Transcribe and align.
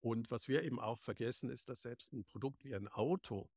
Und 0.00 0.30
was 0.30 0.48
wir 0.48 0.62
eben 0.62 0.80
auch 0.80 0.98
vergessen, 0.98 1.50
ist, 1.50 1.68
dass 1.68 1.82
selbst 1.82 2.12
ein 2.12 2.24
Produkt 2.24 2.64
wie 2.64 2.74
ein 2.74 2.88
Auto 2.88 3.50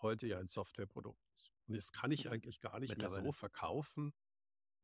heute 0.00 0.26
ja 0.28 0.38
ein 0.38 0.46
Softwareprodukt 0.46 1.26
ist. 1.34 1.52
Und 1.66 1.76
das 1.76 1.92
kann 1.92 2.12
ich 2.12 2.30
eigentlich 2.30 2.60
gar 2.60 2.78
nicht 2.78 2.96
mehr 2.96 3.10
so 3.10 3.32
verkaufen 3.32 4.14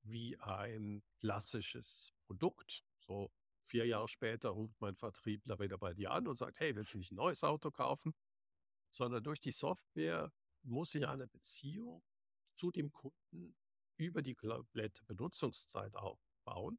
wie 0.03 0.37
ein 0.38 1.03
klassisches 1.21 2.12
Produkt. 2.27 2.85
So 2.98 3.30
vier 3.64 3.87
Jahre 3.87 4.08
später 4.08 4.50
ruft 4.50 4.80
mein 4.80 4.96
Vertriebler 4.96 5.58
wieder 5.58 5.79
bei 5.79 5.95
dir 5.95 6.11
an 6.11 6.27
und 6.27 6.37
sagt, 6.37 6.61
hey, 6.61 6.74
willst 6.77 6.95
du 6.95 6.98
nicht 6.98 7.12
ein 7.12 7.17
neues 7.17 7.42
Auto 7.44 7.71
kaufen? 7.71 8.15
Sondern 8.90 9.22
durch 9.22 9.40
die 9.40 9.53
Software 9.53 10.33
muss 10.62 10.94
ich 10.94 11.06
eine 11.06 11.26
Beziehung 11.26 12.03
zu 12.56 12.71
dem 12.71 12.92
Kunden 12.92 13.56
über 13.96 14.22
die 14.22 14.35
komplette 14.35 15.04
Benutzungszeit 15.04 15.94
aufbauen. 15.94 16.78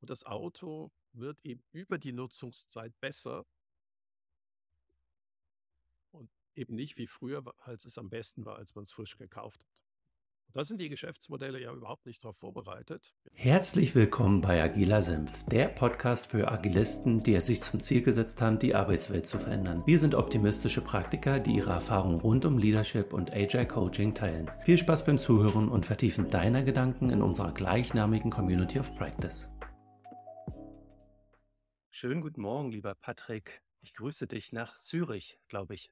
Und 0.00 0.10
das 0.10 0.24
Auto 0.24 0.90
wird 1.12 1.44
eben 1.44 1.62
über 1.72 1.98
die 1.98 2.12
Nutzungszeit 2.12 2.98
besser 3.00 3.44
und 6.12 6.30
eben 6.54 6.74
nicht 6.74 6.98
wie 6.98 7.06
früher, 7.06 7.42
als 7.58 7.84
es 7.84 7.98
am 7.98 8.08
besten 8.08 8.44
war, 8.44 8.56
als 8.56 8.74
man 8.74 8.82
es 8.82 8.92
frisch 8.92 9.16
gekauft 9.16 9.64
hat. 9.64 9.84
Da 10.52 10.64
sind 10.64 10.80
die 10.80 10.88
Geschäftsmodelle 10.88 11.60
ja 11.60 11.74
überhaupt 11.74 12.06
nicht 12.06 12.24
darauf 12.24 12.38
vorbereitet. 12.38 13.14
Herzlich 13.34 13.94
willkommen 13.94 14.40
bei 14.40 14.62
Agiler 14.62 15.02
Senf, 15.02 15.44
der 15.44 15.68
Podcast 15.68 16.30
für 16.30 16.50
Agilisten, 16.50 17.22
die 17.22 17.34
es 17.34 17.48
sich 17.48 17.60
zum 17.60 17.80
Ziel 17.80 18.02
gesetzt 18.02 18.40
haben, 18.40 18.58
die 18.58 18.74
Arbeitswelt 18.74 19.26
zu 19.26 19.38
verändern. 19.38 19.82
Wir 19.84 19.98
sind 19.98 20.14
optimistische 20.14 20.80
Praktiker, 20.80 21.38
die 21.38 21.56
ihre 21.56 21.72
Erfahrungen 21.72 22.20
rund 22.20 22.46
um 22.46 22.56
Leadership 22.56 23.12
und 23.12 23.34
Agile 23.34 23.66
Coaching 23.66 24.14
teilen. 24.14 24.50
Viel 24.62 24.78
Spaß 24.78 25.04
beim 25.04 25.18
Zuhören 25.18 25.68
und 25.68 25.84
Vertiefen 25.84 26.28
deiner 26.28 26.62
Gedanken 26.62 27.10
in 27.10 27.20
unserer 27.20 27.52
gleichnamigen 27.52 28.30
Community 28.30 28.80
of 28.80 28.96
Practice. 28.96 29.50
Schönen 32.00 32.20
guten 32.20 32.42
Morgen, 32.42 32.70
lieber 32.70 32.94
Patrick. 32.94 33.60
Ich 33.80 33.92
grüße 33.92 34.28
dich 34.28 34.52
nach 34.52 34.78
Zürich, 34.78 35.36
glaube 35.48 35.74
ich. 35.74 35.90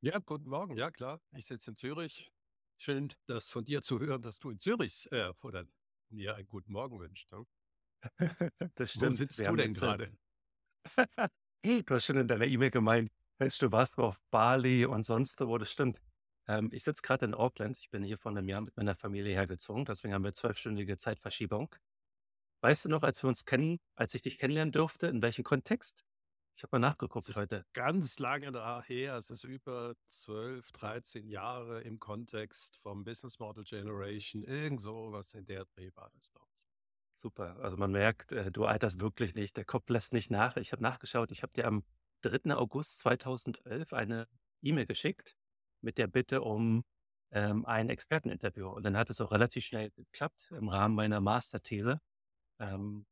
Ja, 0.00 0.18
guten 0.20 0.48
Morgen. 0.48 0.74
Ja, 0.74 0.90
klar. 0.90 1.20
Ich 1.32 1.44
sitze 1.44 1.72
in 1.72 1.76
Zürich. 1.76 2.32
Schön, 2.78 3.12
das 3.26 3.50
von 3.50 3.62
dir 3.62 3.82
zu 3.82 4.00
hören, 4.00 4.22
dass 4.22 4.38
du 4.38 4.48
in 4.48 4.58
Zürich 4.58 5.06
äh, 5.12 5.34
oder 5.42 5.66
mir 6.08 6.36
einen 6.36 6.48
guten 6.48 6.72
Morgen 6.72 6.98
wünschst. 6.98 7.30
Ne? 7.30 7.44
das 8.74 8.92
stimmt. 8.92 9.12
Wo 9.12 9.16
sitzt 9.16 9.38
Wir 9.38 9.50
du 9.50 9.56
denn 9.56 9.74
gerade? 9.74 10.16
hey, 11.62 11.82
du 11.82 11.94
hast 11.94 12.06
schon 12.06 12.16
in 12.16 12.26
deiner 12.26 12.46
E-Mail 12.46 12.70
gemeint, 12.70 13.12
Mensch, 13.38 13.58
du 13.58 13.70
warst 13.70 13.98
auf 13.98 14.18
Bali 14.30 14.86
und 14.86 15.02
sonst 15.02 15.38
wo, 15.42 15.58
das 15.58 15.70
stimmt. 15.70 16.00
Ähm, 16.48 16.70
ich 16.72 16.84
sitze 16.84 17.02
gerade 17.02 17.26
in 17.26 17.34
Auckland. 17.34 17.76
Ich 17.76 17.90
bin 17.90 18.02
hier 18.02 18.16
vor 18.16 18.30
einem 18.30 18.48
Jahr 18.48 18.62
mit 18.62 18.74
meiner 18.78 18.94
Familie 18.94 19.34
hergezogen. 19.34 19.84
Deswegen 19.84 20.14
haben 20.14 20.24
wir 20.24 20.32
zwölfstündige 20.32 20.96
Zeitverschiebung. 20.96 21.68
Weißt 22.60 22.84
du 22.84 22.88
noch, 22.88 23.02
als 23.02 23.22
wir 23.22 23.28
uns 23.28 23.44
kennen, 23.44 23.78
als 23.94 24.14
ich 24.14 24.22
dich 24.22 24.38
kennenlernen 24.38 24.72
durfte, 24.72 25.06
in 25.08 25.22
welchem 25.22 25.44
Kontext? 25.44 26.04
Ich 26.54 26.62
habe 26.62 26.78
mal 26.78 26.88
nachgeguckt 26.88 27.28
ist 27.28 27.38
heute. 27.38 27.66
Ganz 27.74 28.18
lange 28.18 28.50
daher, 28.50 29.16
es 29.16 29.28
ist 29.28 29.44
über 29.44 29.94
12, 30.08 30.72
13 30.72 31.28
Jahre 31.28 31.82
im 31.82 31.98
Kontext 31.98 32.78
vom 32.78 33.04
Business 33.04 33.38
Model 33.38 33.62
Generation, 33.62 34.42
irgend 34.42 34.80
so 34.80 35.12
was 35.12 35.34
in 35.34 35.44
der 35.44 35.66
Dreh 35.66 35.90
war 35.94 36.10
das, 36.14 36.30
glaube 36.32 36.48
ich. 36.50 36.56
Super, 37.12 37.58
also 37.60 37.76
man 37.76 37.92
merkt, 37.92 38.32
äh, 38.32 38.50
du 38.50 38.64
alterst 38.64 39.00
wirklich 39.00 39.34
nicht, 39.34 39.56
der 39.58 39.66
Kopf 39.66 39.88
lässt 39.90 40.14
nicht 40.14 40.30
nach. 40.30 40.56
Ich 40.56 40.72
habe 40.72 40.82
nachgeschaut, 40.82 41.30
ich 41.30 41.42
habe 41.42 41.52
dir 41.52 41.66
am 41.66 41.84
3. 42.22 42.54
August 42.54 42.98
2011 43.00 43.92
eine 43.92 44.26
E-Mail 44.62 44.86
geschickt 44.86 45.36
mit 45.82 45.98
der 45.98 46.06
Bitte 46.06 46.40
um 46.40 46.84
ähm, 47.32 47.66
ein 47.66 47.90
Experteninterview. 47.90 48.68
Und 48.68 48.84
dann 48.84 48.96
hat 48.96 49.10
es 49.10 49.20
auch 49.20 49.30
relativ 49.30 49.64
schnell 49.64 49.90
geklappt 49.90 50.50
im 50.52 50.68
Rahmen 50.68 50.94
meiner 50.94 51.20
Masterthese. 51.20 52.00
Ähm, 52.60 53.06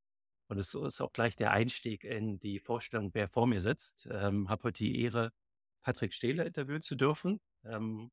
und 0.48 0.58
es 0.58 0.74
ist 0.74 1.00
auch 1.00 1.12
gleich 1.12 1.36
der 1.36 1.52
Einstieg 1.52 2.04
in 2.04 2.38
die 2.40 2.58
Vorstellung, 2.60 3.10
wer 3.14 3.28
vor 3.28 3.46
mir 3.46 3.60
sitzt. 3.60 4.08
Ähm, 4.10 4.48
habe 4.48 4.64
heute 4.64 4.84
die 4.84 5.00
Ehre, 5.02 5.32
Patrick 5.82 6.14
Stehler 6.14 6.46
interviewen 6.46 6.82
zu 6.82 6.96
dürfen, 6.96 7.40
ähm, 7.64 8.10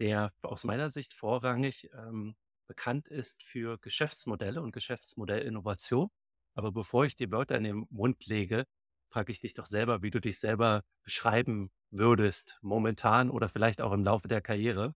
der 0.00 0.32
aus 0.42 0.64
meiner 0.64 0.90
Sicht 0.90 1.14
vorrangig 1.14 1.90
ähm, 1.94 2.36
bekannt 2.68 3.08
ist 3.08 3.42
für 3.44 3.78
Geschäftsmodelle 3.78 4.62
und 4.62 4.72
Geschäftsmodellinnovation. 4.72 6.10
Aber 6.54 6.72
bevor 6.72 7.04
ich 7.04 7.16
die 7.16 7.30
Wörter 7.30 7.56
in 7.56 7.64
den 7.64 7.86
Mund 7.90 8.26
lege, 8.26 8.64
frage 9.12 9.32
ich 9.32 9.40
dich 9.40 9.54
doch 9.54 9.66
selber, 9.66 10.02
wie 10.02 10.10
du 10.10 10.20
dich 10.20 10.38
selber 10.38 10.82
beschreiben 11.04 11.70
würdest, 11.90 12.58
momentan 12.62 13.30
oder 13.30 13.48
vielleicht 13.48 13.80
auch 13.82 13.92
im 13.92 14.04
Laufe 14.04 14.28
der 14.28 14.40
Karriere. 14.42 14.94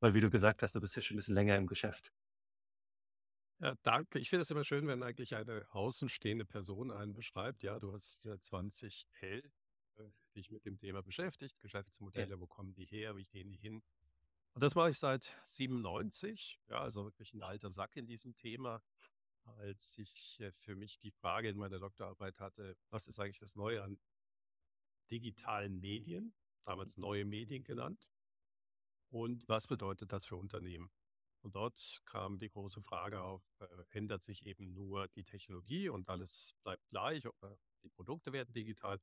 Weil, 0.00 0.14
wie 0.14 0.20
du 0.20 0.30
gesagt 0.30 0.62
hast, 0.62 0.74
du 0.74 0.80
bist 0.80 0.96
ja 0.96 1.02
schon 1.02 1.16
ein 1.16 1.18
bisschen 1.18 1.34
länger 1.34 1.56
im 1.56 1.66
Geschäft. 1.66 2.12
Ja, 3.60 3.74
danke. 3.82 4.20
Ich 4.20 4.30
finde 4.30 4.42
es 4.42 4.50
immer 4.50 4.62
schön, 4.62 4.86
wenn 4.86 5.02
eigentlich 5.02 5.34
eine 5.34 5.66
außenstehende 5.70 6.44
Person 6.44 6.92
einen 6.92 7.12
beschreibt. 7.12 7.62
Ja, 7.64 7.80
du 7.80 7.92
hast 7.92 8.24
ja 8.24 8.38
20 8.38 9.08
L 9.20 9.50
äh, 9.96 10.10
dich 10.36 10.50
mit 10.50 10.64
dem 10.64 10.78
Thema 10.78 11.02
beschäftigt. 11.02 11.60
Geschäftsmodelle, 11.60 12.34
ja. 12.34 12.40
wo 12.40 12.46
kommen 12.46 12.72
die 12.74 12.86
her, 12.86 13.16
wie 13.16 13.24
gehen 13.24 13.50
die 13.50 13.56
hin? 13.56 13.82
Und 14.54 14.62
das 14.62 14.76
mache 14.76 14.90
ich 14.90 14.98
seit 14.98 15.36
97. 15.42 16.60
Ja, 16.68 16.80
also 16.82 17.04
wirklich 17.04 17.34
ein 17.34 17.42
alter 17.42 17.70
Sack 17.70 17.96
in 17.96 18.06
diesem 18.06 18.34
Thema. 18.34 18.80
Als 19.56 19.98
ich 19.98 20.38
äh, 20.40 20.52
für 20.52 20.76
mich 20.76 21.00
die 21.00 21.10
Frage 21.10 21.48
in 21.48 21.56
meiner 21.56 21.80
Doktorarbeit 21.80 22.38
hatte, 22.38 22.76
was 22.90 23.08
ist 23.08 23.18
eigentlich 23.18 23.38
das 23.40 23.56
Neue 23.56 23.82
an 23.82 23.98
digitalen 25.10 25.80
Medien, 25.80 26.32
damals 26.64 26.96
neue 26.96 27.24
Medien 27.24 27.64
genannt, 27.64 28.08
und 29.10 29.48
was 29.48 29.66
bedeutet 29.66 30.12
das 30.12 30.26
für 30.26 30.36
Unternehmen? 30.36 30.90
Und 31.42 31.54
dort 31.54 32.02
kam 32.04 32.38
die 32.38 32.48
große 32.48 32.82
Frage 32.82 33.22
auf, 33.22 33.42
äh, 33.60 33.66
ändert 33.90 34.22
sich 34.22 34.44
eben 34.44 34.74
nur 34.74 35.08
die 35.08 35.24
Technologie 35.24 35.88
und 35.88 36.08
alles 36.08 36.54
bleibt 36.64 36.86
gleich, 36.88 37.26
oder 37.26 37.58
die 37.82 37.90
Produkte 37.90 38.32
werden 38.32 38.52
digital 38.52 39.00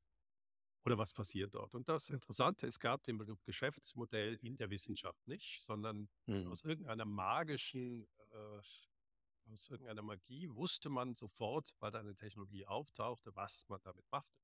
oder 0.85 0.97
was 0.97 1.13
passiert 1.13 1.55
dort? 1.55 1.73
Und 1.73 1.89
das 1.89 2.09
Interessante, 2.09 2.67
es 2.67 2.79
gab 2.79 3.03
den 3.03 3.19
Geschäftsmodell 3.43 4.35
in 4.41 4.55
der 4.57 4.69
Wissenschaft 4.69 5.27
nicht, 5.27 5.63
sondern 5.63 6.07
mhm. 6.27 6.47
aus 6.51 6.63
irgendeiner 6.63 7.05
magischen, 7.05 8.07
äh, 8.31 8.61
aus 9.51 9.69
irgendeiner 9.69 10.03
Magie 10.03 10.49
wusste 10.49 10.89
man 10.89 11.15
sofort, 11.15 11.75
weil 11.79 11.95
eine 11.95 12.15
Technologie 12.15 12.65
auftauchte, 12.65 13.35
was 13.35 13.65
man 13.67 13.79
damit 13.83 14.05
machte. 14.11 14.37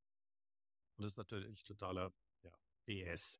Und 0.97 1.03
das 1.03 1.13
ist 1.13 1.18
natürlich 1.18 1.63
totaler 1.63 2.12
ja, 2.44 2.52
BS. 2.85 3.40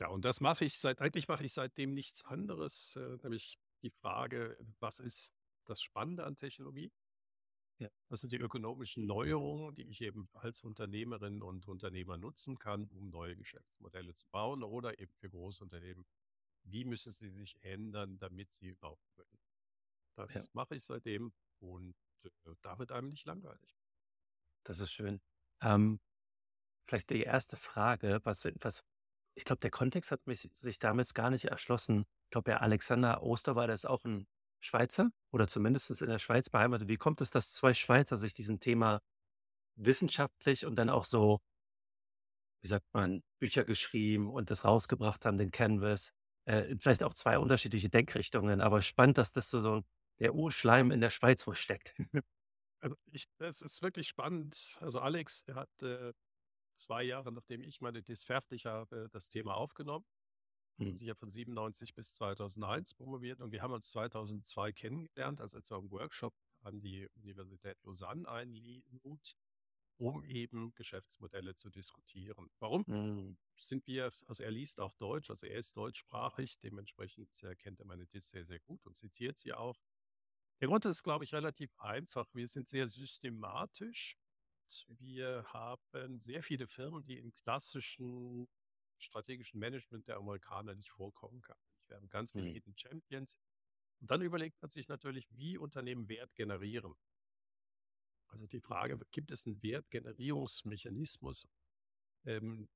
Ja, 0.00 0.08
und 0.08 0.24
das 0.24 0.40
mache 0.40 0.64
ich 0.64 0.78
seit, 0.78 1.00
eigentlich 1.00 1.28
mache 1.28 1.44
ich 1.44 1.52
seitdem 1.52 1.92
nichts 1.92 2.24
anderes, 2.24 2.96
äh, 2.96 3.18
nämlich 3.22 3.58
die 3.82 3.90
Frage, 3.90 4.56
was 4.78 5.00
ist 5.00 5.34
das 5.64 5.82
Spannende 5.82 6.24
an 6.24 6.36
Technologie? 6.36 6.92
Ja. 7.78 7.88
Was 8.08 8.20
sind 8.22 8.32
die 8.32 8.38
ökonomischen 8.38 9.06
Neuerungen, 9.06 9.74
die 9.74 9.88
ich 9.88 10.00
eben 10.00 10.28
als 10.32 10.62
Unternehmerin 10.62 11.42
und 11.42 11.68
Unternehmer 11.68 12.16
nutzen 12.16 12.58
kann, 12.58 12.88
um 12.88 13.10
neue 13.10 13.36
Geschäftsmodelle 13.36 14.14
zu 14.14 14.26
bauen 14.30 14.64
oder 14.64 14.98
eben 14.98 15.12
für 15.14 15.30
Großunternehmen? 15.30 16.04
Wie 16.64 16.84
müssen 16.84 17.12
sie 17.12 17.30
sich 17.30 17.56
ändern, 17.62 18.18
damit 18.18 18.52
sie 18.52 18.68
überhaupt 18.68 19.08
können? 19.14 19.38
Das 20.16 20.34
ja. 20.34 20.42
mache 20.52 20.74
ich 20.74 20.84
seitdem 20.84 21.32
und 21.60 21.94
äh, 22.24 22.54
da 22.62 22.78
wird 22.78 22.90
einem 22.90 23.08
nicht 23.08 23.26
langweilig. 23.26 23.78
Das 24.64 24.80
ist 24.80 24.92
schön. 24.92 25.20
Ähm, 25.62 26.00
vielleicht 26.86 27.10
die 27.10 27.22
erste 27.22 27.56
Frage, 27.56 28.20
was, 28.24 28.44
was 28.60 28.84
ich 29.38 29.44
glaube, 29.44 29.60
der 29.60 29.70
Kontext 29.70 30.10
hat 30.10 30.26
mich, 30.26 30.48
sich 30.52 30.80
damals 30.80 31.14
gar 31.14 31.30
nicht 31.30 31.44
erschlossen. 31.44 32.04
Ich 32.24 32.30
glaube, 32.30 32.50
der 32.50 32.60
Alexander 32.60 33.22
Osterweider 33.22 33.72
ist 33.72 33.86
auch 33.86 34.04
ein 34.04 34.26
Schweizer 34.60 35.10
oder 35.30 35.46
zumindest 35.46 36.02
in 36.02 36.08
der 36.08 36.18
Schweiz 36.18 36.50
beheimatet. 36.50 36.88
Wie 36.88 36.96
kommt 36.96 37.20
es, 37.20 37.30
dass 37.30 37.52
zwei 37.52 37.72
Schweizer 37.72 38.18
sich 38.18 38.34
diesem 38.34 38.58
Thema 38.58 39.00
wissenschaftlich 39.76 40.66
und 40.66 40.74
dann 40.74 40.90
auch 40.90 41.04
so, 41.04 41.38
wie 42.62 42.68
sagt 42.68 42.84
man, 42.92 43.22
Bücher 43.38 43.64
geschrieben 43.64 44.28
und 44.28 44.50
das 44.50 44.64
rausgebracht 44.64 45.24
haben, 45.24 45.38
den 45.38 45.52
Canvas? 45.52 46.12
Äh, 46.44 46.74
vielleicht 46.76 47.04
auch 47.04 47.14
zwei 47.14 47.38
unterschiedliche 47.38 47.90
Denkrichtungen, 47.90 48.60
aber 48.60 48.82
spannend, 48.82 49.18
dass 49.18 49.32
das 49.32 49.50
so, 49.50 49.60
so 49.60 49.82
der 50.18 50.34
Urschleim 50.34 50.90
in 50.90 51.00
der 51.00 51.10
Schweiz 51.10 51.46
wo 51.46 51.54
steckt. 51.54 51.94
Also 52.80 52.94
ich, 53.10 53.24
das 53.38 53.60
ist 53.60 53.82
wirklich 53.82 54.06
spannend. 54.06 54.78
Also 54.80 55.00
Alex, 55.00 55.42
er 55.48 55.56
hat 55.56 55.82
äh, 55.82 56.12
zwei 56.78 57.02
Jahre, 57.02 57.32
nachdem 57.32 57.62
ich 57.62 57.80
meine 57.80 58.02
Dis 58.02 58.24
fertig 58.24 58.66
habe, 58.66 59.08
das 59.12 59.28
Thema 59.28 59.54
aufgenommen. 59.54 60.04
Mhm. 60.78 60.88
Also 60.88 61.02
ich 61.02 61.10
habe 61.10 61.18
von 61.18 61.28
97 61.28 61.94
bis 61.94 62.12
2001 62.14 62.94
promoviert 62.94 63.40
und 63.40 63.52
wir 63.52 63.62
haben 63.62 63.72
uns 63.72 63.90
2002 63.90 64.72
kennengelernt, 64.72 65.40
als 65.40 65.54
er 65.54 65.62
zu 65.62 65.74
einem 65.74 65.90
Workshop 65.90 66.34
an 66.62 66.80
die 66.80 67.08
Universität 67.16 67.76
Lausanne 67.82 68.28
einlud, 68.28 69.36
um 69.98 70.24
eben 70.24 70.72
Geschäftsmodelle 70.74 71.54
zu 71.54 71.70
diskutieren. 71.70 72.48
Warum 72.60 72.84
mhm. 72.86 73.36
sind 73.56 73.86
wir, 73.86 74.12
also 74.26 74.42
er 74.42 74.50
liest 74.50 74.80
auch 74.80 74.94
Deutsch, 74.94 75.30
also 75.30 75.46
er 75.46 75.58
ist 75.58 75.76
deutschsprachig, 75.76 76.58
dementsprechend 76.60 77.42
äh, 77.42 77.56
kennt 77.56 77.80
er 77.80 77.86
meine 77.86 78.06
Dis 78.06 78.30
sehr, 78.30 78.44
sehr 78.44 78.60
gut 78.60 78.84
und 78.86 78.96
zitiert 78.96 79.38
sie 79.38 79.52
auch. 79.52 79.80
Der 80.60 80.68
Grund 80.68 80.84
ist, 80.84 81.02
glaube 81.02 81.24
ich, 81.24 81.34
relativ 81.34 81.72
einfach. 81.78 82.26
Wir 82.34 82.48
sind 82.48 82.68
sehr 82.68 82.88
systematisch 82.88 84.16
wir 84.88 85.44
haben 85.52 86.18
sehr 86.18 86.42
viele 86.42 86.66
Firmen, 86.66 87.04
die 87.04 87.18
im 87.18 87.34
klassischen 87.34 88.48
strategischen 88.98 89.60
Management 89.60 90.08
der 90.08 90.16
Amerikaner 90.16 90.74
nicht 90.74 90.90
vorkommen 90.90 91.40
kann. 91.40 91.56
Wir 91.88 91.96
haben 91.96 92.08
ganz 92.08 92.32
viele 92.32 92.48
mhm. 92.48 92.52
Hidden 92.52 92.76
Champions. 92.76 93.38
Und 94.00 94.10
dann 94.10 94.22
überlegt 94.22 94.60
man 94.60 94.70
sich 94.70 94.88
natürlich, 94.88 95.26
wie 95.30 95.58
Unternehmen 95.58 96.08
Wert 96.08 96.34
generieren. 96.34 96.94
Also 98.28 98.46
die 98.46 98.60
Frage, 98.60 98.98
gibt 99.10 99.30
es 99.30 99.46
einen 99.46 99.62
Wertgenerierungsmechanismus, 99.62 101.48
ähm, 102.24 102.68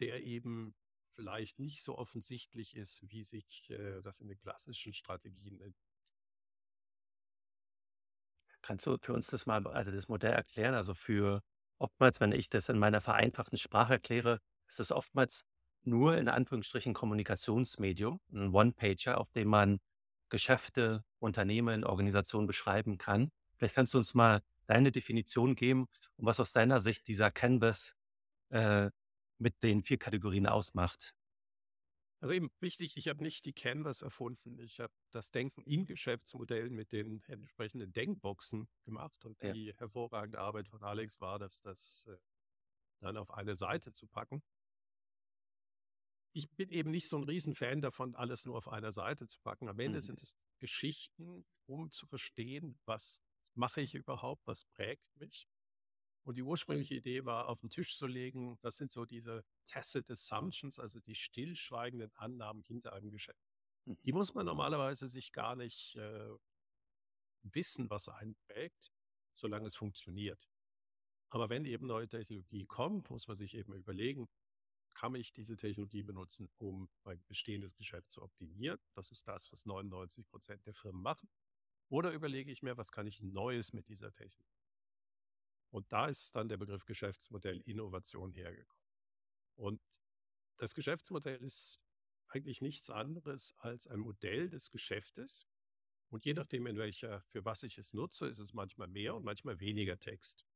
der 0.00 0.24
eben 0.24 0.74
vielleicht 1.14 1.58
nicht 1.58 1.82
so 1.82 1.96
offensichtlich 1.96 2.76
ist, 2.76 3.02
wie 3.08 3.22
sich 3.22 3.70
äh, 3.70 4.02
das 4.02 4.20
in 4.20 4.28
den 4.28 4.38
klassischen 4.38 4.92
Strategien 4.92 5.60
Kannst 8.66 8.84
du 8.86 8.96
für 9.00 9.12
uns 9.12 9.28
das 9.28 9.46
mal 9.46 9.64
also 9.68 9.92
das 9.92 10.08
Modell 10.08 10.32
erklären? 10.32 10.74
Also, 10.74 10.92
für 10.94 11.40
oftmals, 11.78 12.20
wenn 12.20 12.32
ich 12.32 12.48
das 12.48 12.68
in 12.68 12.78
meiner 12.78 13.00
vereinfachten 13.00 13.58
Sprache 13.58 13.94
erkläre, 13.94 14.40
ist 14.68 14.80
es 14.80 14.90
oftmals 14.90 15.44
nur 15.84 16.16
in 16.18 16.28
Anführungsstrichen 16.28 16.92
Kommunikationsmedium, 16.92 18.18
ein 18.32 18.52
One-Pager, 18.52 19.18
auf 19.20 19.30
dem 19.32 19.48
man 19.48 19.78
Geschäfte, 20.30 21.04
Unternehmen, 21.20 21.84
Organisationen 21.84 22.48
beschreiben 22.48 22.98
kann. 22.98 23.30
Vielleicht 23.56 23.76
kannst 23.76 23.94
du 23.94 23.98
uns 23.98 24.14
mal 24.14 24.42
deine 24.66 24.90
Definition 24.90 25.54
geben 25.54 25.82
und 26.16 26.26
was 26.26 26.40
aus 26.40 26.52
deiner 26.52 26.80
Sicht 26.80 27.06
dieser 27.06 27.30
Canvas, 27.30 27.94
äh, 28.50 28.90
mit 29.38 29.62
den 29.62 29.82
4 29.84 29.98
Kategorien 29.98 30.46
ausmacht. 30.48 31.12
Also 32.20 32.32
eben 32.34 32.50
wichtig, 32.60 32.96
ich 32.96 33.08
habe 33.08 33.22
nicht 33.22 33.44
die 33.44 33.52
Canvas 33.52 34.02
erfunden. 34.02 34.58
Ich 34.58 34.80
habe 34.80 34.92
das 35.10 35.30
Denken 35.30 35.62
in 35.62 35.84
Geschäftsmodellen 35.86 36.74
mit 36.74 36.92
den 36.92 37.22
entsprechenden 37.24 37.92
Denkboxen 37.92 38.68
gemacht 38.84 39.24
und 39.24 39.42
Ja. 39.42 39.54
die 39.54 39.74
hervorragende 39.76 40.38
Arbeit 40.40 40.68
von 40.68 40.82
Alex 40.82 41.20
war, 41.20 41.38
dass 41.38 41.60
das 41.60 42.06
äh, 42.08 42.16
dann 43.00 43.16
auf 43.18 43.32
eine 43.32 43.56
Seite 43.56 43.92
zu 43.92 44.08
packen. 44.08 44.42
Ich 46.32 46.50
bin 46.54 46.70
eben 46.70 46.90
nicht 46.90 47.08
so 47.08 47.16
ein 47.16 47.24
Riesenfan 47.24 47.80
davon, 47.80 48.14
alles 48.14 48.44
nur 48.44 48.56
auf 48.56 48.68
einer 48.68 48.92
Seite 48.92 49.26
zu 49.26 49.40
packen. 49.40 49.68
Am 49.68 49.78
Ende 49.80 50.00
Mhm. 50.00 50.02
sind 50.02 50.22
es 50.22 50.36
Geschichten, 50.58 51.46
um 51.66 51.90
zu 51.90 52.06
verstehen, 52.06 52.78
was 52.84 53.22
mache 53.54 53.80
ich 53.80 53.94
überhaupt, 53.94 54.46
was 54.46 54.64
prägt 54.66 55.16
mich. 55.16 55.48
Und 56.26 56.34
die 56.34 56.42
ursprüngliche 56.42 56.96
Idee 56.96 57.24
war, 57.24 57.48
auf 57.48 57.60
den 57.60 57.70
Tisch 57.70 57.96
zu 57.96 58.08
legen, 58.08 58.58
das 58.60 58.76
sind 58.76 58.90
so 58.90 59.04
diese 59.04 59.44
Tacit 59.64 60.10
Assumptions, 60.10 60.80
also 60.80 60.98
die 60.98 61.14
stillschweigenden 61.14 62.12
Annahmen 62.14 62.64
hinter 62.64 62.94
einem 62.94 63.12
Geschäft. 63.12 63.46
Mhm. 63.84 63.96
Die 64.02 64.12
muss 64.12 64.34
man 64.34 64.44
normalerweise 64.44 65.06
sich 65.06 65.30
gar 65.30 65.54
nicht 65.54 65.94
äh, 65.94 66.34
wissen, 67.44 67.88
was 67.90 68.08
einen 68.08 68.34
prägt, 68.48 68.90
solange 69.36 69.68
es 69.68 69.76
funktioniert. 69.76 70.48
Aber 71.30 71.48
wenn 71.48 71.64
eben 71.64 71.86
neue 71.86 72.08
Technologie 72.08 72.66
kommt, 72.66 73.08
muss 73.08 73.28
man 73.28 73.36
sich 73.36 73.54
eben 73.54 73.72
überlegen, 73.72 74.28
kann 74.94 75.14
ich 75.14 75.32
diese 75.32 75.56
Technologie 75.56 76.02
benutzen, 76.02 76.48
um 76.58 76.88
mein 77.04 77.22
bestehendes 77.28 77.76
Geschäft 77.76 78.10
zu 78.10 78.22
optimieren? 78.22 78.80
Das 78.94 79.12
ist 79.12 79.28
das, 79.28 79.52
was 79.52 79.64
99 79.64 80.26
Prozent 80.26 80.66
der 80.66 80.74
Firmen 80.74 81.02
machen. 81.02 81.28
Oder 81.88 82.10
überlege 82.10 82.50
ich 82.50 82.64
mir, 82.64 82.76
was 82.76 82.90
kann 82.90 83.06
ich 83.06 83.22
Neues 83.22 83.72
mit 83.72 83.86
dieser 83.86 84.12
Technik? 84.12 84.55
Und 85.70 85.92
da 85.92 86.06
ist 86.06 86.34
dann 86.36 86.48
der 86.48 86.56
Begriff 86.56 86.84
Geschäftsmodell 86.84 87.60
Innovation 87.62 88.32
hergekommen. 88.32 88.84
Und 89.56 89.82
das 90.58 90.74
Geschäftsmodell 90.74 91.42
ist 91.42 91.80
eigentlich 92.28 92.60
nichts 92.60 92.90
anderes 92.90 93.54
als 93.58 93.86
ein 93.86 94.00
Modell 94.00 94.50
des 94.50 94.70
Geschäftes. 94.70 95.46
Und 96.10 96.24
je 96.24 96.34
nachdem, 96.34 96.66
in 96.66 96.78
welcher, 96.78 97.22
für 97.28 97.44
was 97.44 97.62
ich 97.64 97.78
es 97.78 97.94
nutze, 97.94 98.28
ist 98.28 98.38
es 98.38 98.54
manchmal 98.54 98.88
mehr 98.88 99.14
und 99.16 99.24
manchmal 99.24 99.60
weniger 99.60 99.98
Text. 99.98 100.46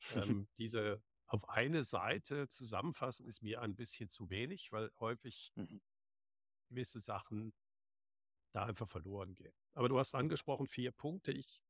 Ähm, 0.40 0.48
diese 0.58 1.02
auf 1.26 1.48
eine 1.48 1.84
Seite 1.84 2.48
zusammenfassen 2.48 3.26
ist 3.26 3.42
mir 3.42 3.60
ein 3.62 3.76
bisschen 3.76 4.08
zu 4.08 4.30
wenig, 4.30 4.70
weil 4.72 4.90
häufig 5.00 5.52
Mhm. 5.56 5.80
gewisse 6.68 7.00
Sachen 7.00 7.52
da 8.52 8.64
einfach 8.66 8.88
verloren 8.88 9.34
gehen. 9.34 9.52
Aber 9.74 9.88
du 9.88 9.98
hast 9.98 10.14
angesprochen 10.14 10.66
vier 10.66 10.92
Punkte. 10.92 11.32
Ich 11.32 11.62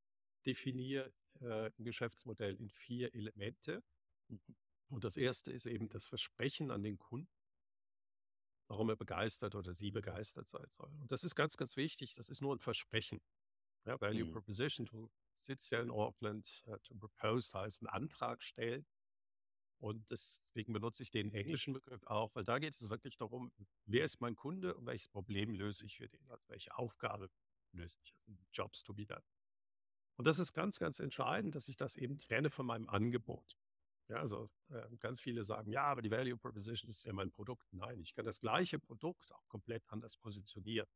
definiere 0.44 1.12
äh, 1.40 1.70
ein 1.78 1.84
Geschäftsmodell 1.84 2.56
in 2.56 2.68
vier 2.68 3.14
Elemente. 3.14 3.82
Mhm. 4.28 4.40
Und 4.88 5.04
das 5.04 5.16
erste 5.16 5.52
ist 5.52 5.66
eben 5.66 5.88
das 5.88 6.06
Versprechen 6.06 6.70
an 6.70 6.82
den 6.82 6.98
Kunden, 6.98 7.28
warum 8.68 8.88
er 8.88 8.96
begeistert 8.96 9.54
oder 9.54 9.74
sie 9.74 9.90
begeistert 9.90 10.48
sein 10.48 10.68
soll. 10.68 10.90
Und 11.00 11.12
das 11.12 11.24
ist 11.24 11.34
ganz, 11.34 11.56
ganz 11.56 11.76
wichtig. 11.76 12.14
Das 12.14 12.28
ist 12.28 12.40
nur 12.40 12.54
ein 12.54 12.60
Versprechen. 12.60 13.20
Ja, 13.84 14.00
Value 14.00 14.24
Mhm. 14.24 14.32
Proposition, 14.32 14.86
du 14.86 15.10
sitzt 15.34 15.70
ja 15.70 15.80
in 15.80 15.90
Auckland, 15.90 16.64
äh, 16.66 16.78
to 16.80 16.94
propose 16.94 17.56
heißt 17.56 17.82
einen 17.82 17.88
Antrag 17.88 18.42
stellen. 18.42 18.86
Und 19.78 20.10
deswegen 20.10 20.72
benutze 20.72 21.02
ich 21.02 21.10
den 21.10 21.32
englischen 21.34 21.74
Begriff 21.74 22.02
auch, 22.04 22.34
weil 22.34 22.44
da 22.44 22.58
geht 22.58 22.74
es 22.74 22.88
wirklich 22.88 23.16
darum, 23.16 23.52
wer 23.84 24.04
ist 24.04 24.20
mein 24.20 24.34
Kunde 24.34 24.74
und 24.74 24.86
welches 24.86 25.08
Problem 25.08 25.54
löse 25.54 25.84
ich 25.84 25.98
für 25.98 26.08
den, 26.08 26.30
also 26.30 26.42
welche 26.48 26.76
Aufgabe 26.76 27.28
löse 27.72 27.98
ich, 28.02 28.14
also 28.26 28.42
Jobs 28.52 28.82
to 28.82 28.94
be 28.94 29.04
done. 29.06 29.22
Und 30.16 30.26
das 30.26 30.38
ist 30.38 30.52
ganz, 30.52 30.78
ganz 30.78 30.98
entscheidend, 30.98 31.54
dass 31.54 31.68
ich 31.68 31.76
das 31.76 31.96
eben 31.96 32.18
trenne 32.18 32.50
von 32.50 32.66
meinem 32.66 32.88
Angebot. 32.88 33.56
Ja, 34.08 34.16
also 34.18 34.46
äh, 34.70 34.96
ganz 34.98 35.20
viele 35.20 35.44
sagen, 35.44 35.70
ja, 35.70 35.82
aber 35.84 36.02
die 36.02 36.10
Value 36.10 36.36
Proposition 36.38 36.88
ist 36.90 37.04
ja 37.04 37.12
mein 37.12 37.32
Produkt. 37.32 37.66
Nein, 37.72 38.00
ich 38.00 38.14
kann 38.14 38.24
das 38.24 38.40
gleiche 38.40 38.78
Produkt 38.78 39.32
auch 39.32 39.48
komplett 39.48 39.82
anders 39.88 40.16
positionieren. 40.16 40.86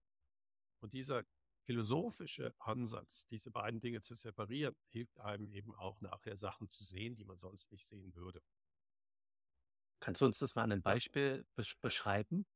Und 0.81 0.95
dieser 0.95 1.25
philosophische 1.67 2.55
Ansatz, 2.59 3.27
diese 3.27 3.51
beiden 3.51 3.81
Dinge 3.81 4.01
zu 4.01 4.15
separieren, 4.15 4.77
hilft 4.89 5.19
einem 5.21 5.51
eben 5.51 5.75
auch 5.75 6.01
nachher 6.01 6.37
Sachen 6.37 6.69
zu 6.69 6.85
sehen, 6.85 7.17
die 7.17 7.25
man 7.25 7.37
sonst 7.37 7.73
nicht 7.73 7.87
sehen 7.87 8.15
würde. 8.15 8.43
Kannst 10.03 10.21
du 10.23 10.27
uns 10.27 10.39
das 10.39 10.55
mal 10.55 10.63
an 10.65 10.71
'nem 10.71 10.83
Beispiel 10.83 11.47
besch 11.57 11.79
beschreiben? 11.81 12.47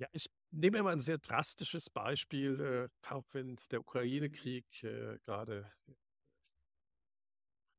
Ja, 0.00 0.08
ich 0.12 0.30
nehme 0.50 0.82
mal 0.82 0.94
ein 0.94 1.00
sehr 1.00 1.18
drastisches 1.18 1.90
Beispiel, 1.90 2.58
äh, 2.58 3.08
auch 3.12 3.26
wenn 3.32 3.56
der 3.70 3.80
Ukraine-Krieg 3.80 4.82
äh, 4.82 5.18
gerade 5.26 5.70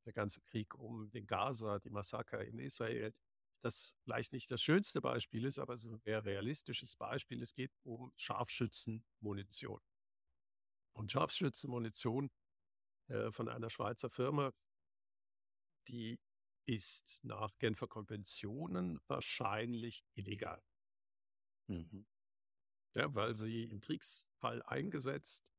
der 0.06 0.14
ganze 0.14 0.40
Krieg 0.42 0.76
um 0.76 1.10
den 1.10 1.26
Gaza, 1.26 1.80
die 1.80 1.90
Massaker 1.90 2.46
in 2.46 2.60
Israel, 2.60 3.12
das 3.64 3.98
vielleicht 4.04 4.34
nicht 4.34 4.52
das 4.52 4.62
schönste 4.62 5.02
Beispiel 5.02 5.46
ist, 5.46 5.58
aber 5.58 5.74
es 5.74 5.84
ist 5.84 5.94
ein 5.94 6.00
sehr 6.00 6.24
realistisches 6.24 6.96
Beispiel. 6.96 7.42
Es 7.42 7.56
geht 7.56 7.72
um 7.82 8.12
Scharfschützenmunition. 8.18 9.82
Und 10.94 11.12
Scharfschützenmunition 11.12 12.30
äh, 13.08 13.32
von 13.32 13.50
einer 13.50 13.72
Schweizer 13.72 14.12
Firma, 14.12 14.52
die 15.88 16.20
ist 16.68 17.20
nach 17.24 17.58
Genfer 17.58 17.88
Konventionen 17.88 19.00
wahrscheinlich 19.08 20.04
illegal. 20.14 20.62
Mhm. 21.68 22.06
Ja, 22.94 23.14
weil 23.16 23.36
sie 23.36 23.64
im 23.66 23.80
Kriegsfall 23.80 24.62
eingesetzt 24.64 25.54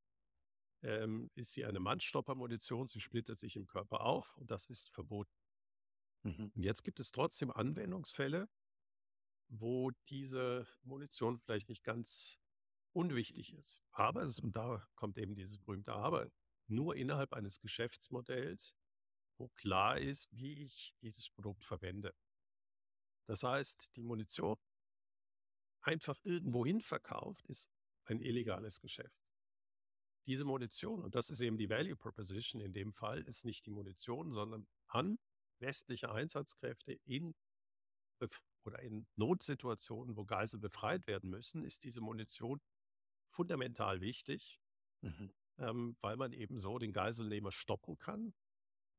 ähm, 0.82 1.30
ist 1.34 1.52
sie 1.52 1.64
eine 1.64 1.80
Mannstoppermunition. 1.80 2.88
Sie 2.88 3.00
splittert 3.00 3.38
sich 3.38 3.56
im 3.56 3.66
Körper 3.66 4.00
auf 4.00 4.36
und 4.36 4.50
das 4.50 4.66
ist 4.66 4.90
verboten. 4.90 5.32
Mhm. 6.24 6.52
Und 6.54 6.62
jetzt 6.62 6.82
gibt 6.82 7.00
es 7.00 7.10
trotzdem 7.10 7.50
Anwendungsfälle, 7.50 8.48
wo 9.48 9.90
diese 10.08 10.66
Munition 10.82 11.38
vielleicht 11.38 11.68
nicht 11.68 11.84
ganz 11.84 12.38
unwichtig 12.92 13.54
ist. 13.54 13.82
Aber, 13.92 14.22
und 14.22 14.56
da 14.56 14.86
kommt 14.94 15.18
eben 15.18 15.34
dieses 15.34 15.58
berühmte 15.58 15.92
Aber, 15.92 16.30
nur 16.66 16.96
innerhalb 16.96 17.32
eines 17.32 17.60
Geschäftsmodells, 17.60 18.76
wo 19.38 19.48
klar 19.48 19.98
ist, 19.98 20.28
wie 20.32 20.62
ich 20.62 20.94
dieses 21.00 21.30
Produkt 21.30 21.64
verwende. 21.64 22.14
Das 23.26 23.42
heißt, 23.42 23.96
die 23.96 24.02
Munition 24.02 24.56
einfach 25.82 26.18
irgendwohin 26.24 26.80
verkauft, 26.80 27.46
ist 27.46 27.70
ein 28.04 28.20
illegales 28.20 28.80
Geschäft. 28.80 29.22
Diese 30.26 30.44
Munition, 30.44 31.02
und 31.02 31.14
das 31.14 31.30
ist 31.30 31.40
eben 31.40 31.58
die 31.58 31.68
Value 31.68 31.96
Proposition 31.96 32.60
in 32.60 32.72
dem 32.72 32.92
Fall, 32.92 33.22
ist 33.22 33.44
nicht 33.44 33.66
die 33.66 33.70
Munition, 33.70 34.30
sondern 34.30 34.66
an 34.86 35.18
westliche 35.58 36.10
Einsatzkräfte 36.12 36.92
in 37.04 37.34
oder 38.64 38.78
in 38.80 39.06
Notsituationen, 39.16 40.16
wo 40.16 40.24
Geisel 40.24 40.60
befreit 40.60 41.06
werden 41.08 41.30
müssen, 41.30 41.64
ist 41.64 41.82
diese 41.82 42.00
Munition 42.00 42.60
fundamental 43.30 44.00
wichtig, 44.00 44.60
Mhm. 45.02 45.32
ähm, 45.58 45.96
weil 46.00 46.16
man 46.16 46.32
eben 46.32 46.58
so 46.58 46.78
den 46.78 46.92
Geiselnehmer 46.92 47.50
stoppen 47.50 47.98
kann, 47.98 48.34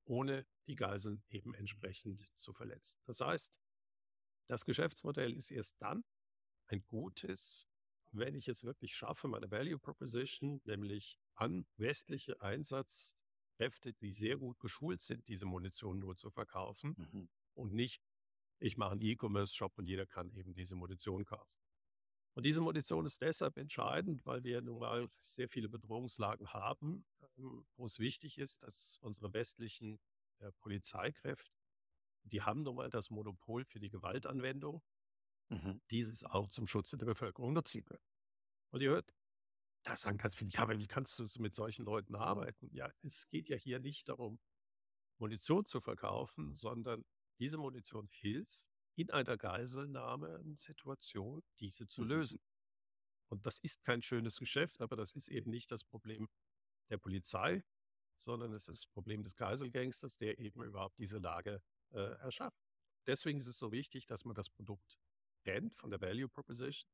ohne 0.06 0.46
die 0.68 0.76
Geiseln 0.76 1.24
eben 1.30 1.54
entsprechend 1.54 2.30
zu 2.36 2.52
verletzen. 2.52 3.00
Das 3.06 3.22
heißt, 3.22 3.62
das 4.50 4.66
Geschäftsmodell 4.66 5.34
ist 5.34 5.52
erst 5.52 5.82
dann 5.82 6.04
ein 6.68 6.84
gutes, 6.88 7.68
wenn 8.12 8.36
ich 8.36 8.48
es 8.48 8.64
wirklich 8.64 8.96
schaffe, 8.96 9.28
meine 9.28 9.50
Value 9.52 9.80
Proposition, 9.80 10.62
nämlich 10.66 11.18
an 11.36 11.66
westliche 11.78 12.40
Einsatzkräfte, 12.42 13.94
die 13.94 14.12
sehr 14.12 14.38
gut 14.38 14.60
geschult 14.60 15.02
sind, 15.02 15.28
diese 15.28 15.46
Munition 15.46 16.00
nur 16.00 16.16
zu 16.16 16.30
verkaufen 16.30 16.96
Mhm. 16.98 17.30
und 17.56 17.74
nicht, 17.74 18.02
ich 18.60 18.78
mache 18.78 18.92
einen 18.92 19.02
E-Commerce-Shop 19.02 19.78
und 19.78 19.88
jeder 19.88 20.06
kann 20.06 20.32
eben 20.32 20.54
diese 20.54 20.76
Munition 20.76 21.26
kaufen. 21.26 21.60
Und 22.36 22.46
diese 22.46 22.62
Munition 22.62 23.06
ist 23.06 23.22
deshalb 23.22 23.58
entscheidend, 23.58 24.26
weil 24.26 24.44
wir 24.44 24.62
nun 24.62 24.80
mal 24.80 25.08
sehr 25.20 25.50
viele 25.50 25.70
Bedrohungslagen 25.70 26.52
haben, 26.54 27.06
ähm, 27.38 27.66
wo 27.76 27.86
es 27.86 28.00
wichtig 28.00 28.38
ist, 28.40 28.64
dass 28.64 28.98
unsere 29.02 29.34
westlichen 29.34 30.00
äh, 30.40 30.52
Polizeikräfte, 30.60 31.52
die 32.24 32.42
haben 32.42 32.64
nun 32.64 32.76
mal 32.76 32.90
das 32.90 33.10
Monopol 33.10 33.66
für 33.66 33.80
die 33.80 33.90
Gewaltanwendung, 33.90 34.82
Mhm. 35.50 35.82
dieses 35.92 36.24
auch 36.24 36.48
zum 36.50 36.68
Schutze 36.68 36.98
der 36.98 37.06
Bevölkerung 37.06 37.54
nutzen 37.54 37.84
können. 37.86 38.02
Und 38.72 38.82
ihr 38.82 38.92
hört, 38.92 39.14
da 39.84 39.96
sagen 39.96 40.18
ganz 40.18 40.36
viele, 40.36 40.50
ja, 40.52 40.62
aber 40.62 40.78
wie 40.80 40.88
kannst 40.88 41.18
du 41.20 41.28
mit 41.42 41.54
solchen 41.54 41.86
Leuten 41.86 42.16
arbeiten? 42.16 42.70
Ja, 42.74 42.92
es 43.04 43.28
geht 43.30 43.48
ja 43.50 43.58
hier 43.58 43.80
nicht 43.80 44.10
darum, 44.10 44.40
Munition 45.20 45.66
zu 45.66 45.80
verkaufen, 45.82 46.54
sondern 46.54 47.04
diese 47.40 47.58
Munition 47.58 48.08
hilft 48.12 48.66
in 48.96 49.10
einer 49.12 49.38
Geiselnahmesituation, 49.38 51.42
diese 51.60 51.88
zu 51.88 52.02
Mhm. 52.02 52.06
lösen. 52.06 52.40
Und 53.30 53.46
das 53.46 53.60
ist 53.60 53.84
kein 53.84 54.02
schönes 54.02 54.38
Geschäft, 54.38 54.82
aber 54.82 54.96
das 54.96 55.14
ist 55.14 55.28
eben 55.30 55.50
nicht 55.52 55.72
das 55.72 55.84
Problem 55.84 56.28
der 56.90 56.98
Polizei, 56.98 57.64
sondern 58.18 58.54
es 58.54 58.68
ist 58.68 58.86
das 58.86 58.88
Problem 58.88 59.24
des 59.24 59.36
Geiselgangsters, 59.36 60.18
der 60.18 60.40
eben 60.40 60.64
überhaupt 60.64 60.98
diese 61.00 61.20
Lage 61.20 61.62
äh, 61.92 62.00
erschafft. 62.20 62.60
Deswegen 63.08 63.40
ist 63.40 63.48
es 63.48 63.58
so 63.58 63.72
wichtig, 63.72 64.06
dass 64.08 64.26
man 64.26 64.36
das 64.36 64.50
Produkt 64.50 64.98
kennt 65.44 65.76
von 65.76 65.90
der 65.92 66.02
Value 66.02 66.28
Proposition. 66.30 66.90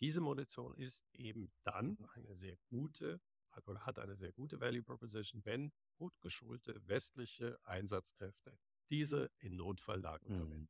Diese 0.00 0.20
Munition 0.20 0.74
ist 0.76 1.04
eben 1.12 1.52
dann 1.64 1.98
eine 2.14 2.34
sehr 2.34 2.56
gute, 2.68 3.20
oder 3.66 3.84
hat 3.86 3.98
eine 3.98 4.16
sehr 4.16 4.32
gute 4.32 4.60
Value 4.60 4.82
Proposition, 4.82 5.44
wenn 5.44 5.72
gut 5.96 6.18
geschulte 6.20 6.80
westliche 6.88 7.58
Einsatzkräfte 7.64 8.58
diese 8.90 9.30
in 9.38 9.56
Notfalllagen 9.56 10.28
Mhm. 10.32 10.36
verwenden. 10.36 10.68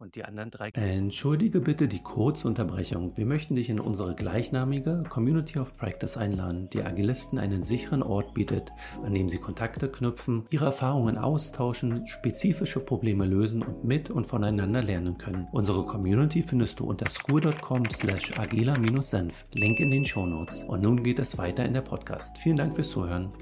Und 0.00 0.14
die 0.14 0.24
anderen 0.24 0.52
drei 0.52 0.70
Entschuldige 0.74 1.60
bitte 1.60 1.88
die 1.88 2.02
Kurzunterbrechung. 2.02 3.16
Wir 3.16 3.26
möchten 3.26 3.56
dich 3.56 3.68
in 3.68 3.80
unsere 3.80 4.14
gleichnamige 4.14 5.02
Community 5.08 5.58
of 5.58 5.76
Practice 5.76 6.16
einladen, 6.16 6.68
die 6.72 6.84
Agilisten 6.84 7.40
einen 7.40 7.64
sicheren 7.64 8.04
Ort 8.04 8.32
bietet, 8.32 8.70
an 9.02 9.12
dem 9.12 9.28
sie 9.28 9.38
Kontakte 9.38 9.90
knüpfen, 9.90 10.46
ihre 10.50 10.66
Erfahrungen 10.66 11.18
austauschen, 11.18 12.06
spezifische 12.06 12.78
Probleme 12.78 13.26
lösen 13.26 13.62
und 13.62 13.82
mit 13.82 14.08
und 14.08 14.24
voneinander 14.24 14.82
lernen 14.82 15.18
können. 15.18 15.48
Unsere 15.50 15.84
Community 15.84 16.44
findest 16.44 16.78
du 16.78 16.84
unter 16.84 17.10
school.com 17.10 17.84
slash 17.90 18.38
agila-senf. 18.38 19.46
Link 19.54 19.80
in 19.80 19.90
den 19.90 20.04
Shownotes. 20.04 20.62
Und 20.62 20.82
nun 20.82 21.02
geht 21.02 21.18
es 21.18 21.38
weiter 21.38 21.64
in 21.64 21.72
der 21.72 21.82
Podcast. 21.82 22.38
Vielen 22.38 22.56
Dank 22.56 22.72
fürs 22.72 22.90
Zuhören. 22.90 23.32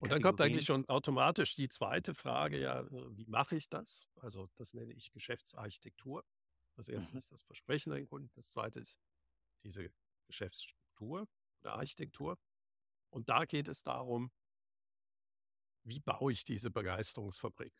Und 0.00 0.12
dann 0.12 0.20
kommt 0.22 0.40
eigentlich 0.40 0.64
schon 0.64 0.88
automatisch 0.88 1.54
die 1.54 1.68
zweite 1.68 2.14
Frage, 2.14 2.58
ja, 2.60 2.80
äh, 2.80 3.16
wie 3.16 3.26
mache 3.26 3.56
ich 3.56 3.68
das? 3.68 4.08
Also 4.16 4.48
das 4.56 4.74
nenne 4.74 4.92
ich 4.94 5.12
Geschäftsarchitektur. 5.12 6.24
Das 6.76 6.88
erste 6.88 7.14
Mhm. 7.14 7.18
ist 7.18 7.32
das 7.32 7.42
Versprechen 7.42 7.92
an 7.92 7.98
den 7.98 8.08
Kunden, 8.08 8.30
das 8.34 8.50
zweite 8.50 8.80
ist 8.80 8.98
diese 9.64 9.90
Geschäftsstruktur 10.28 11.28
oder 11.62 11.74
Architektur. 11.74 12.38
Und 13.10 13.28
da 13.30 13.44
geht 13.46 13.68
es 13.68 13.82
darum, 13.84 14.32
wie 15.84 16.00
baue 16.00 16.32
ich 16.32 16.44
diese 16.44 16.70
Begeisterungsfabrik? 16.70 17.72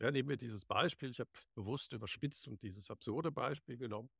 Ja, 0.00 0.10
nehmen 0.10 0.28
wir 0.30 0.36
dieses 0.36 0.66
Beispiel, 0.66 1.10
ich 1.10 1.20
habe 1.20 1.30
bewusst 1.54 1.92
überspitzt 1.92 2.48
und 2.48 2.62
dieses 2.62 2.90
absurde 2.90 3.32
Beispiel 3.32 3.78
genommen. 3.78 4.10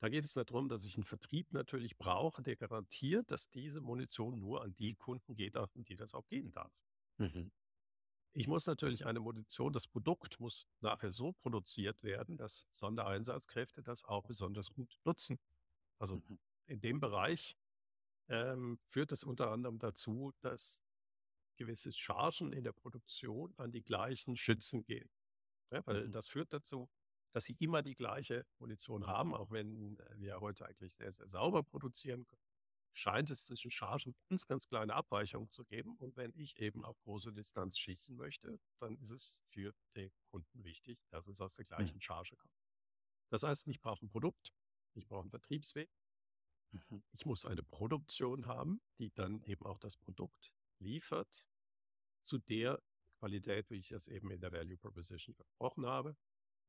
Da 0.00 0.08
geht 0.10 0.24
es 0.24 0.34
darum, 0.34 0.68
dass 0.68 0.84
ich 0.84 0.96
einen 0.96 1.04
Vertrieb 1.04 1.52
natürlich 1.52 1.96
brauche, 1.96 2.42
der 2.42 2.56
garantiert, 2.56 3.30
dass 3.30 3.50
diese 3.50 3.80
Munition 3.80 4.38
nur 4.38 4.62
an 4.62 4.74
die 4.76 4.94
Kunden 4.94 5.34
geht, 5.34 5.56
an 5.56 5.68
die 5.74 5.96
das 5.96 6.12
auch 6.14 6.26
gehen 6.28 6.50
darf. 6.52 6.72
Mhm. 7.18 7.50
Ich 8.32 8.46
muss 8.46 8.66
natürlich 8.66 9.06
eine 9.06 9.20
Munition, 9.20 9.72
das 9.72 9.88
Produkt 9.88 10.38
muss 10.38 10.66
nachher 10.80 11.10
so 11.10 11.32
produziert 11.32 12.02
werden, 12.02 12.36
dass 12.36 12.66
Sondereinsatzkräfte 12.70 13.82
das 13.82 14.04
auch 14.04 14.24
besonders 14.24 14.70
gut 14.72 14.98
nutzen. 15.04 15.38
Also 15.98 16.22
Mhm. 16.28 16.38
in 16.66 16.80
dem 16.80 17.00
Bereich 17.00 17.56
ähm, 18.28 18.80
führt 18.88 19.12
es 19.12 19.24
unter 19.24 19.52
anderem 19.52 19.78
dazu, 19.78 20.32
dass 20.40 20.80
gewisse 21.56 21.92
Chargen 21.92 22.52
in 22.52 22.64
der 22.64 22.72
Produktion 22.72 23.54
an 23.58 23.72
die 23.72 23.82
gleichen 23.82 24.36
Schützen 24.36 24.84
gehen. 24.84 25.10
Ja, 25.72 25.86
weil 25.86 26.08
Mhm. 26.08 26.10
das 26.10 26.28
führt 26.28 26.52
dazu, 26.52 26.90
dass 27.32 27.44
sie 27.44 27.56
immer 27.58 27.82
die 27.82 27.94
gleiche 27.94 28.44
Munition 28.58 29.06
haben, 29.06 29.34
auch 29.34 29.50
wenn 29.50 29.98
äh, 29.98 30.18
wir 30.18 30.40
heute 30.40 30.66
eigentlich 30.66 30.94
sehr, 30.94 31.12
sehr 31.12 31.28
sauber 31.28 31.62
produzieren 31.62 32.26
können. 32.26 32.42
Scheint 32.92 33.30
es 33.30 33.44
zwischen 33.44 33.70
Chargen 33.70 34.14
ganz, 34.28 34.46
ganz 34.46 34.66
kleine 34.66 34.94
Abweichungen 34.94 35.48
zu 35.50 35.64
geben. 35.64 35.96
Und 35.96 36.16
wenn 36.16 36.32
ich 36.34 36.58
eben 36.58 36.84
auf 36.84 37.00
große 37.02 37.32
Distanz 37.32 37.78
schießen 37.78 38.16
möchte, 38.16 38.58
dann 38.80 38.96
ist 38.98 39.10
es 39.12 39.42
für 39.48 39.72
den 39.96 40.10
Kunden 40.30 40.64
wichtig, 40.64 40.98
dass 41.10 41.28
es 41.28 41.40
aus 41.40 41.54
der 41.54 41.66
gleichen 41.66 42.00
Charge 42.00 42.36
kommt. 42.36 42.54
Das 43.30 43.44
heißt, 43.44 43.68
ich 43.68 43.80
brauche 43.80 44.04
ein 44.04 44.10
Produkt, 44.10 44.52
ich 44.94 45.06
brauche 45.06 45.22
einen 45.22 45.30
Vertriebsweg, 45.30 45.88
Mhm. 46.72 47.02
ich 47.12 47.26
muss 47.26 47.44
eine 47.44 47.62
Produktion 47.62 48.46
haben, 48.46 48.80
die 48.98 49.10
dann 49.10 49.42
eben 49.42 49.66
auch 49.66 49.78
das 49.78 49.96
Produkt 49.96 50.54
liefert 50.78 51.46
zu 52.22 52.38
der 52.38 52.82
Qualität, 53.18 53.70
wie 53.70 53.76
ich 53.78 53.88
das 53.88 54.08
eben 54.08 54.30
in 54.30 54.40
der 54.40 54.52
Value 54.52 54.78
Proposition 54.78 55.34
besprochen 55.34 55.86
habe. 55.86 56.16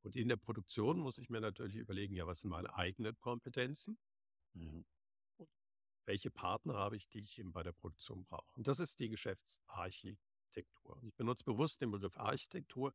Und 0.03 0.15
in 0.15 0.27
der 0.29 0.38
Produktion 0.38 1.00
muss 1.00 1.17
ich 1.17 1.29
mir 1.29 1.41
natürlich 1.41 1.75
überlegen, 1.75 2.15
ja, 2.15 2.25
was 2.25 2.41
sind 2.41 2.50
meine 2.50 2.74
eigenen 2.74 3.17
Kompetenzen? 3.20 3.98
Mhm. 4.53 4.86
Welche 6.05 6.31
Partner 6.31 6.74
habe 6.74 6.96
ich, 6.96 7.08
die 7.08 7.20
ich 7.20 7.38
eben 7.38 7.53
bei 7.53 7.63
der 7.63 7.74
Produktion 7.74 8.25
brauche? 8.25 8.51
Und 8.55 8.67
das 8.67 8.79
ist 8.79 9.00
die 9.00 9.10
Geschäftsarchitektur. 9.10 10.98
Und 10.98 11.08
ich 11.08 11.15
benutze 11.15 11.43
bewusst 11.43 11.81
den 11.81 11.91
Begriff 11.91 12.17
Architektur, 12.17 12.93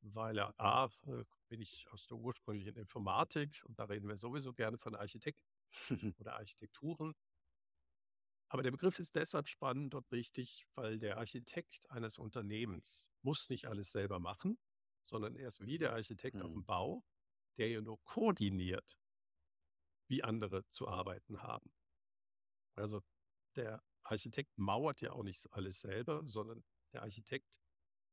weil 0.00 0.38
er 0.38 0.58
A, 0.60 0.90
äh, 1.06 1.24
bin 1.48 1.60
ich 1.60 1.86
aus 1.90 2.06
der 2.06 2.18
ursprünglichen 2.18 2.76
Informatik 2.76 3.62
und 3.64 3.78
da 3.78 3.84
reden 3.84 4.08
wir 4.08 4.16
sowieso 4.16 4.52
gerne 4.52 4.76
von 4.76 4.94
Architekten 4.94 5.42
oder 6.18 6.34
Architekturen. 6.34 7.14
Aber 8.48 8.62
der 8.62 8.70
Begriff 8.70 8.98
ist 8.98 9.16
deshalb 9.16 9.48
spannend 9.48 9.94
und 9.94 10.10
wichtig, 10.10 10.66
weil 10.74 10.98
der 10.98 11.18
Architekt 11.18 11.90
eines 11.90 12.18
Unternehmens 12.18 13.10
muss 13.22 13.48
nicht 13.48 13.66
alles 13.66 13.90
selber 13.90 14.20
machen, 14.20 14.58
sondern 15.04 15.36
er 15.36 15.48
ist 15.48 15.60
wie 15.60 15.78
der 15.78 15.92
Architekt 15.94 16.42
auf 16.42 16.50
Mhm. 16.50 16.54
dem 16.54 16.64
Bau, 16.64 17.04
der 17.58 17.68
ja 17.70 17.80
nur 17.80 18.02
koordiniert, 18.04 18.98
wie 20.08 20.22
andere 20.22 20.66
zu 20.68 20.88
arbeiten 20.88 21.42
haben. 21.42 21.70
Also 22.76 23.02
der 23.56 23.82
Architekt 24.02 24.58
mauert 24.58 25.00
ja 25.00 25.12
auch 25.12 25.22
nicht 25.22 25.52
alles 25.52 25.80
selber, 25.80 26.22
sondern 26.26 26.64
der 26.92 27.02
Architekt 27.02 27.60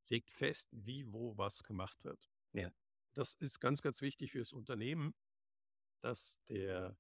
legt 0.10 0.32
fest, 0.32 0.70
wie, 0.72 1.12
wo, 1.12 1.38
was 1.38 1.64
gemacht 1.64 2.04
wird. 2.04 2.30
Ja. 2.54 2.72
Das 3.16 3.34
ist 3.34 3.60
ganz, 3.60 3.82
ganz 3.82 4.02
wichtig 4.02 4.32
fürs 4.32 4.54
Unternehmen, 4.54 5.14
dass 6.02 6.40
der, 6.50 6.98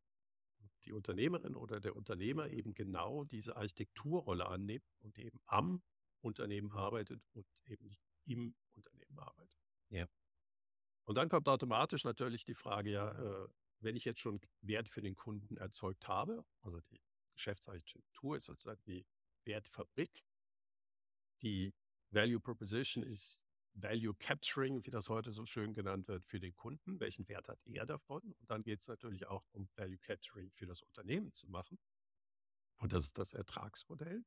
die 0.85 0.93
Unternehmerin 0.93 1.55
oder 1.55 1.79
der 1.79 1.95
Unternehmer 1.95 2.49
eben 2.49 2.73
genau 2.73 3.23
diese 3.25 3.55
Architekturrolle 3.57 4.47
annimmt 4.47 4.85
und 4.99 5.19
eben 5.19 5.39
am 5.45 5.83
Unternehmen 6.21 6.71
arbeitet 6.71 7.23
und 7.33 7.47
eben 7.65 7.87
nicht 7.87 8.01
im 8.25 8.55
Unternehmen 8.75 9.19
arbeitet. 9.19 9.50
Ja. 9.91 10.07
Und 11.05 11.15
dann 11.15 11.29
kommt 11.29 11.47
automatisch 11.47 12.03
natürlich 12.03 12.45
die 12.45 12.55
Frage, 12.55 12.91
ja, 12.91 13.11
äh, 13.11 13.47
wenn 13.79 13.95
ich 13.95 14.05
jetzt 14.05 14.19
schon 14.19 14.39
Wert 14.61 14.87
für 14.87 15.01
den 15.01 15.15
Kunden 15.15 15.57
erzeugt 15.57 16.07
habe, 16.07 16.45
also 16.61 16.79
die 16.81 17.01
Geschäftsarchitektur 17.33 18.35
ist 18.35 18.45
sozusagen 18.45 18.81
die 18.85 19.05
Wertfabrik, 19.45 20.23
die 21.41 21.73
Value 22.11 22.39
Proposition 22.39 23.03
ist 23.03 23.43
Value 23.73 24.13
Capturing, 24.15 24.85
wie 24.85 24.91
das 24.91 25.09
heute 25.09 25.31
so 25.31 25.45
schön 25.45 25.73
genannt 25.73 26.07
wird, 26.07 26.25
für 26.25 26.39
den 26.39 26.55
Kunden. 26.55 26.99
Welchen 26.99 27.27
Wert 27.29 27.47
hat 27.47 27.59
er 27.65 27.85
davon? 27.85 28.21
Und 28.21 28.49
dann 28.49 28.63
geht 28.63 28.81
es 28.81 28.87
natürlich 28.87 29.27
auch 29.27 29.45
um 29.53 29.69
Value 29.75 29.97
Capturing 29.97 30.51
für 30.51 30.65
das 30.65 30.81
Unternehmen 30.81 31.31
zu 31.33 31.49
machen. 31.49 31.79
Und 32.77 32.93
das 32.93 33.05
ist 33.05 33.17
das 33.17 33.33
Ertragsmodell. 33.33 34.23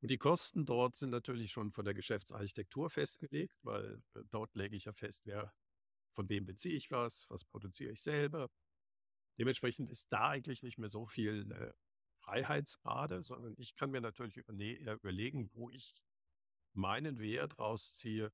Und 0.00 0.10
die 0.10 0.18
Kosten 0.18 0.64
dort 0.64 0.94
sind 0.94 1.10
natürlich 1.10 1.50
schon 1.50 1.72
von 1.72 1.84
der 1.84 1.94
Geschäftsarchitektur 1.94 2.88
festgelegt, 2.88 3.58
weil 3.62 4.00
äh, 4.14 4.20
dort 4.30 4.54
lege 4.54 4.76
ich 4.76 4.84
ja 4.84 4.92
fest, 4.92 5.22
wer, 5.26 5.52
von 6.14 6.28
wem 6.28 6.46
beziehe 6.46 6.76
ich 6.76 6.90
was, 6.90 7.26
was 7.28 7.44
produziere 7.44 7.92
ich 7.92 8.00
selber. 8.00 8.48
Dementsprechend 9.38 9.90
ist 9.90 10.12
da 10.12 10.28
eigentlich 10.28 10.62
nicht 10.62 10.78
mehr 10.78 10.88
so 10.88 11.06
viel 11.06 11.50
äh, 11.52 11.72
Freiheitsgrade, 12.20 13.22
sondern 13.22 13.54
ich 13.58 13.74
kann 13.74 13.90
mir 13.90 14.00
natürlich 14.00 14.36
äh, 14.36 14.42
überlegen, 14.92 15.50
wo 15.54 15.70
ich 15.70 15.94
meinen 16.74 17.18
Wert 17.18 17.58
rausziehe. 17.58 18.32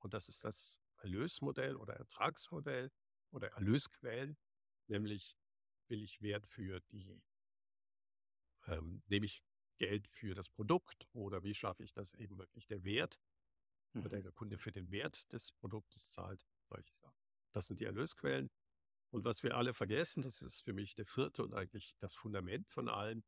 Und 0.00 0.14
das 0.14 0.28
ist 0.28 0.42
das 0.42 0.80
Erlösmodell 0.98 1.76
oder 1.76 1.94
Ertragsmodell 1.94 2.90
oder 3.30 3.48
Erlösquellen, 3.52 4.36
nämlich 4.88 5.36
will 5.88 6.02
ich 6.02 6.20
Wert 6.22 6.46
für 6.46 6.80
die, 6.90 7.20
ähm, 8.66 9.02
nehme 9.06 9.26
ich 9.26 9.44
Geld 9.76 10.08
für 10.08 10.34
das 10.34 10.48
Produkt 10.48 11.06
oder 11.12 11.42
wie 11.42 11.54
schaffe 11.54 11.82
ich 11.82 11.92
das 11.92 12.14
eben 12.14 12.38
wirklich 12.38 12.66
der 12.66 12.84
Wert 12.84 13.20
oder 13.94 14.18
Mhm. 14.18 14.22
der 14.22 14.32
Kunde 14.32 14.58
für 14.58 14.72
den 14.72 14.90
Wert 14.90 15.32
des 15.32 15.52
Produktes 15.52 16.10
zahlt, 16.10 16.46
solche 16.62 16.92
Sachen. 16.94 17.22
Das 17.52 17.66
sind 17.66 17.80
die 17.80 17.84
Erlösquellen. 17.84 18.50
Und 19.10 19.24
was 19.24 19.42
wir 19.44 19.56
alle 19.56 19.74
vergessen, 19.74 20.22
das 20.22 20.42
ist 20.42 20.62
für 20.62 20.72
mich 20.72 20.94
der 20.96 21.06
vierte 21.06 21.44
und 21.44 21.54
eigentlich 21.54 21.96
das 21.98 22.14
Fundament 22.14 22.68
von 22.68 22.88
allem, 22.88 23.22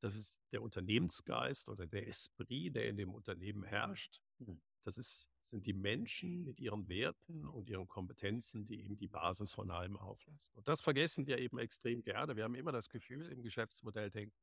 das 0.00 0.16
ist 0.16 0.40
der 0.50 0.62
Unternehmensgeist 0.62 1.68
oder 1.68 1.86
der 1.86 2.08
Esprit, 2.08 2.74
der 2.74 2.88
in 2.88 2.96
dem 2.96 3.14
Unternehmen 3.14 3.62
herrscht. 3.62 4.20
Mhm. 4.38 4.60
Das 4.82 4.98
ist, 4.98 5.30
sind 5.40 5.64
die 5.66 5.74
Menschen 5.74 6.42
mit 6.42 6.58
ihren 6.58 6.88
Werten 6.88 7.46
und 7.46 7.70
ihren 7.70 7.86
Kompetenzen, 7.86 8.64
die 8.64 8.82
eben 8.82 8.96
die 8.96 9.06
Basis 9.06 9.54
von 9.54 9.70
allem 9.70 9.96
auflassen. 9.96 10.56
Und 10.56 10.66
das 10.66 10.80
vergessen 10.80 11.26
wir 11.28 11.38
eben 11.38 11.58
extrem 11.58 12.02
gerne. 12.02 12.34
Wir 12.34 12.42
haben 12.42 12.56
immer 12.56 12.72
das 12.72 12.88
Gefühl 12.88 13.28
im 13.28 13.42
Geschäftsmodell, 13.42 14.10
denken, 14.10 14.34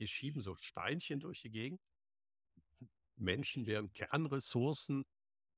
wir 0.00 0.06
schieben 0.06 0.40
so 0.40 0.56
Steinchen 0.56 1.20
durch 1.20 1.42
die 1.42 1.50
Gegend. 1.50 1.80
Menschen 3.16 3.66
wären 3.66 3.92
Kernressourcen, 3.92 5.04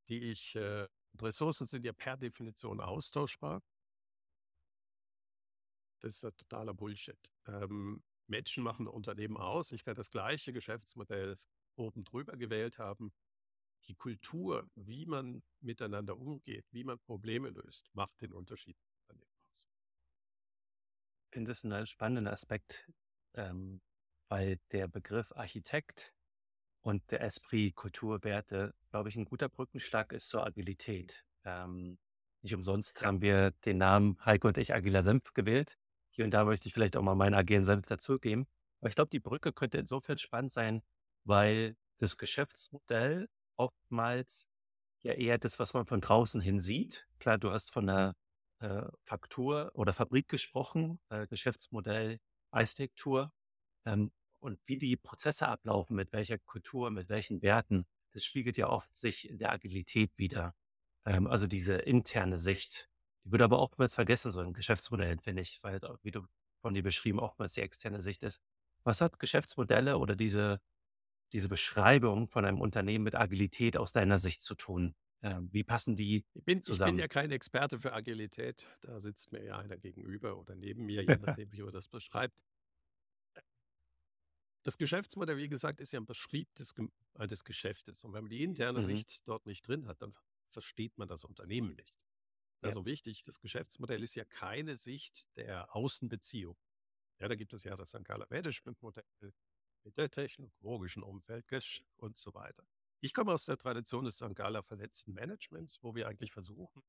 die 0.09 0.33
ich, 0.33 0.57
äh, 0.57 0.89
Ressourcen 1.21 1.67
sind 1.67 1.85
ja 1.85 1.93
per 1.93 2.17
Definition 2.17 2.81
austauschbar. 2.81 3.63
Das 6.01 6.15
ist 6.15 6.25
ja 6.25 6.33
totaler 6.33 6.75
Bullshit. 6.75 7.19
Ähm, 7.47 8.03
Menschen 8.27 8.65
machen 8.65 8.89
Unternehmen 8.89 9.37
aus. 9.37 9.71
Ich 9.71 9.85
kann 9.85 9.95
das 9.95 10.11
gleiche 10.11 10.53
Geschäftsmodell 10.53 11.37
oben 11.77 12.03
drüber 12.03 12.37
gewählt 12.37 12.79
haben. 12.79 13.13
Die 13.87 13.95
Kultur, 13.95 14.69
wie 14.75 15.07
man 15.07 15.45
miteinander 15.61 16.17
umgeht, 16.17 16.67
wie 16.73 16.83
man 16.83 16.99
Probleme 16.99 17.51
löst, 17.51 17.91
macht 17.95 18.21
den 18.21 18.33
Unterschied. 18.33 18.77
Ich 21.27 21.35
finde 21.35 21.53
es 21.53 21.65
einen 21.65 21.87
spannenden 21.87 22.27
Aspekt, 22.27 22.91
ähm, 23.35 23.81
weil 24.33 24.59
der 24.73 24.89
Begriff 24.89 25.31
Architekt 25.37 26.15
und 26.81 27.03
der 27.11 27.21
Esprit 27.21 27.77
Kulturwerte, 27.77 28.75
glaube 28.89 29.11
ich, 29.11 29.17
ein 29.17 29.27
guter 29.27 29.51
Brückenschlag 29.51 30.11
ist 30.15 30.31
zur 30.31 30.47
Agilität. 30.47 31.27
Ähm, 31.45 31.99
nicht 32.41 32.55
umsonst 32.55 33.03
haben 33.05 33.21
wir 33.21 33.51
den 33.67 33.77
Namen 33.77 34.17
Heiko 34.25 34.49
und 34.49 34.57
ich 34.57 34.73
Agiler 34.73 35.03
Senf 35.03 35.35
gewählt. 35.35 35.77
Hier 36.13 36.25
und 36.25 36.31
da 36.31 36.47
möchte 36.47 36.67
ich 36.67 36.73
vielleicht 36.73 36.97
auch 36.97 37.03
mal 37.03 37.15
meinen 37.15 37.35
agilen 37.35 37.65
Senf 37.65 37.85
dazugeben. 37.85 38.47
Aber 38.81 38.89
ich 38.89 38.95
glaube, 38.95 39.11
die 39.11 39.21
Brücke 39.21 39.53
könnte 39.53 39.77
insofern 39.77 40.17
spannend 40.17 40.51
sein, 40.51 40.83
weil 41.25 41.77
das 41.99 42.17
Geschäftsmodell 42.17 43.29
oftmals 43.57 44.49
ja 45.03 45.13
eher 45.13 45.37
das, 45.37 45.59
was 45.59 45.75
man 45.75 45.85
von 45.85 46.01
draußen 46.01 46.41
hin 46.41 46.59
sieht. 46.59 47.07
Klar, 47.19 47.37
du 47.37 47.51
hast 47.51 47.71
von 47.71 47.87
einer 47.87 48.17
äh, 48.61 48.89
Faktur 49.05 49.73
oder 49.75 49.93
Fabrik 49.93 50.27
gesprochen, 50.29 51.01
äh, 51.11 51.27
Geschäftsmodell, 51.27 52.19
Architektur. 52.51 53.31
Ähm, 53.85 54.11
und 54.43 54.61
wie 54.67 54.79
die 54.79 54.97
Prozesse 54.97 55.49
ablaufen, 55.49 55.97
mit 55.97 56.13
welcher 56.13 56.39
Kultur, 56.39 56.91
mit 56.91 57.09
welchen 57.09 57.43
Werten, 57.43 57.87
das 58.13 58.25
spiegelt 58.25 58.57
ja 58.57 58.69
oft 58.69 58.95
sich 58.95 59.29
in 59.29 59.39
der 59.39 59.53
Agilität 59.53 60.11
wieder. 60.17 60.55
Ähm, 61.07 61.27
also 61.27 61.47
diese 61.47 61.75
interne 61.77 62.39
Sicht, 62.39 62.91
die 63.25 63.33
wird 63.33 63.43
aber 63.43 63.61
oftmals 63.61 63.95
vergessen, 63.95 64.33
so 64.33 64.41
ein 64.41 64.53
Geschäftsmodell, 64.53 65.19
finde 65.21 65.43
ich, 65.43 65.61
weil, 65.63 65.81
wie 66.03 66.11
du 66.11 66.23
von 66.61 66.75
dir 66.75 66.83
beschrieben, 66.83 67.21
oftmals 67.21 67.55
die 67.55 67.61
externe 67.61 68.03
Sicht 68.03 68.23
ist. 68.23 68.41
Was 68.85 69.01
hat 69.01 69.19
Geschäftsmodelle 69.19 69.99
oder 69.99 70.17
diese, 70.17 70.61
diese 71.33 71.49
Beschreibung 71.49 72.29
von 72.29 72.45
einem 72.45 72.61
Unternehmen 72.61 73.05
mit 73.05 73.15
Agilität 73.15 73.77
aus 73.77 73.93
deiner 73.93 74.19
Sicht 74.19 74.43
zu 74.43 74.55
tun? 74.55 74.95
Ähm, 75.23 75.49
wie 75.53 75.65
passen 75.65 75.95
die 75.97 76.25
ich 76.35 76.45
bin, 76.45 76.63
zusammen? 76.63 76.91
Ich 76.91 76.95
bin 76.95 77.01
ja 77.01 77.09
kein 77.09 77.31
Experte 77.31 77.79
für 77.79 77.93
Agilität. 77.93 78.69
Da 78.83 79.01
sitzt 79.01 79.33
mir 79.33 79.45
ja 79.45 79.59
einer 79.59 79.77
gegenüber 79.79 80.37
oder 80.37 80.55
neben 80.57 80.85
mir, 80.85 81.05
je 81.05 81.17
nachdem, 81.21 81.53
wie 81.53 81.61
er 81.63 81.71
das 81.71 81.89
beschreibt. 81.89 82.35
Das 84.65 84.79
Geschäftsmodell, 84.79 85.37
wie 85.37 85.49
gesagt, 85.49 85.81
ist 85.81 85.93
ja 85.93 86.01
ein 86.01 86.07
Beschrieb 86.07 86.55
des, 86.55 86.75
äh, 87.15 87.27
des 87.27 87.45
Geschäftes. 87.45 88.05
Und 88.05 88.13
wenn 88.13 88.25
man 88.25 88.31
die 88.31 88.43
interne 88.43 88.81
mhm. 88.81 88.85
Sicht 88.85 89.27
dort 89.27 89.47
nicht 89.47 89.67
drin 89.67 89.87
hat, 89.87 90.01
dann 90.03 90.15
versteht 90.51 90.97
man 90.99 91.09
das 91.09 91.25
Unternehmen 91.25 91.75
nicht. 91.75 91.95
Also 92.61 92.81
ja. 92.81 92.87
wichtig, 92.87 93.25
das 93.25 93.41
Geschäftsmodell 93.41 94.03
ist 94.03 94.15
ja 94.15 94.25
keine 94.25 94.77
Sicht 94.77 95.27
der 95.37 95.75
Außenbeziehung. 95.75 96.57
Ja, 97.19 97.29
da 97.29 97.35
gibt 97.35 97.55
es 97.55 97.65
ja 97.65 97.75
das 97.75 97.91
Sankala 97.91 98.27
Management-Modell 98.31 99.33
mit 99.85 99.97
der 99.97 100.11
technologischen 100.11 101.03
Umfeld 101.03 101.45
und 101.97 102.17
so 102.17 102.33
weiter. 102.35 102.65
Ich 103.01 103.15
komme 103.15 103.33
aus 103.33 103.47
der 103.47 103.59
Tradition 103.59 104.05
des 104.05 104.19
Sankala 104.19 104.63
vernetzten 104.63 105.13
Managements, 105.13 105.83
wo 105.83 105.97
wir 105.97 106.07
eigentlich 106.07 106.33
versuchen 106.33 106.85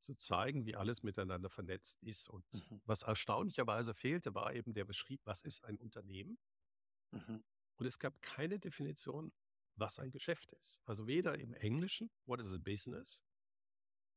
zu 0.00 0.14
zeigen, 0.14 0.64
wie 0.64 0.74
alles 0.74 1.02
miteinander 1.02 1.50
vernetzt 1.50 2.02
ist. 2.02 2.28
Und 2.28 2.44
mhm. 2.52 2.80
was 2.86 3.02
erstaunlicherweise 3.02 3.94
fehlte, 3.94 4.34
war 4.34 4.54
eben 4.54 4.72
der 4.72 4.86
Beschrieb, 4.86 5.20
was 5.24 5.42
ist 5.42 5.64
ein 5.64 5.76
Unternehmen 5.76 6.38
Mhm. 7.10 7.44
Und 7.76 7.86
es 7.86 7.98
gab 7.98 8.20
keine 8.22 8.58
Definition, 8.58 9.32
was 9.76 9.98
ein 9.98 10.10
Geschäft 10.10 10.50
ist. 10.52 10.80
Also 10.84 11.06
weder 11.06 11.38
im 11.38 11.54
Englischen, 11.54 12.10
what 12.26 12.40
is 12.40 12.52
a 12.52 12.58
business, 12.58 13.24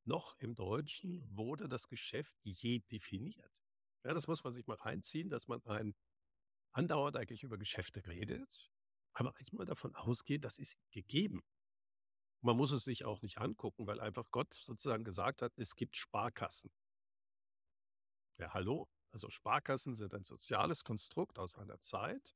noch 0.04 0.36
im 0.38 0.54
Deutschen 0.54 1.24
wurde 1.36 1.68
das 1.68 1.88
Geschäft 1.88 2.34
je 2.42 2.80
definiert. 2.90 3.62
Ja, 4.04 4.14
das 4.14 4.26
muss 4.26 4.42
man 4.42 4.52
sich 4.52 4.66
mal 4.66 4.76
reinziehen, 4.76 5.30
dass 5.30 5.46
man 5.46 5.64
ein 5.64 5.94
andauernd 6.72 7.16
eigentlich 7.16 7.44
über 7.44 7.58
Geschäfte 7.58 8.04
redet, 8.06 8.70
aber 9.12 9.36
eigentlich 9.36 9.52
davon 9.66 9.94
ausgeht, 9.94 10.44
das 10.44 10.58
ist 10.58 10.76
gegeben. 10.90 11.42
Man 12.40 12.56
muss 12.56 12.72
es 12.72 12.82
sich 12.82 13.04
auch 13.04 13.22
nicht 13.22 13.38
angucken, 13.38 13.86
weil 13.86 14.00
einfach 14.00 14.28
Gott 14.32 14.52
sozusagen 14.54 15.04
gesagt 15.04 15.42
hat, 15.42 15.52
es 15.56 15.76
gibt 15.76 15.96
Sparkassen. 15.96 16.72
Ja, 18.38 18.52
hallo? 18.52 18.88
Also 19.12 19.30
Sparkassen 19.30 19.94
sind 19.94 20.14
ein 20.14 20.24
soziales 20.24 20.82
Konstrukt 20.82 21.38
aus 21.38 21.54
einer 21.54 21.78
Zeit, 21.78 22.34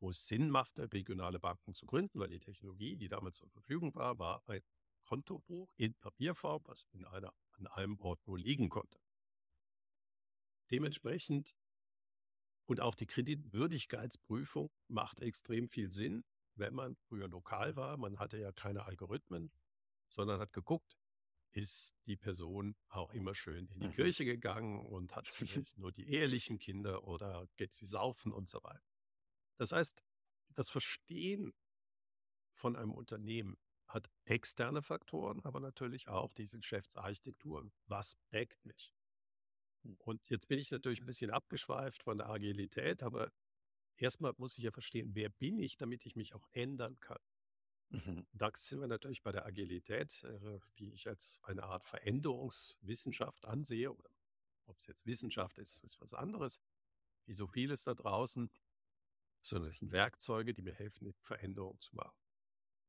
wo 0.00 0.10
es 0.10 0.26
Sinn 0.26 0.50
machte, 0.50 0.92
regionale 0.92 1.38
Banken 1.38 1.74
zu 1.74 1.86
gründen, 1.86 2.18
weil 2.20 2.28
die 2.28 2.40
Technologie, 2.40 2.96
die 2.96 3.08
damals 3.08 3.36
zur 3.36 3.50
Verfügung 3.50 3.94
war, 3.94 4.18
war 4.18 4.42
ein 4.48 4.62
Kontobuch 5.02 5.72
in 5.76 5.94
Papierform, 5.94 6.62
was 6.66 6.86
in 6.92 7.04
einer, 7.04 7.32
an 7.52 7.66
einem 7.68 7.98
Ort 8.00 8.26
nur 8.26 8.38
liegen 8.38 8.68
konnte. 8.68 9.00
Dementsprechend 10.70 11.56
und 12.66 12.80
auch 12.80 12.94
die 12.94 13.06
Kreditwürdigkeitsprüfung 13.06 14.70
macht 14.88 15.22
extrem 15.22 15.68
viel 15.68 15.90
Sinn, 15.90 16.24
wenn 16.54 16.74
man 16.74 16.96
früher 16.96 17.26
lokal 17.26 17.76
war. 17.76 17.96
Man 17.96 18.18
hatte 18.18 18.36
ja 18.38 18.52
keine 18.52 18.84
Algorithmen, 18.84 19.50
sondern 20.08 20.38
hat 20.38 20.52
geguckt, 20.52 20.98
ist 21.52 21.94
die 22.06 22.16
Person 22.16 22.76
auch 22.88 23.14
immer 23.14 23.34
schön 23.34 23.66
in 23.68 23.80
die 23.80 23.86
mhm. 23.88 23.92
Kirche 23.92 24.24
gegangen 24.26 24.80
und 24.80 25.16
hat 25.16 25.26
vielleicht 25.28 25.78
nur 25.78 25.92
die 25.92 26.08
ehelichen 26.10 26.58
Kinder 26.58 27.04
oder 27.04 27.48
geht 27.56 27.72
sie 27.72 27.86
saufen 27.86 28.32
und 28.32 28.48
so 28.48 28.62
weiter. 28.62 28.87
Das 29.58 29.72
heißt, 29.72 30.02
das 30.54 30.70
Verstehen 30.70 31.52
von 32.54 32.76
einem 32.76 32.92
Unternehmen 32.92 33.58
hat 33.86 34.10
externe 34.24 34.82
Faktoren, 34.82 35.40
aber 35.44 35.60
natürlich 35.60 36.08
auch 36.08 36.32
diese 36.32 36.58
Geschäftsarchitektur. 36.58 37.70
Was 37.86 38.16
prägt 38.30 38.64
mich? 38.64 38.92
Und 39.98 40.28
jetzt 40.28 40.48
bin 40.48 40.58
ich 40.58 40.70
natürlich 40.70 41.00
ein 41.00 41.06
bisschen 41.06 41.30
abgeschweift 41.30 42.02
von 42.02 42.18
der 42.18 42.28
Agilität, 42.28 43.02
aber 43.02 43.30
erstmal 43.96 44.34
muss 44.36 44.58
ich 44.58 44.64
ja 44.64 44.70
verstehen, 44.70 45.14
wer 45.14 45.30
bin 45.30 45.58
ich, 45.58 45.76
damit 45.76 46.04
ich 46.06 46.16
mich 46.16 46.34
auch 46.34 46.46
ändern 46.52 46.98
kann. 47.00 47.20
Mhm. 47.90 48.26
Da 48.32 48.50
sind 48.54 48.80
wir 48.80 48.88
natürlich 48.88 49.22
bei 49.22 49.32
der 49.32 49.46
Agilität, 49.46 50.22
äh, 50.24 50.58
die 50.78 50.92
ich 50.92 51.08
als 51.08 51.40
eine 51.44 51.62
Art 51.62 51.84
Veränderungswissenschaft 51.84 53.46
ansehe. 53.46 53.92
Oder 53.92 54.10
ob 54.66 54.76
es 54.78 54.86
jetzt 54.86 55.06
Wissenschaft 55.06 55.58
ist, 55.58 55.82
ist 55.84 56.00
was 56.00 56.12
anderes. 56.12 56.60
Wie 57.24 57.32
so 57.32 57.46
vieles 57.46 57.84
da 57.84 57.94
draußen 57.94 58.50
sondern 59.42 59.70
es 59.70 59.78
sind 59.78 59.92
Werkzeuge, 59.92 60.54
die 60.54 60.62
mir 60.62 60.74
helfen, 60.74 61.14
Veränderungen 61.20 61.80
zu 61.80 61.94
machen. 61.94 62.16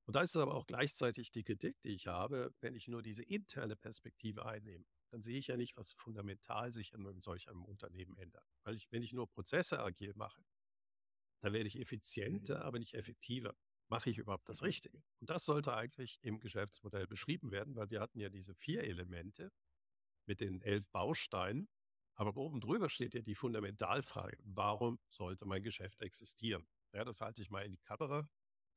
Und 0.05 0.15
da 0.15 0.21
ist 0.21 0.35
es 0.35 0.41
aber 0.41 0.55
auch 0.55 0.65
gleichzeitig 0.65 1.31
die 1.31 1.43
Kritik, 1.43 1.79
die 1.83 1.93
ich 1.93 2.07
habe, 2.07 2.51
wenn 2.61 2.75
ich 2.75 2.87
nur 2.87 3.03
diese 3.03 3.23
interne 3.23 3.75
Perspektive 3.75 4.45
einnehme, 4.45 4.85
dann 5.11 5.21
sehe 5.21 5.37
ich 5.37 5.47
ja 5.47 5.57
nicht, 5.57 5.77
was 5.77 5.93
fundamental 5.93 6.71
sich 6.71 6.93
in 6.93 7.19
solch 7.19 7.47
einem 7.47 7.63
Unternehmen 7.63 8.17
ändert. 8.17 8.45
Weil 8.63 8.75
ich, 8.75 8.91
wenn 8.91 9.03
ich 9.03 9.13
nur 9.13 9.27
Prozesse 9.27 9.79
agil 9.79 10.13
mache, 10.15 10.43
dann 11.41 11.53
werde 11.53 11.67
ich 11.67 11.79
effizienter, 11.79 12.65
aber 12.65 12.79
nicht 12.79 12.95
effektiver. 12.95 13.55
Mache 13.87 14.09
ich 14.09 14.17
überhaupt 14.19 14.47
das 14.49 14.61
Richtige? 14.61 15.01
Und 15.19 15.29
das 15.29 15.45
sollte 15.45 15.75
eigentlich 15.75 16.19
im 16.21 16.39
Geschäftsmodell 16.39 17.07
beschrieben 17.07 17.51
werden, 17.51 17.75
weil 17.75 17.89
wir 17.89 18.01
hatten 18.01 18.19
ja 18.19 18.29
diese 18.29 18.53
vier 18.53 18.83
Elemente 18.83 19.51
mit 20.25 20.41
den 20.41 20.61
elf 20.61 20.87
Bausteinen 20.91 21.67
aber 22.19 22.35
oben 22.35 22.59
drüber 22.59 22.89
steht 22.89 23.13
ja 23.13 23.21
die 23.21 23.33
Fundamentalfrage, 23.33 24.37
warum 24.43 24.99
sollte 25.07 25.45
mein 25.45 25.63
Geschäft 25.63 26.01
existieren? 26.01 26.67
Ja, 26.91 27.05
das 27.05 27.21
halte 27.21 27.41
ich 27.41 27.49
mal 27.49 27.63
in 27.63 27.71
die 27.71 27.77
Kamera. 27.77 28.27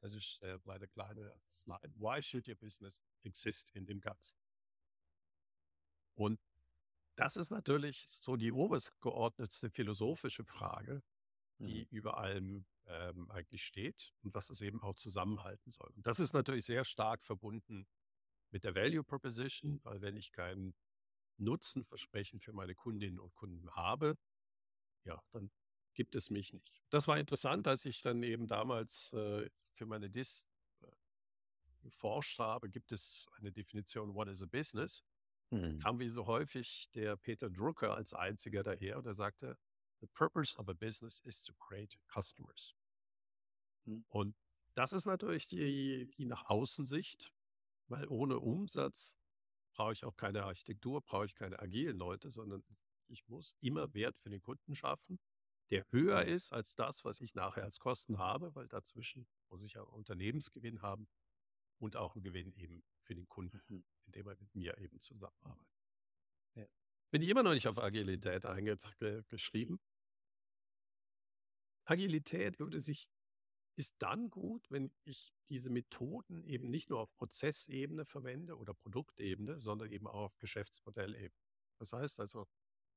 Das 0.01 0.13
ist 0.13 0.41
äh, 0.43 0.61
meine 0.65 0.87
kleine 0.87 1.35
Slide. 1.51 1.93
Why 1.97 2.23
should 2.23 2.47
your 2.49 2.55
business 2.55 3.03
exist 3.25 3.71
in 3.71 3.85
dem 3.85 4.01
Ganzen? 4.01 4.39
Und 6.15 6.39
das 7.17 7.37
ist 7.37 7.51
natürlich 7.51 8.07
so 8.07 8.37
die 8.37 8.53
obergeordnetste 8.53 9.71
philosophische 9.71 10.45
Frage, 10.45 11.03
die 11.59 11.81
mhm. 11.81 11.89
über 11.91 12.19
allem 12.19 12.65
ähm, 12.87 13.29
eigentlich 13.33 13.65
steht 13.65 14.15
und 14.23 14.35
was 14.35 14.51
es 14.51 14.61
eben 14.61 14.81
auch 14.83 14.95
zusammenhalten 14.95 15.73
soll. 15.73 15.91
Und 15.97 16.07
das 16.07 16.21
ist 16.21 16.33
natürlich 16.33 16.65
sehr 16.65 16.85
stark 16.85 17.25
verbunden 17.25 17.89
mit 18.53 18.63
der 18.63 18.77
Value 18.77 19.03
Proposition, 19.03 19.81
weil 19.83 20.01
wenn 20.01 20.17
ich 20.17 20.31
keinen 20.31 20.77
Nutzenversprechen 21.39 22.41
für 22.41 22.53
meine 22.53 22.75
Kundinnen 22.75 23.19
und 23.19 23.35
Kunden 23.35 23.71
habe, 23.73 24.17
ja, 25.05 25.21
dann 25.33 25.51
gibt 25.95 26.15
es 26.15 26.31
mich 26.31 26.53
nicht. 26.53 26.83
Das 26.91 27.09
war 27.09 27.19
interessant, 27.19 27.67
als 27.67 27.85
ich 27.85 28.03
dann 28.03 28.23
eben 28.23 28.47
damals 28.47 29.13
äh, 29.13 29.49
für 29.75 29.87
meine 29.87 30.11
DIS 30.11 30.49
äh, 30.83 30.87
geforscht 31.81 32.39
habe, 32.39 32.71
gibt 32.71 32.93
es 32.93 33.27
eine 33.33 33.53
Definition, 33.53 34.15
what 34.15 34.29
is 34.29 34.43
a 34.43 34.47
business? 34.47 35.03
Mhm. 35.51 35.79
Kam 35.81 35.99
wie 35.99 36.09
so 36.09 36.27
häufig 36.27 36.91
der 36.95 37.17
Peter 37.17 37.51
Drucker 37.51 37.95
als 37.95 38.15
einziger 38.15 38.63
daher 38.63 38.99
und 38.99 39.07
er 39.07 39.15
sagte, 39.15 39.59
the 40.01 40.07
purpose 40.15 40.57
of 40.59 40.69
a 40.69 40.73
business 40.73 41.21
is 41.25 41.43
to 41.43 41.53
create 41.55 41.99
customers. 42.09 42.75
Mhm. 43.85 44.05
Und 44.09 44.37
das 44.75 44.93
ist 44.93 45.05
natürlich 45.05 45.49
die, 45.49 46.11
die 46.17 46.25
nach 46.25 46.47
Außensicht, 46.47 47.33
weil 47.89 48.07
ohne 48.09 48.39
Umsatz 48.39 49.17
brauche 49.73 49.93
ich 49.93 50.05
auch 50.05 50.17
keine 50.17 50.45
Architektur, 50.45 51.01
brauche 51.01 51.27
ich 51.27 51.35
keine 51.35 51.59
agilen 51.59 51.97
Leute, 51.97 52.31
sondern 52.31 52.63
ich 53.09 53.27
muss 53.29 53.57
immer 53.61 53.93
Wert 53.95 54.17
für 54.19 54.31
den 54.31 54.41
Kunden 54.41 54.75
schaffen, 54.75 55.19
der 55.71 55.87
höher 55.91 56.25
ist 56.25 56.53
als 56.53 56.75
das, 56.75 57.05
was 57.05 57.21
ich 57.21 57.35
nachher 57.35 57.65
als 57.65 57.79
Kosten 57.79 58.19
habe, 58.19 58.55
weil 58.55 58.69
dazwischen 58.69 59.27
muss 59.49 59.63
ich 59.63 59.75
ja 59.75 59.83
Unternehmensgewinn 59.83 60.83
haben 60.83 61.09
und 61.79 61.97
auch 61.97 62.15
einen 62.15 62.23
Gewinn 62.23 62.53
eben 62.53 62.83
für 63.03 63.15
den 63.15 63.29
Kunden, 63.29 63.61
mhm. 63.69 63.85
indem 64.07 64.29
er 64.29 64.37
mit 64.39 64.55
mir 64.55 64.77
eben 64.79 65.01
zusammenarbeitet. 65.01 65.73
Ja. 66.55 66.67
Bin 67.11 67.23
ich 67.23 67.29
immer 67.29 67.43
noch 67.43 67.55
nicht 67.55 67.69
auf 67.69 67.79
Agilität 67.79 68.47
eingeschrieben. 68.47 69.81
Agilität 71.85 72.59
würde 72.59 72.81
sich 72.81 73.09
ist 73.77 73.97
dann 73.99 74.31
gut, 74.31 74.71
wenn 74.71 74.93
ich 75.05 75.35
diese 75.49 75.71
Methoden 75.71 76.45
eben 76.45 76.71
nicht 76.71 76.91
nur 76.91 77.01
auf 77.01 77.13
Prozessebene 77.15 78.05
verwende 78.05 78.57
oder 78.57 78.75
Produktebene, 78.75 79.59
sondern 79.61 79.91
eben 79.91 80.07
auch 80.07 80.27
auf 80.27 80.39
Geschäftsmodellebene. 80.39 81.33
Das 81.79 81.93
heißt 81.93 82.21
also, 82.21 82.47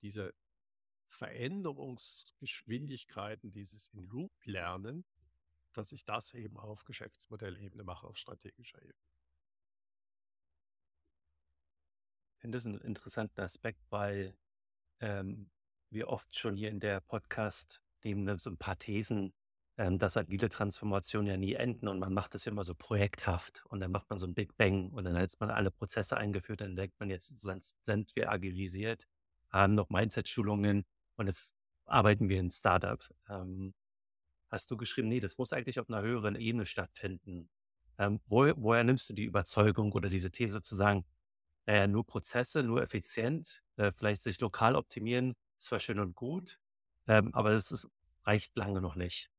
diese 0.02 0.36
Veränderungsgeschwindigkeiten, 1.08 3.52
dieses 3.52 3.88
in 3.90 4.04
Loop 4.04 4.32
lernen, 4.44 5.06
dass 5.74 5.92
ich 5.92 6.06
das 6.06 6.34
eben 6.34 6.58
auf 6.58 6.86
Geschäftsmodellebene 6.86 7.84
mache, 7.84 8.08
auf 8.08 8.18
strategischer 8.18 8.82
Ebene. 8.82 8.96
Ich 12.36 12.42
finde 12.42 12.58
das 12.58 12.66
einen 12.66 12.82
interessanten 12.82 13.42
Aspekt, 13.42 13.82
weil 13.90 14.36
ähm, 15.00 15.50
wir 15.90 16.10
oft 16.10 16.38
schon 16.38 16.56
hier 16.56 16.70
in 16.70 16.80
der 16.80 17.02
Podcast 17.02 17.82
neben 18.04 18.38
so 18.38 18.50
ein 18.50 18.58
paar 18.58 18.78
Thesen, 18.78 19.34
ähm, 19.78 20.00
dass 20.00 20.18
agile 20.18 20.50
Transformationen 20.50 21.28
ja 21.28 21.38
nie 21.38 21.54
enden 21.54 21.88
und 21.88 22.00
man 22.00 22.14
macht 22.14 22.34
das 22.34 22.48
immer 22.48 22.64
so 22.64 22.74
projekthaft 22.76 23.66
und 23.70 23.80
dann 23.82 23.92
macht 23.92 24.10
man 24.10 24.20
so 24.20 24.26
ein 24.26 24.34
Big 24.34 24.56
Bang 24.58 24.90
und 24.92 25.04
dann 25.04 25.18
hat 25.18 25.34
man 25.40 25.50
alle 25.50 25.72
Prozesse 25.72 26.18
eingeführt, 26.18 26.62
dann 26.62 26.76
denkt 26.76 27.00
man, 27.00 27.10
jetzt 27.10 27.38
sind 27.40 28.16
wir 28.16 28.32
agilisiert, 28.32 29.06
haben 29.50 29.76
noch 29.76 29.90
Mindset-Schulungen 29.90 30.86
und 31.18 31.28
jetzt 31.28 31.56
arbeiten 31.86 32.30
wir 32.30 32.40
in 32.40 32.50
Startup. 32.50 33.00
Ähm, 33.30 33.74
hast 34.50 34.72
du 34.72 34.78
geschrieben, 34.78 35.10
nee, 35.10 35.20
das 35.20 35.38
muss 35.38 35.54
eigentlich 35.54 35.80
auf 35.80 35.90
einer 35.90 36.02
höheren 36.02 36.36
Ebene 36.36 36.66
stattfinden. 36.66 37.50
Ähm, 37.98 38.22
wo, 38.28 38.52
woher 38.58 38.84
nimmst 38.84 39.10
du 39.10 39.14
die 39.14 39.26
Überzeugung 39.26 39.92
oder 39.92 40.10
diese 40.10 40.32
These 40.32 40.62
zu 40.62 40.76
sagen, 40.76 41.06
naja, 41.66 41.88
nur 41.88 42.06
Prozesse, 42.06 42.64
nur 42.64 42.82
effizient, 42.82 43.64
äh, 43.78 43.92
vielleicht 43.92 44.22
sich 44.22 44.40
lokal 44.40 44.76
optimieren, 44.76 45.36
ist 45.58 45.66
zwar 45.68 45.80
schön 45.80 46.00
und 46.00 46.16
gut, 46.16 46.60
aber 47.08 47.52
das 47.52 47.72
ist, 47.72 47.88
reicht 48.24 48.58
lange 48.58 48.82
noch 48.82 48.96
nicht. 48.96 49.30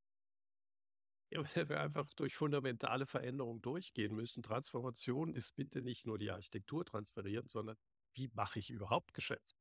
Ja, 1.31 1.43
weil 1.55 1.69
wir 1.69 1.81
einfach 1.81 2.12
durch 2.15 2.37
fundamentale 2.37 3.07
Veränderungen 3.07 3.61
durchgehen 3.61 4.15
müssen. 4.15 4.43
Transformation 4.43 5.35
ist 5.35 5.57
bitte 5.57 5.83
nicht 5.83 6.07
nur 6.07 6.19
die 6.19 6.31
Architektur 6.31 6.85
transferieren, 6.85 7.49
sondern 7.49 7.77
wie 8.15 8.31
mache 8.35 8.59
ich 8.59 8.71
überhaupt 8.71 9.12
Geschäft? 9.12 9.57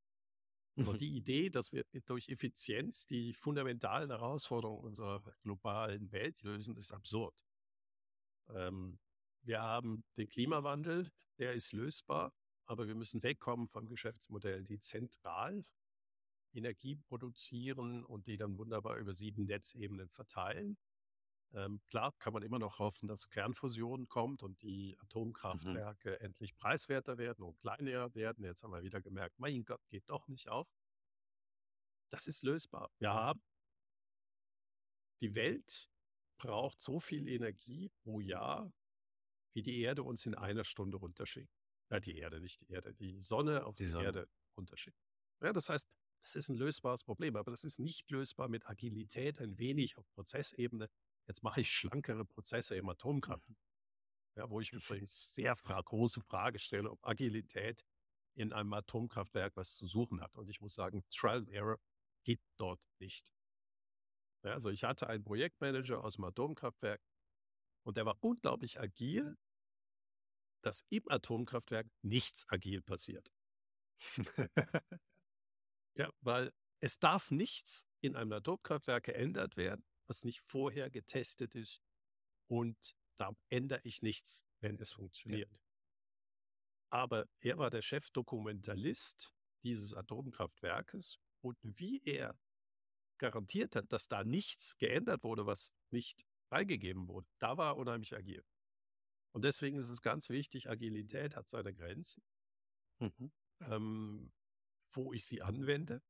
Also 0.78 0.94
mhm. 0.94 0.98
die 0.98 1.16
Idee, 1.16 1.50
dass 1.50 1.72
wir 1.72 1.86
durch 2.06 2.30
Effizienz 2.30 3.06
die 3.08 3.34
fundamentalen 3.34 4.10
Herausforderungen 4.10 4.84
unserer 4.84 5.24
globalen 5.42 6.12
Welt 6.12 6.42
lösen, 6.42 6.76
ist 6.76 6.92
absurd. 6.92 7.46
Ähm, 8.50 9.00
wir 9.42 9.62
haben 9.62 10.04
den 10.18 10.28
Klimawandel, 10.28 11.12
der 11.40 11.54
ist 11.54 11.72
lösbar, 11.72 12.34
aber 12.66 12.88
wir 12.88 12.96
müssen 12.96 13.24
wegkommen 13.24 13.68
von 13.70 13.88
Geschäftsmodellen, 13.88 14.66
die 14.66 14.80
zentral 14.80 15.66
Energie 16.54 16.96
produzieren 16.96 18.04
und 18.04 18.28
die 18.28 18.38
dann 18.38 18.58
wunderbar 18.58 18.98
über 18.98 19.14
sieben 19.14 19.46
Netzebenen 19.46 20.10
verteilen. 20.10 20.78
Ähm, 21.56 21.80
klar 21.88 22.14
kann 22.20 22.34
man 22.34 22.44
immer 22.44 22.60
noch 22.60 22.80
hoffen, 22.80 23.08
dass 23.08 23.30
Kernfusion 23.30 24.10
kommt 24.10 24.44
und 24.44 24.62
die 24.62 24.94
mhm. 24.94 25.02
Atomkraftwerke 25.04 26.12
mhm. 26.12 26.26
endlich 26.26 26.56
preiswerter 26.56 27.18
werden 27.18 27.44
und 27.44 27.58
kleiner 27.60 28.14
werden. 28.14 28.44
Jetzt 28.44 28.64
haben 28.64 28.72
wir 28.72 28.84
wieder 28.84 29.02
gemerkt, 29.02 29.40
mein 29.40 29.64
Gott, 29.64 29.82
geht 29.88 30.10
doch 30.10 30.28
nicht 30.28 30.50
auf. 30.50 30.68
Das 32.12 32.28
ist 32.28 32.44
lösbar. 32.44 32.92
Wir 33.00 33.14
haben 33.14 33.42
die 35.22 35.34
Welt 35.34 35.90
braucht 36.38 36.82
so 36.82 37.00
viel 37.00 37.28
Energie 37.30 37.90
pro 38.04 38.20
Jahr, 38.20 38.72
wie 39.54 39.64
die 39.64 39.80
Erde 39.80 40.04
uns 40.04 40.26
in 40.26 40.36
einer 40.36 40.66
Stunde 40.66 40.98
runterschickt. 40.98 41.50
Ja, 41.90 42.00
die 42.00 42.18
Erde, 42.18 42.42
nicht 42.42 42.62
die 42.62 42.72
Erde, 42.72 42.94
die 42.94 43.22
Sonne 43.22 43.66
auf 43.66 43.76
die, 43.76 43.84
die 43.84 43.90
Sonne. 43.90 44.06
Erde 44.06 44.30
runterschickt. 44.58 44.98
Ja, 45.42 45.54
das 45.54 45.70
heißt, 45.70 45.88
das 46.22 46.36
ist 46.36 46.50
ein 46.50 46.58
lösbares 46.58 47.04
Problem, 47.04 47.36
aber 47.36 47.52
das 47.52 47.64
ist 47.64 47.80
nicht 47.80 48.10
lösbar 48.12 48.50
mit 48.50 48.68
Agilität, 48.68 49.40
ein 49.40 49.58
wenig 49.58 49.98
auf 49.98 50.10
Prozessebene. 50.12 50.90
Jetzt 51.28 51.44
mache 51.44 51.62
ich 51.62 51.72
schlankere 51.72 52.26
Prozesse 52.26 52.76
im 52.76 52.90
Atomkraft. 52.90 53.48
Mhm. 53.50 53.56
Ja, 54.38 54.50
wo 54.50 54.60
ich 54.60 54.74
übrigens 54.74 55.34
sehr 55.34 55.56
fra 55.56 55.80
große 55.82 56.22
Frage 56.22 56.60
stelle, 56.60 56.92
ob 56.92 57.04
Agilität 57.06 57.86
in 58.36 58.52
einem 58.52 58.74
Atomkraftwerk 58.74 59.56
was 59.56 59.74
zu 59.76 59.88
suchen 59.88 60.22
hat. 60.22 60.36
Und 60.36 60.50
ich 60.50 60.60
muss 60.60 60.74
sagen, 60.74 61.06
Trial 61.10 61.38
and 61.38 61.50
Error 61.50 61.80
geht 62.26 62.42
dort 62.58 62.82
nicht. 63.00 63.32
Ja, 64.44 64.52
also 64.52 64.70
ich 64.70 64.84
hatte 64.84 65.08
einen 65.08 65.24
Projektmanager 65.24 66.04
aus 66.04 66.16
dem 66.16 66.26
Atomkraftwerk 66.26 67.02
und 67.84 67.98
der 67.98 68.06
war 68.06 68.18
unglaublich 68.22 68.80
agil, 68.80 69.38
dass 70.62 70.84
im 70.90 71.04
Atomkraftwerk 71.08 71.88
nichts 72.02 72.46
agil 72.50 72.82
passiert. 72.82 73.32
ja, 75.96 76.12
weil 76.22 76.52
es 76.82 77.00
darf 77.00 77.32
nichts 77.32 77.88
in 78.02 78.16
einem 78.16 78.34
Atomkraftwerk 78.34 79.06
geändert 79.06 79.56
werden, 79.56 79.86
was 80.08 80.24
nicht 80.24 80.42
vorher 80.42 80.90
getestet 80.90 81.56
ist. 81.56 81.82
Und 82.48 82.96
da 83.18 83.32
ändere 83.50 83.82
ich 83.84 84.02
nichts, 84.02 84.46
wenn 84.60 84.78
es 84.80 84.92
funktioniert. 84.92 85.52
Ja. 85.52 85.62
Aber 86.90 87.28
er 87.40 87.58
war 87.58 87.70
der 87.70 87.82
Chefdokumentalist 87.82 89.34
dieses 89.64 89.94
Atomkraftwerkes 89.94 91.18
und 91.42 91.58
wie 91.62 92.02
er 92.04 92.38
garantiert 93.18 93.76
hat, 93.76 93.92
dass 93.92 94.08
da 94.08 94.24
nichts 94.24 94.78
geändert 94.78 95.24
wurde, 95.24 95.46
was 95.46 95.72
nicht 95.90 96.26
freigegeben 96.50 97.08
wurde, 97.08 97.28
da 97.40 97.58
war 97.58 97.74
er 97.74 97.78
unheimlich 97.78 98.16
agil. 98.16 98.44
Und 99.32 99.44
deswegen 99.44 99.78
ist 99.78 99.90
es 99.90 100.02
ganz 100.02 100.30
wichtig, 100.30 100.70
Agilität 100.70 101.36
hat 101.36 101.50
seine 101.50 101.74
Grenzen, 101.74 102.24
mhm. 103.00 103.32
ähm, 103.62 104.32
wo 104.92 105.12
ich 105.12 105.26
sie 105.26 105.42
anwende. 105.42 106.02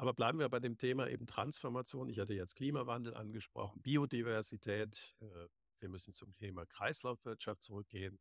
Aber 0.00 0.14
bleiben 0.14 0.38
wir 0.38 0.48
bei 0.48 0.60
dem 0.60 0.78
Thema 0.78 1.08
eben 1.08 1.26
Transformation. 1.26 2.08
Ich 2.08 2.18
hatte 2.18 2.32
jetzt 2.32 2.56
Klimawandel 2.56 3.12
angesprochen, 3.12 3.82
Biodiversität. 3.82 5.14
Äh, 5.20 5.48
wir 5.78 5.90
müssen 5.90 6.14
zum 6.14 6.34
Thema 6.36 6.64
Kreislaufwirtschaft 6.64 7.62
zurückgehen 7.62 8.18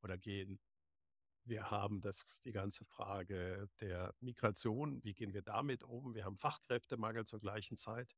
oder 0.00 0.16
gehen. 0.16 0.60
Wir 1.42 1.72
haben 1.72 2.00
das, 2.00 2.40
die 2.44 2.52
ganze 2.52 2.84
Frage 2.84 3.68
der 3.80 4.14
Migration. 4.20 5.02
Wie 5.02 5.12
gehen 5.12 5.34
wir 5.34 5.42
damit 5.42 5.82
um? 5.82 6.14
Wir 6.14 6.24
haben 6.24 6.36
Fachkräftemangel 6.36 7.24
zur 7.24 7.40
gleichen 7.40 7.76
Zeit. 7.76 8.14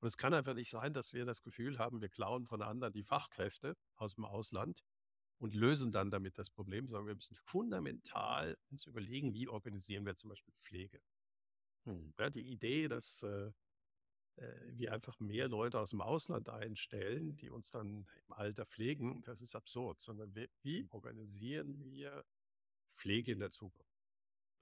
Und 0.00 0.08
es 0.08 0.16
kann 0.16 0.34
einfach 0.34 0.54
nicht 0.54 0.70
sein, 0.70 0.92
dass 0.92 1.12
wir 1.12 1.24
das 1.24 1.42
Gefühl 1.42 1.78
haben, 1.78 2.00
wir 2.00 2.08
klauen 2.08 2.46
von 2.46 2.62
anderen 2.62 2.92
die 2.92 3.04
Fachkräfte 3.04 3.76
aus 3.94 4.16
dem 4.16 4.24
Ausland 4.24 4.82
und 5.38 5.54
lösen 5.54 5.92
dann 5.92 6.10
damit 6.10 6.36
das 6.36 6.50
Problem, 6.50 6.88
sondern 6.88 7.06
wir 7.06 7.14
müssen 7.14 7.36
fundamental 7.36 8.56
uns 8.72 8.86
überlegen, 8.86 9.34
wie 9.34 9.46
organisieren 9.46 10.04
wir 10.04 10.16
zum 10.16 10.30
Beispiel 10.30 10.54
Pflege. 10.54 11.00
Hm. 11.84 12.12
Ja, 12.18 12.30
die 12.30 12.46
Idee, 12.50 12.88
dass 12.88 13.22
äh, 13.22 13.52
äh, 14.36 14.52
wir 14.72 14.92
einfach 14.92 15.18
mehr 15.20 15.48
Leute 15.48 15.78
aus 15.78 15.90
dem 15.90 16.00
Ausland 16.00 16.48
einstellen, 16.48 17.36
die 17.36 17.50
uns 17.50 17.70
dann 17.70 18.06
im 18.26 18.32
Alter 18.32 18.66
pflegen, 18.66 19.22
das 19.22 19.42
ist 19.42 19.54
absurd, 19.54 20.00
sondern 20.00 20.34
wir, 20.34 20.48
wie 20.62 20.86
organisieren 20.90 21.82
wir 21.84 22.24
Pflege 22.92 23.32
in 23.32 23.40
der 23.40 23.50
Zukunft? 23.50 23.90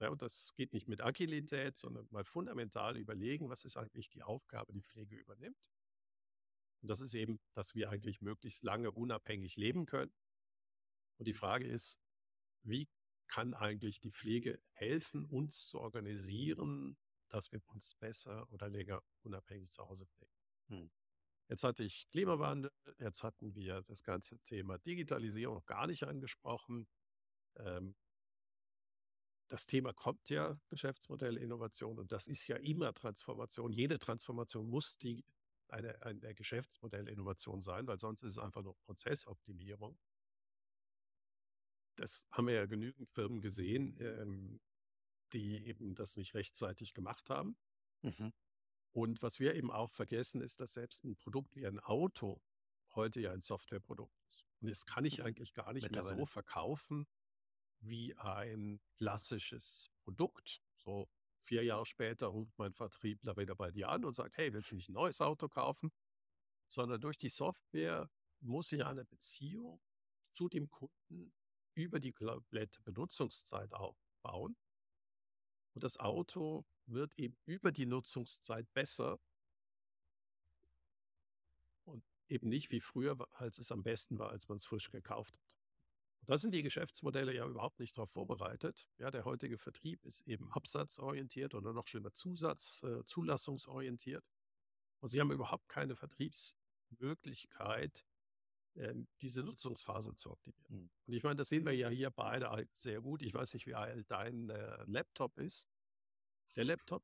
Ja, 0.01 0.09
und 0.09 0.21
das 0.21 0.53
geht 0.55 0.73
nicht 0.73 0.87
mit 0.87 1.01
Agilität, 1.01 1.77
sondern 1.77 2.07
mal 2.09 2.23
fundamental 2.23 2.95
überlegen, 2.97 3.49
was 3.49 3.65
ist 3.65 3.75
eigentlich 3.75 4.09
die 4.09 4.23
Aufgabe, 4.23 4.71
die 4.71 4.81
Pflege 4.81 5.17
übernimmt. 5.17 5.69
Und 6.81 6.87
das 6.87 7.01
ist 7.01 7.13
eben, 7.13 7.41
dass 7.53 7.75
wir 7.75 7.89
eigentlich 7.89 8.21
möglichst 8.21 8.63
lange 8.63 8.91
unabhängig 8.91 9.57
leben 9.57 9.85
können. 9.85 10.13
Und 11.17 11.27
die 11.27 11.33
Frage 11.33 11.67
ist, 11.67 11.99
wie 12.63 12.87
kann 13.27 13.53
eigentlich 13.53 13.99
die 13.99 14.11
Pflege 14.11 14.61
helfen, 14.71 15.25
uns 15.25 15.67
zu 15.67 15.79
organisieren, 15.79 16.97
dass 17.29 17.51
wir 17.51 17.61
uns 17.67 17.95
besser 17.95 18.51
oder 18.51 18.69
länger 18.69 19.01
unabhängig 19.23 19.71
zu 19.71 19.87
Hause 19.87 20.05
pflegen. 20.05 20.33
Hm. 20.67 20.91
Jetzt 21.47 21.63
hatte 21.63 21.83
ich 21.83 22.07
Klimawandel, 22.09 22.71
jetzt 22.99 23.23
hatten 23.23 23.55
wir 23.55 23.81
das 23.83 24.03
ganze 24.03 24.37
Thema 24.39 24.77
Digitalisierung 24.77 25.55
noch 25.55 25.65
gar 25.65 25.87
nicht 25.87 26.03
angesprochen. 26.03 26.87
Ähm, 27.57 27.95
das 29.47 29.65
Thema 29.65 29.93
kommt 29.93 30.29
ja, 30.29 30.59
Geschäftsmodellinnovation, 30.69 31.97
und 31.97 32.11
das 32.11 32.27
ist 32.27 32.47
ja 32.47 32.55
immer 32.57 32.93
Transformation. 32.93 33.71
Jede 33.71 33.97
Transformation 33.97 34.69
muss 34.69 34.99
die, 34.99 35.25
eine, 35.69 35.99
eine 36.03 36.35
Geschäftsmodellinnovation 36.35 37.61
sein, 37.61 37.87
weil 37.87 37.97
sonst 37.97 38.21
ist 38.21 38.33
es 38.33 38.37
einfach 38.37 38.61
nur 38.61 38.77
Prozessoptimierung. 38.85 39.97
Das 41.95 42.27
haben 42.31 42.47
wir 42.47 42.53
ja 42.53 42.65
genügend 42.67 43.09
Firmen 43.09 43.41
gesehen, 43.41 43.97
ähm, 43.99 44.61
die 45.33 45.65
eben 45.65 45.95
das 45.95 46.17
nicht 46.17 46.33
rechtzeitig 46.33 46.93
gemacht 46.93 47.29
haben. 47.29 47.57
Mhm. 48.01 48.33
Und 48.91 49.21
was 49.21 49.39
wir 49.39 49.55
eben 49.55 49.71
auch 49.71 49.91
vergessen, 49.91 50.41
ist, 50.41 50.59
dass 50.61 50.73
selbst 50.73 51.03
ein 51.03 51.15
Produkt 51.15 51.55
wie 51.55 51.65
ein 51.65 51.79
Auto 51.79 52.41
heute 52.95 53.21
ja 53.21 53.31
ein 53.31 53.41
Softwareprodukt 53.41 54.17
ist. 54.27 54.45
Und 54.61 54.69
das 54.69 54.85
kann 54.85 55.05
ich 55.05 55.19
mhm. 55.19 55.25
eigentlich 55.25 55.53
gar 55.53 55.73
nicht 55.73 55.91
mehr 55.91 56.03
so 56.03 56.25
verkaufen 56.25 57.07
wie 57.81 58.15
ein 58.17 58.81
klassisches 58.97 59.89
Produkt. 60.03 60.61
So 60.75 61.07
vier 61.43 61.63
Jahre 61.63 61.85
später 61.85 62.27
ruft 62.27 62.57
mein 62.57 62.73
Vertriebler 62.73 63.37
wieder 63.37 63.55
bei 63.55 63.71
dir 63.71 63.89
an 63.89 64.05
und 64.05 64.13
sagt, 64.13 64.37
hey, 64.37 64.53
willst 64.53 64.71
du 64.71 64.75
nicht 64.75 64.89
ein 64.89 64.93
neues 64.93 65.21
Auto 65.21 65.47
kaufen? 65.47 65.91
Sondern 66.67 66.99
durch 66.99 67.17
die 67.17 67.29
Software 67.29 68.09
muss 68.41 68.71
ich 68.71 68.85
eine 68.85 69.05
Beziehung 69.05 69.81
zu 70.33 70.49
dem 70.49 70.69
Kunden 70.69 71.33
über 71.73 71.99
die 71.99 72.13
komplette 72.13 72.81
Benutzungszeit 72.81 73.73
aufbauen. 73.73 74.55
Und 75.73 75.83
das 75.83 75.97
Auto 75.97 76.65
wird 76.85 77.17
eben 77.17 77.37
über 77.45 77.71
die 77.71 77.85
Nutzungszeit 77.85 78.71
besser, 78.73 79.19
eben 82.27 82.49
nicht 82.49 82.71
wie 82.71 82.79
früher, 82.79 83.17
als 83.33 83.57
es 83.57 83.71
am 83.71 83.83
besten 83.83 84.19
war, 84.19 84.29
als 84.29 84.47
man 84.47 84.57
es 84.57 84.65
frisch 84.65 84.91
gekauft 84.91 85.39
hat. 85.39 85.57
Da 86.25 86.37
sind 86.37 86.53
die 86.53 86.61
Geschäftsmodelle 86.61 87.33
ja 87.33 87.47
überhaupt 87.47 87.79
nicht 87.79 87.97
darauf 87.97 88.11
vorbereitet. 88.11 88.87
Ja, 88.97 89.09
der 89.09 89.25
heutige 89.25 89.57
Vertrieb 89.57 90.05
ist 90.05 90.21
eben 90.27 90.51
absatzorientiert 90.51 91.55
oder 91.55 91.73
noch 91.73 91.87
schlimmer 91.87 92.13
Zusatz, 92.13 92.83
äh, 92.83 93.03
zulassungsorientiert. 93.03 94.23
Und 94.99 95.09
sie 95.09 95.21
haben 95.21 95.31
überhaupt 95.31 95.67
keine 95.69 95.95
Vertriebsmöglichkeit, 95.95 98.05
diese 99.21 99.43
Nutzungsphase 99.43 100.15
zu 100.15 100.31
optimieren. 100.31 100.83
Mhm. 100.83 100.89
Und 101.07 101.13
ich 101.13 101.23
meine, 101.23 101.35
das 101.35 101.49
sehen 101.49 101.65
wir 101.65 101.73
ja 101.73 101.89
hier 101.89 102.11
beide 102.11 102.67
sehr 102.71 103.01
gut. 103.01 103.21
Ich 103.21 103.33
weiß 103.33 103.53
nicht, 103.53 103.65
wie 103.65 103.75
alt 103.75 104.09
dein 104.09 104.49
äh, 104.49 104.83
Laptop 104.85 105.37
ist. 105.37 105.67
Der 106.55 106.65
Laptop 106.65 107.03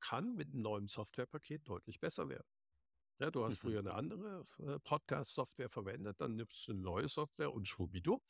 kann 0.00 0.34
mit 0.34 0.48
einem 0.48 0.62
neuen 0.62 0.86
Softwarepaket 0.88 1.68
deutlich 1.68 2.00
besser 2.00 2.28
werden. 2.28 2.48
Ja, 3.18 3.30
du 3.30 3.44
hast 3.44 3.62
mhm. 3.62 3.68
früher 3.68 3.78
eine 3.80 3.94
andere 3.94 4.44
äh, 4.58 4.80
Podcast-Software 4.80 5.68
verwendet, 5.68 6.20
dann 6.20 6.34
nimmst 6.34 6.66
du 6.66 6.72
eine 6.72 6.80
neue 6.80 7.08
Software 7.08 7.52
und 7.52 7.68
schwuppdiwupp 7.68 8.22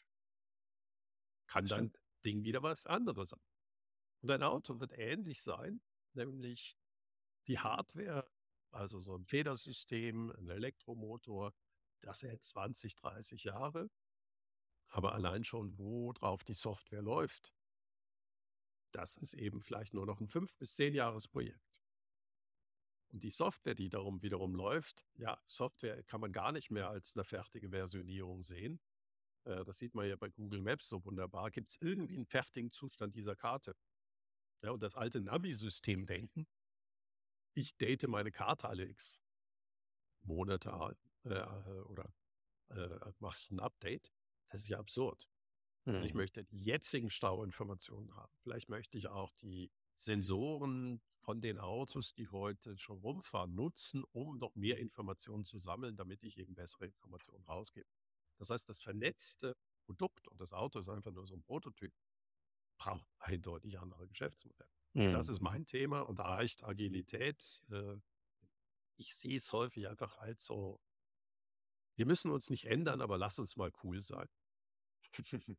kann 1.46 1.66
dein 1.66 1.92
Ding 2.24 2.44
wieder 2.44 2.62
was 2.62 2.86
anderes 2.86 3.30
sein. 3.30 3.40
Und 4.20 4.30
ein 4.30 4.42
Auto 4.42 4.80
wird 4.80 4.92
ähnlich 4.96 5.42
sein, 5.42 5.82
nämlich 6.14 6.76
die 7.46 7.58
Hardware, 7.58 8.26
also 8.70 9.00
so 9.00 9.16
ein 9.16 9.26
Federsystem, 9.26 10.30
ein 10.30 10.48
Elektromotor, 10.48 11.52
das 12.02 12.22
hält 12.22 12.42
20, 12.42 12.94
30 12.96 13.44
Jahre. 13.44 13.90
Aber 14.90 15.14
allein 15.14 15.44
schon, 15.44 15.78
wo 15.78 16.12
drauf 16.12 16.44
die 16.44 16.54
Software 16.54 17.02
läuft, 17.02 17.52
das 18.92 19.16
ist 19.16 19.34
eben 19.34 19.60
vielleicht 19.62 19.94
nur 19.94 20.06
noch 20.06 20.20
ein 20.20 20.28
fünf 20.28 20.54
bis 20.56 20.74
zehn 20.74 20.94
Jahres 20.94 21.28
Projekt. 21.28 21.80
Und 23.10 23.22
die 23.22 23.30
Software, 23.30 23.74
die 23.74 23.88
darum 23.88 24.22
wiederum 24.22 24.54
läuft, 24.54 25.06
ja, 25.14 25.40
Software 25.46 26.02
kann 26.04 26.20
man 26.20 26.32
gar 26.32 26.52
nicht 26.52 26.70
mehr 26.70 26.88
als 26.88 27.14
eine 27.14 27.24
fertige 27.24 27.70
Versionierung 27.70 28.42
sehen, 28.42 28.80
äh, 29.44 29.64
das 29.64 29.78
sieht 29.78 29.94
man 29.94 30.08
ja 30.08 30.16
bei 30.16 30.28
Google 30.30 30.62
Maps 30.62 30.88
so 30.88 31.04
wunderbar, 31.04 31.50
gibt 31.50 31.70
es 31.70 31.78
irgendwie 31.80 32.16
einen 32.16 32.26
fertigen 32.26 32.70
Zustand 32.70 33.14
dieser 33.14 33.36
Karte. 33.36 33.74
Ja, 34.62 34.70
und 34.70 34.82
das 34.82 34.94
alte 34.94 35.20
Navi-System 35.20 36.06
denken, 36.06 36.46
ich 37.54 37.76
date 37.76 38.06
meine 38.08 38.32
Karte 38.32 38.68
alle 38.68 38.86
x 38.86 39.22
Monate 40.22 40.72
äh, 41.24 41.42
oder 41.86 42.12
äh, 42.70 43.12
mache 43.18 43.38
ich 43.40 43.50
ein 43.50 43.60
Update. 43.60 44.12
Das 44.50 44.62
ist 44.62 44.68
ja 44.68 44.78
absurd. 44.78 45.28
Hm. 45.84 46.02
Ich 46.02 46.14
möchte 46.14 46.44
die 46.44 46.62
jetzigen 46.62 47.10
Stauinformationen 47.10 48.14
haben. 48.14 48.32
Vielleicht 48.42 48.68
möchte 48.68 48.98
ich 48.98 49.08
auch 49.08 49.32
die 49.32 49.70
Sensoren 49.96 51.00
von 51.20 51.40
den 51.40 51.58
Autos, 51.58 52.14
die 52.14 52.28
heute 52.28 52.76
schon 52.78 52.98
rumfahren, 52.98 53.54
nutzen, 53.54 54.04
um 54.12 54.38
noch 54.38 54.54
mehr 54.54 54.78
Informationen 54.78 55.44
zu 55.44 55.58
sammeln, 55.58 55.96
damit 55.96 56.22
ich 56.24 56.38
eben 56.38 56.54
bessere 56.54 56.86
Informationen 56.86 57.44
rausgebe. 57.44 57.88
Das 58.38 58.50
heißt, 58.50 58.68
das 58.68 58.80
vernetzte 58.80 59.56
Produkt 59.84 60.26
und 60.28 60.40
das 60.40 60.52
Auto 60.52 60.78
ist 60.78 60.88
einfach 60.88 61.12
nur 61.12 61.26
so 61.26 61.34
ein 61.34 61.42
Prototyp, 61.42 61.92
braucht 62.76 63.06
eindeutig 63.18 63.78
andere 63.78 64.08
Geschäftsmodelle. 64.08 64.70
Mhm. 64.94 65.12
Das 65.12 65.28
ist 65.28 65.40
mein 65.40 65.66
Thema 65.66 66.00
und 66.00 66.18
da 66.18 66.24
reicht 66.24 66.64
Agilität. 66.64 67.62
Äh, 67.70 67.96
ich 68.96 69.14
sehe 69.14 69.36
es 69.36 69.52
häufig 69.52 69.88
einfach 69.88 70.18
als 70.18 70.44
so, 70.44 70.80
wir 71.96 72.06
müssen 72.06 72.30
uns 72.30 72.50
nicht 72.50 72.66
ändern, 72.66 73.00
aber 73.00 73.18
lass 73.18 73.38
uns 73.38 73.56
mal 73.56 73.70
cool 73.82 74.02
sein. 74.02 74.28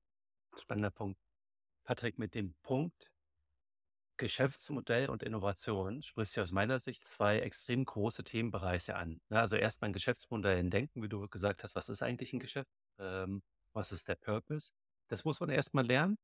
Spannender 0.59 0.91
Punkt. 0.91 1.19
Patrick, 1.83 2.17
mit 2.17 2.33
dem 2.35 2.55
Punkt 2.63 3.11
Geschäftsmodell 4.17 5.09
und 5.09 5.23
Innovation 5.23 6.01
sprichst 6.03 6.37
du 6.37 6.41
aus 6.41 6.51
meiner 6.51 6.79
Sicht 6.79 7.03
zwei 7.03 7.39
extrem 7.39 7.83
große 7.83 8.23
Themenbereiche 8.23 8.95
an. 8.95 9.19
Ne? 9.29 9.39
Also 9.39 9.55
erstmal 9.55 9.89
ein 9.89 9.93
Geschäftsmodell 9.93 10.59
in 10.59 10.69
Denken, 10.69 11.01
wie 11.01 11.09
du 11.09 11.27
gesagt 11.27 11.63
hast, 11.63 11.75
was 11.75 11.89
ist 11.89 12.03
eigentlich 12.03 12.31
ein 12.33 12.39
Geschäft? 12.39 12.69
Ähm, 12.99 13.41
was 13.73 13.91
ist 13.91 14.07
der 14.07 14.15
Purpose? 14.15 14.71
Das 15.07 15.25
muss 15.25 15.39
man 15.39 15.49
erstmal 15.49 15.85
lernen. 15.85 16.17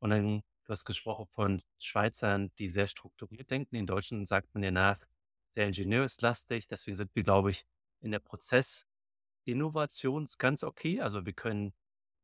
Und 0.00 0.10
dann, 0.10 0.42
du 0.64 0.70
hast 0.70 0.84
gesprochen 0.84 1.26
von 1.26 1.62
Schweizern, 1.78 2.50
die 2.58 2.68
sehr 2.70 2.86
strukturiert 2.86 3.50
denken. 3.50 3.76
In 3.76 3.86
Deutschland 3.86 4.26
sagt 4.26 4.52
man 4.54 4.62
ja 4.62 4.70
nach, 4.70 4.98
sehr 5.50 5.66
ingenieurslastig. 5.66 6.66
Deswegen 6.66 6.96
sind 6.96 7.14
wir, 7.14 7.22
glaube 7.22 7.50
ich, 7.50 7.64
in 8.00 8.10
der 8.10 8.20
Prozessinnovation 9.44 10.26
ganz 10.38 10.64
okay. 10.64 11.00
Also 11.00 11.26
wir 11.26 11.32
können 11.32 11.72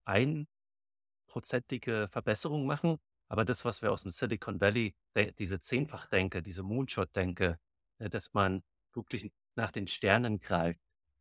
einprozentige 0.05 2.09
Verbesserungen 2.11 2.67
machen, 2.67 2.99
aber 3.29 3.45
das, 3.45 3.65
was 3.65 3.83
wir 3.83 3.93
aus 3.93 4.03
dem 4.03 4.11
Silicon 4.11 4.61
Valley, 4.61 4.95
diese 5.39 5.61
Zehnfachdenke, 5.61 6.43
diese 6.43 6.63
Moonshot-Denke, 6.63 7.59
ne, 7.99 8.11
dass 8.11 8.33
man 8.33 8.63
wirklich 8.95 9.31
nach 9.57 9.71
den 9.71 9.87
Sternen 9.87 10.41
greift, 10.41 10.81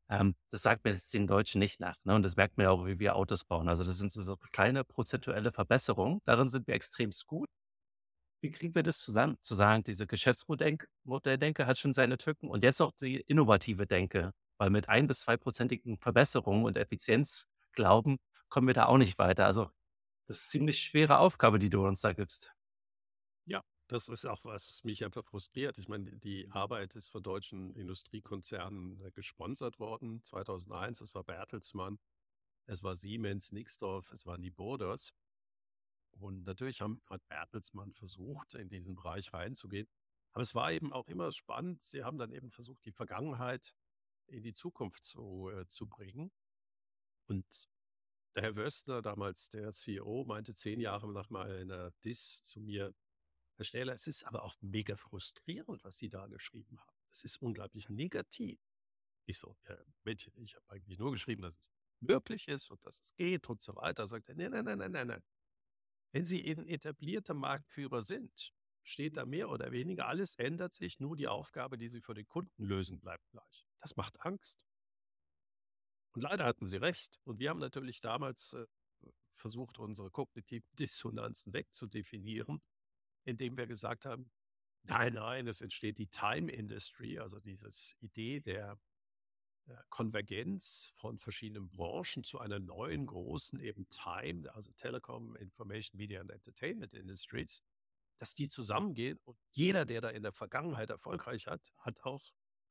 ähm, 0.09 0.35
das 0.49 0.61
sagt 0.63 0.85
mir 0.85 0.93
jetzt 0.93 1.13
den 1.13 1.27
Deutschen 1.27 1.59
nicht 1.59 1.79
nach. 1.79 1.95
Ne? 2.03 2.15
Und 2.15 2.23
das 2.23 2.35
merkt 2.35 2.57
man 2.57 2.67
auch, 2.67 2.85
wie 2.85 2.99
wir 2.99 3.15
Autos 3.15 3.43
bauen. 3.43 3.69
Also 3.69 3.83
das 3.83 3.97
sind 3.97 4.11
so, 4.11 4.37
kleine 4.51 4.83
prozentuelle 4.83 5.51
Verbesserungen. 5.51 6.21
Darin 6.25 6.49
sind 6.49 6.67
wir 6.67 6.75
extremst 6.75 7.27
gut. 7.27 7.47
Wie 8.41 8.51
kriegen 8.51 8.73
wir 8.73 8.83
das 8.83 8.99
zusammen? 8.99 9.37
Zu 9.41 9.53
sagen, 9.53 9.83
diese 9.83 10.07
Geschäftsmodelldenke 10.07 11.67
hat 11.67 11.77
schon 11.77 11.93
seine 11.93 12.17
Tücken 12.17 12.49
und 12.49 12.63
jetzt 12.63 12.81
auch 12.81 12.93
die 12.93 13.19
innovative 13.21 13.85
Denke. 13.85 14.31
Weil 14.59 14.69
mit 14.69 14.89
ein- 14.89 15.07
bis 15.07 15.21
zweiprozentigen 15.21 15.97
Verbesserungen 15.97 16.65
und 16.65 16.77
Effizienz 16.77 17.49
glauben, 17.71 18.19
kommen 18.49 18.67
wir 18.67 18.73
da 18.75 18.85
auch 18.85 18.97
nicht 18.97 19.17
weiter. 19.17 19.45
Also 19.45 19.71
das 20.27 20.37
ist 20.37 20.43
eine 20.43 20.49
ziemlich 20.51 20.79
schwere 20.79 21.17
Aufgabe, 21.19 21.57
die 21.59 21.69
du 21.71 21.87
uns 21.87 22.01
da 22.01 22.13
gibst. 22.13 22.53
Ja, 23.45 23.63
das 23.87 24.07
ist 24.09 24.25
auch 24.25 24.43
was, 24.43 24.67
was 24.69 24.83
mich 24.83 25.03
einfach 25.03 25.25
frustriert. 25.25 25.77
Ich 25.79 25.87
meine, 25.87 26.11
die 26.17 26.49
Arbeit 26.51 26.95
ist 26.95 27.09
von 27.09 27.23
deutschen 27.23 27.73
Industriekonzernen 27.75 29.01
äh, 29.01 29.11
gesponsert 29.11 29.79
worden. 29.79 30.21
2001, 30.23 31.01
es 31.01 31.15
war 31.15 31.23
Bertelsmann, 31.23 31.97
es 32.67 32.83
war 32.83 32.95
Siemens, 32.95 33.51
Nixdorf, 33.51 34.11
es 34.11 34.25
waren 34.25 34.41
die 34.41 34.51
Borders. 34.51 35.13
Und 36.19 36.43
natürlich 36.43 36.81
haben, 36.81 37.01
hat 37.09 37.27
Bertelsmann 37.27 37.93
versucht, 37.93 38.53
in 38.53 38.69
diesen 38.69 38.95
Bereich 38.95 39.33
reinzugehen. 39.33 39.87
Aber 40.33 40.41
es 40.43 40.53
war 40.53 40.71
eben 40.71 40.93
auch 40.93 41.07
immer 41.07 41.31
spannend. 41.31 41.81
Sie 41.81 42.03
haben 42.03 42.17
dann 42.17 42.31
eben 42.33 42.51
versucht, 42.51 42.85
die 42.85 42.91
Vergangenheit 42.91 43.73
in 44.29 44.43
die 44.43 44.53
Zukunft 44.53 45.03
zu, 45.03 45.49
äh, 45.49 45.67
zu 45.67 45.87
bringen. 45.87 46.31
Und 47.27 47.67
der 48.35 48.43
Herr 48.43 48.55
Wöstner, 48.55 49.01
damals 49.01 49.49
der 49.49 49.71
CEO, 49.71 50.23
meinte 50.25 50.53
zehn 50.53 50.79
Jahre 50.79 51.11
nach 51.11 51.29
meiner 51.29 51.91
Diss 52.03 52.43
zu 52.43 52.61
mir, 52.61 52.93
Herr 53.55 53.65
Stähler, 53.65 53.93
es 53.93 54.07
ist 54.07 54.23
aber 54.23 54.43
auch 54.43 54.55
mega 54.61 54.95
frustrierend, 54.95 55.83
was 55.83 55.97
Sie 55.97 56.09
da 56.09 56.27
geschrieben 56.27 56.79
haben. 56.79 56.97
Es 57.11 57.23
ist 57.23 57.41
unglaublich 57.41 57.89
negativ. 57.89 58.59
Ich 59.25 59.37
so, 59.37 59.57
ja, 59.67 59.77
Mädchen, 60.03 60.33
ich 60.37 60.55
habe 60.55 60.69
eigentlich 60.69 60.97
nur 60.97 61.11
geschrieben, 61.11 61.41
dass 61.41 61.55
es 61.55 61.69
möglich 61.99 62.47
ist 62.47 62.71
und 62.71 62.83
dass 62.85 62.99
es 62.99 63.13
geht 63.15 63.49
und 63.49 63.61
so 63.61 63.75
weiter. 63.75 64.07
Sagt 64.07 64.29
er, 64.29 64.35
nein, 64.35 64.51
nein, 64.51 64.63
nein, 64.77 64.91
nein, 64.91 65.07
nein. 65.07 65.23
Wenn 66.11 66.25
Sie 66.25 66.49
ein 66.49 66.67
etablierter 66.67 67.33
Marktführer 67.33 68.01
sind, 68.01 68.53
steht 68.83 69.17
da 69.17 69.25
mehr 69.25 69.49
oder 69.49 69.71
weniger, 69.71 70.07
alles 70.07 70.35
ändert 70.35 70.73
sich, 70.73 70.99
nur 70.99 71.15
die 71.15 71.27
Aufgabe, 71.27 71.77
die 71.77 71.87
Sie 71.87 72.01
für 72.01 72.13
den 72.13 72.27
Kunden 72.27 72.63
lösen, 72.63 72.99
bleibt 72.99 73.29
gleich. 73.29 73.68
Das 73.79 73.95
macht 73.95 74.19
Angst. 74.21 74.65
Und 76.13 76.21
leider 76.21 76.45
hatten 76.45 76.67
sie 76.67 76.77
recht. 76.77 77.19
Und 77.23 77.39
wir 77.39 77.49
haben 77.49 77.59
natürlich 77.59 78.01
damals 78.01 78.53
äh, 78.53 78.65
versucht, 79.35 79.79
unsere 79.79 80.11
kognitiven 80.11 80.67
Dissonanzen 80.79 81.53
wegzudefinieren, 81.53 82.61
indem 83.25 83.57
wir 83.57 83.67
gesagt 83.67 84.05
haben, 84.05 84.31
nein, 84.83 85.13
nein, 85.13 85.47
es 85.47 85.61
entsteht 85.61 85.97
die 85.97 86.07
Time 86.07 86.51
Industry, 86.51 87.19
also 87.19 87.39
diese 87.39 87.69
Idee 87.99 88.39
der 88.39 88.77
äh, 89.67 89.75
Konvergenz 89.89 90.91
von 90.95 91.19
verschiedenen 91.19 91.69
Branchen 91.69 92.23
zu 92.23 92.39
einer 92.39 92.59
neuen 92.59 93.05
großen 93.05 93.59
eben 93.59 93.87
Time, 93.89 94.53
also 94.53 94.71
Telekom, 94.73 95.35
Information, 95.35 95.97
Media 95.97 96.21
and 96.21 96.31
Entertainment 96.31 96.93
Industries, 96.93 97.61
dass 98.17 98.33
die 98.33 98.49
zusammengehen 98.49 99.19
und 99.23 99.37
jeder, 99.51 99.85
der 99.85 100.01
da 100.01 100.09
in 100.09 100.23
der 100.23 100.33
Vergangenheit 100.33 100.89
erfolgreich 100.89 101.47
hat, 101.47 101.71
hat 101.77 102.01
auch 102.01 102.21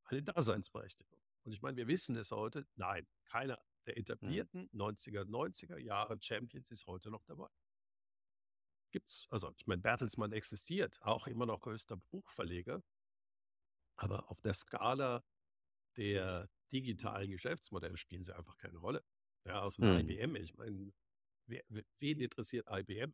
eine 0.09 0.23
Daseinsberechtigung. 0.23 1.19
Und 1.43 1.53
ich 1.53 1.61
meine, 1.61 1.77
wir 1.77 1.87
wissen 1.87 2.15
es 2.15 2.31
heute, 2.31 2.67
nein, 2.75 3.07
keiner 3.25 3.59
der 3.85 3.95
mhm. 3.95 4.01
etablierten 4.01 4.69
90er, 4.71 5.23
90er 5.25 5.77
Jahre 5.77 6.17
Champions 6.21 6.71
ist 6.71 6.85
heute 6.85 7.09
noch 7.09 7.23
dabei. 7.25 7.49
Gibt's, 8.91 9.27
also 9.29 9.53
ich 9.57 9.67
meine, 9.67 9.81
Bertelsmann 9.81 10.31
existiert, 10.31 10.99
auch 11.01 11.27
immer 11.27 11.45
noch 11.45 11.61
größter 11.61 11.97
Buchverleger, 12.11 12.81
aber 13.95 14.29
auf 14.31 14.41
der 14.41 14.53
Skala 14.53 15.23
der 15.95 16.49
digitalen 16.71 17.31
Geschäftsmodelle 17.31 17.97
spielen 17.97 18.23
sie 18.23 18.35
einfach 18.35 18.57
keine 18.57 18.77
Rolle. 18.77 19.03
Ja, 19.45 19.61
aus 19.61 19.75
dem 19.75 19.91
mhm. 19.91 20.09
IBM, 20.09 20.35
ich 20.35 20.55
meine, 20.55 20.91
wer, 21.47 21.63
wen 21.67 22.19
interessiert 22.19 22.67
IBM? 22.69 23.13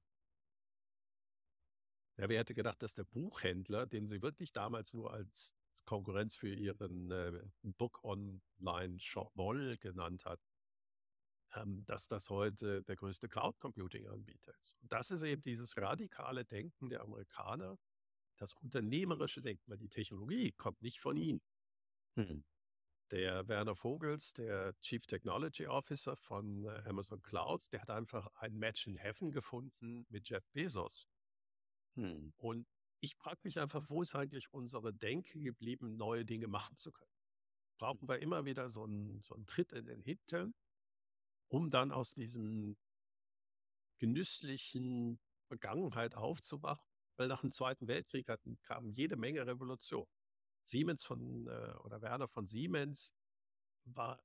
Ja, 2.17 2.29
wer 2.29 2.39
hätte 2.39 2.53
gedacht, 2.53 2.81
dass 2.81 2.93
der 2.93 3.03
Buchhändler, 3.03 3.86
den 3.86 4.08
sie 4.08 4.21
wirklich 4.21 4.53
damals 4.53 4.93
nur 4.93 5.12
als 5.12 5.55
Konkurrenz 5.86 6.36
für 6.36 6.54
ihren 6.54 7.12
äh, 7.12 7.41
Book 7.62 8.04
Online 8.04 9.00
Shop 9.00 9.32
Moll 9.36 9.78
genannt 9.78 10.26
hat, 10.26 10.39
ähm, 11.56 11.84
dass 11.86 12.08
das 12.08 12.30
heute 12.30 12.84
der 12.84 12.95
größte 12.95 13.30
Cloud 13.30 13.60
Computing 13.60 14.08
Anbieter 14.08 14.54
ist. 14.62 14.76
Und 14.82 14.91
das 14.91 15.12
ist 15.12 15.24
eben 15.24 15.41
dieses 15.41 15.78
radikale 15.78 16.45
Denken 16.45 16.89
der 16.89 17.02
Amerikaner, 17.02 17.78
das 18.38 18.54
unternehmerische 18.54 19.41
Denken, 19.41 19.63
weil 19.67 19.78
die 19.78 19.89
Technologie 19.89 20.52
kommt 20.52 20.82
nicht 20.82 21.00
von 21.00 21.15
ihnen. 21.15 21.41
Hm. 22.15 22.43
Der 23.12 23.48
Werner 23.48 23.76
Vogels, 23.76 24.34
der 24.34 24.74
Chief 24.82 25.06
Technology 25.06 25.67
Officer 25.67 26.15
von 26.15 26.65
äh, 26.65 26.82
Amazon 26.86 27.21
Clouds, 27.21 27.69
der 27.69 27.82
hat 27.82 27.91
einfach 27.91 28.28
ein 28.36 28.56
Match 28.56 28.88
in 28.88 28.98
Heaven 28.98 29.32
gefunden 29.32 30.06
mit 30.10 30.28
Jeff 30.28 30.43
Bezos. 30.54 31.08
Hm. 31.95 32.34
Und 32.38 32.67
ich 33.05 33.15
frage 33.15 33.39
mich 33.43 33.59
einfach, 33.59 33.87
wo 33.87 34.01
ist 34.01 34.15
eigentlich 34.15 34.51
unsere 34.51 34.91
Denke 34.91 35.39
geblieben, 35.39 35.95
neue 35.95 36.25
Dinge 36.25 36.47
machen 36.47 36.75
zu 36.75 36.91
können? 36.91 37.11
Brauchen 37.77 38.09
wir 38.09 38.19
immer 38.19 38.45
wieder 38.45 38.67
so 38.69 38.83
einen, 38.83 39.21
so 39.21 39.35
einen 39.35 39.45
Tritt 39.45 39.73
in 39.73 39.85
den 39.85 40.01
Hintern, 40.01 40.55
um 41.47 41.69
dann 41.69 41.91
aus 41.91 42.15
diesem 42.15 42.77
genüsslichen 43.99 45.19
Vergangenheit 45.47 46.15
aufzuwachen? 46.15 46.83
Weil 47.17 47.27
nach 47.27 47.41
dem 47.41 47.51
Zweiten 47.51 47.87
Weltkrieg 47.87 48.27
hatten, 48.27 48.59
kam 48.63 48.89
jede 48.89 49.17
Menge 49.17 49.45
Revolution. 49.45 50.07
Siemens 50.63 51.03
von 51.03 51.47
äh, 51.47 51.73
oder 51.83 52.01
Werner 52.01 52.27
von 52.27 52.47
Siemens 52.47 53.13
war, 53.83 54.19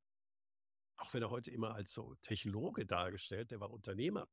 auch 0.96 1.12
wenn 1.12 1.22
er 1.22 1.30
heute 1.30 1.50
immer 1.50 1.74
als 1.74 1.92
so 1.92 2.14
Technologe 2.22 2.86
dargestellt, 2.86 3.50
der 3.50 3.60
war 3.60 3.70
Unternehmer. 3.70 4.26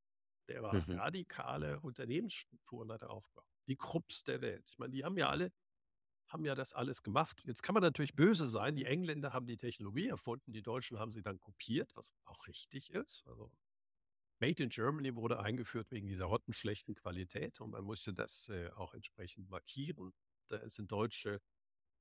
Der 0.47 0.63
war 0.63 0.88
Mhm. 0.88 0.93
radikale 0.95 1.79
Unternehmensstrukturen 1.81 2.91
hat 2.91 3.01
er 3.03 3.10
aufgebaut. 3.12 3.47
Die 3.67 3.75
Krupps 3.75 4.23
der 4.23 4.41
Welt. 4.41 4.69
Ich 4.69 4.77
meine, 4.79 4.91
die 4.93 5.03
haben 5.03 5.17
ja 5.17 5.29
alle, 5.29 5.51
haben 6.29 6.45
ja 6.45 6.55
das 6.55 6.73
alles 6.73 7.03
gemacht. 7.03 7.43
Jetzt 7.45 7.63
kann 7.63 7.73
man 7.73 7.83
natürlich 7.83 8.15
böse 8.15 8.49
sein. 8.49 8.75
Die 8.75 8.86
Engländer 8.86 9.33
haben 9.33 9.47
die 9.47 9.57
Technologie 9.57 10.07
erfunden, 10.10 10.53
die 10.53 10.63
Deutschen 10.63 10.99
haben 10.99 11.12
sie 11.12 11.21
dann 11.23 11.39
kopiert, 11.39 11.95
was 11.95 12.13
auch 12.25 12.47
richtig 12.47 12.91
ist. 12.91 13.25
Also 13.27 13.51
Made 14.39 14.62
in 14.63 14.69
Germany 14.69 15.15
wurde 15.15 15.39
eingeführt 15.39 15.91
wegen 15.91 16.07
dieser 16.07 16.25
rottenschlechten 16.25 16.95
Qualität 16.95 17.60
und 17.62 17.71
man 17.71 17.83
musste 17.83 18.13
das 18.13 18.49
äh, 18.49 18.69
auch 18.71 18.93
entsprechend 18.93 19.49
markieren. 19.49 20.13
Da 20.47 20.67
sind 20.69 20.91
deutsche 20.91 21.41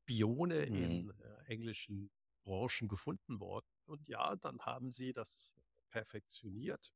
Bione 0.06 0.64
Mhm. 0.70 1.06
in 1.06 1.10
äh, 1.10 1.44
englischen 1.46 2.10
Branchen 2.44 2.88
gefunden 2.88 3.40
worden. 3.40 3.66
Und 3.86 4.08
ja, 4.08 4.36
dann 4.36 4.60
haben 4.62 4.92
sie 4.92 5.12
das 5.14 5.56
perfektioniert. 5.90 6.94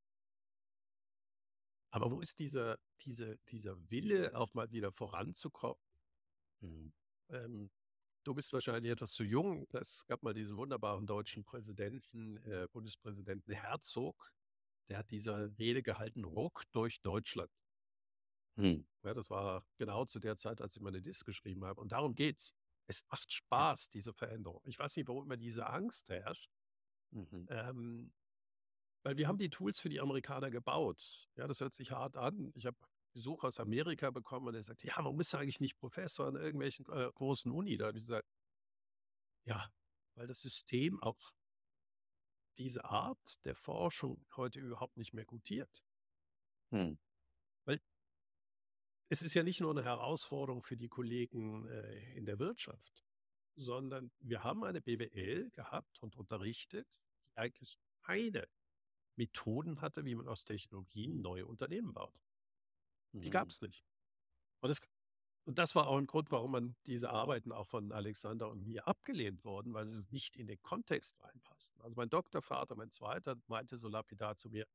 Aber 1.90 2.10
wo 2.10 2.20
ist 2.20 2.38
dieser, 2.38 2.78
diese, 3.02 3.38
dieser 3.48 3.76
Wille, 3.90 4.36
auch 4.36 4.54
mal 4.54 4.70
wieder 4.70 4.92
voranzukommen? 4.92 5.82
Hm. 6.60 6.92
Ähm, 7.30 7.70
du 8.24 8.34
bist 8.34 8.52
wahrscheinlich 8.52 8.92
etwas 8.92 9.12
zu 9.12 9.24
jung. 9.24 9.66
Es 9.72 10.06
gab 10.06 10.22
mal 10.22 10.34
diesen 10.34 10.56
wunderbaren 10.56 11.06
deutschen 11.06 11.44
Präsidenten, 11.44 12.36
äh, 12.38 12.68
Bundespräsidenten 12.72 13.52
Herzog, 13.52 14.32
der 14.88 14.98
hat 14.98 15.10
diese 15.10 15.52
Rede 15.58 15.82
gehalten, 15.82 16.24
Ruck 16.24 16.64
durch 16.72 17.00
Deutschland. 17.00 17.50
Hm. 18.56 18.86
Ja, 19.04 19.14
das 19.14 19.30
war 19.30 19.64
genau 19.78 20.04
zu 20.04 20.18
der 20.18 20.36
Zeit, 20.36 20.60
als 20.60 20.76
ich 20.76 20.82
meine 20.82 21.00
Disk 21.00 21.24
geschrieben 21.24 21.64
habe. 21.64 21.80
Und 21.80 21.92
darum 21.92 22.14
geht's. 22.14 22.54
Es 22.86 23.04
macht 23.08 23.32
Spaß, 23.32 23.88
diese 23.90 24.12
Veränderung. 24.12 24.62
Ich 24.64 24.76
weiß 24.76 24.96
nicht, 24.96 25.06
warum 25.06 25.24
immer 25.24 25.36
diese 25.36 25.68
Angst 25.68 26.10
herrscht. 26.10 26.50
Mhm. 27.12 27.46
Ähm, 27.48 28.12
weil 29.02 29.16
wir 29.16 29.28
haben 29.28 29.38
die 29.38 29.50
Tools 29.50 29.80
für 29.80 29.88
die 29.88 30.00
Amerikaner 30.00 30.50
gebaut. 30.50 31.28
Ja, 31.36 31.46
das 31.46 31.60
hört 31.60 31.74
sich 31.74 31.90
hart 31.92 32.16
an. 32.16 32.52
Ich 32.54 32.66
habe 32.66 32.76
Besuch 33.12 33.44
aus 33.44 33.58
Amerika 33.58 34.10
bekommen 34.10 34.48
und 34.48 34.54
er 34.54 34.62
sagt, 34.62 34.84
ja, 34.84 34.94
warum 34.96 35.16
bist 35.16 35.32
du 35.32 35.38
eigentlich 35.38 35.60
nicht 35.60 35.78
Professor 35.78 36.26
an 36.26 36.36
irgendwelchen 36.36 36.86
äh, 36.92 37.10
großen 37.14 37.50
Uni? 37.50 37.76
Da 37.76 37.86
habe 37.86 37.98
ich 37.98 38.04
gesagt, 38.04 38.28
ja, 39.44 39.68
weil 40.14 40.26
das 40.26 40.40
System 40.40 41.00
auch 41.02 41.32
diese 42.58 42.84
Art 42.84 43.44
der 43.44 43.54
Forschung 43.54 44.26
heute 44.36 44.60
überhaupt 44.60 44.96
nicht 44.96 45.14
mehr 45.14 45.24
gutiert. 45.24 45.82
Hm. 46.70 46.98
Es 49.12 49.22
ist 49.22 49.34
ja 49.34 49.42
nicht 49.42 49.60
nur 49.60 49.72
eine 49.72 49.82
Herausforderung 49.82 50.62
für 50.62 50.76
die 50.76 50.88
Kollegen 50.88 51.66
äh, 51.66 52.16
in 52.16 52.26
der 52.26 52.38
Wirtschaft, 52.38 53.04
sondern 53.56 54.12
wir 54.20 54.44
haben 54.44 54.62
eine 54.62 54.80
BWL 54.80 55.50
gehabt 55.50 56.00
und 56.00 56.16
unterrichtet, 56.16 57.02
die 57.26 57.36
eigentlich 57.36 57.76
keine 58.04 58.46
Methoden 59.16 59.80
hatte, 59.80 60.04
wie 60.04 60.14
man 60.14 60.28
aus 60.28 60.44
Technologien 60.44 61.20
neue 61.22 61.46
Unternehmen 61.46 61.92
baut. 61.94 62.14
Die 63.22 63.30
Mhm. 63.30 63.30
gab 63.30 63.50
es 63.50 63.60
nicht. 63.60 63.84
Und 64.62 64.68
das, 64.70 64.80
und 65.46 65.58
das 65.58 65.74
war 65.74 65.88
auch 65.88 65.98
ein 65.98 66.06
Grund, 66.06 66.30
warum 66.32 66.52
man 66.52 66.76
diese 66.86 67.10
Arbeiten 67.10 67.52
auch 67.52 67.66
von 67.68 67.92
Alexander 67.92 68.50
und 68.50 68.66
mir 68.66 68.86
abgelehnt 68.88 69.44
wurden, 69.44 69.74
weil 69.74 69.86
sie 69.86 70.00
nicht 70.10 70.36
in 70.36 70.46
den 70.48 70.60
Kontext 70.62 71.22
reinpassten. 71.22 71.82
Also 71.82 71.96
mein 71.96 72.10
Doktorvater, 72.10 72.76
mein 72.76 72.90
zweiter, 72.90 73.36
meinte 73.46 73.78
so 73.78 73.88
lapidar 73.88 74.36
zu 74.36 74.50
mir, 74.50 74.66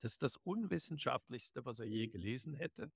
das 0.00 0.12
ist 0.12 0.22
das 0.22 0.36
Unwissenschaftlichste, 0.36 1.64
was 1.64 1.80
er 1.80 1.86
je 1.86 2.08
gelesen 2.08 2.54
hätte, 2.54 2.92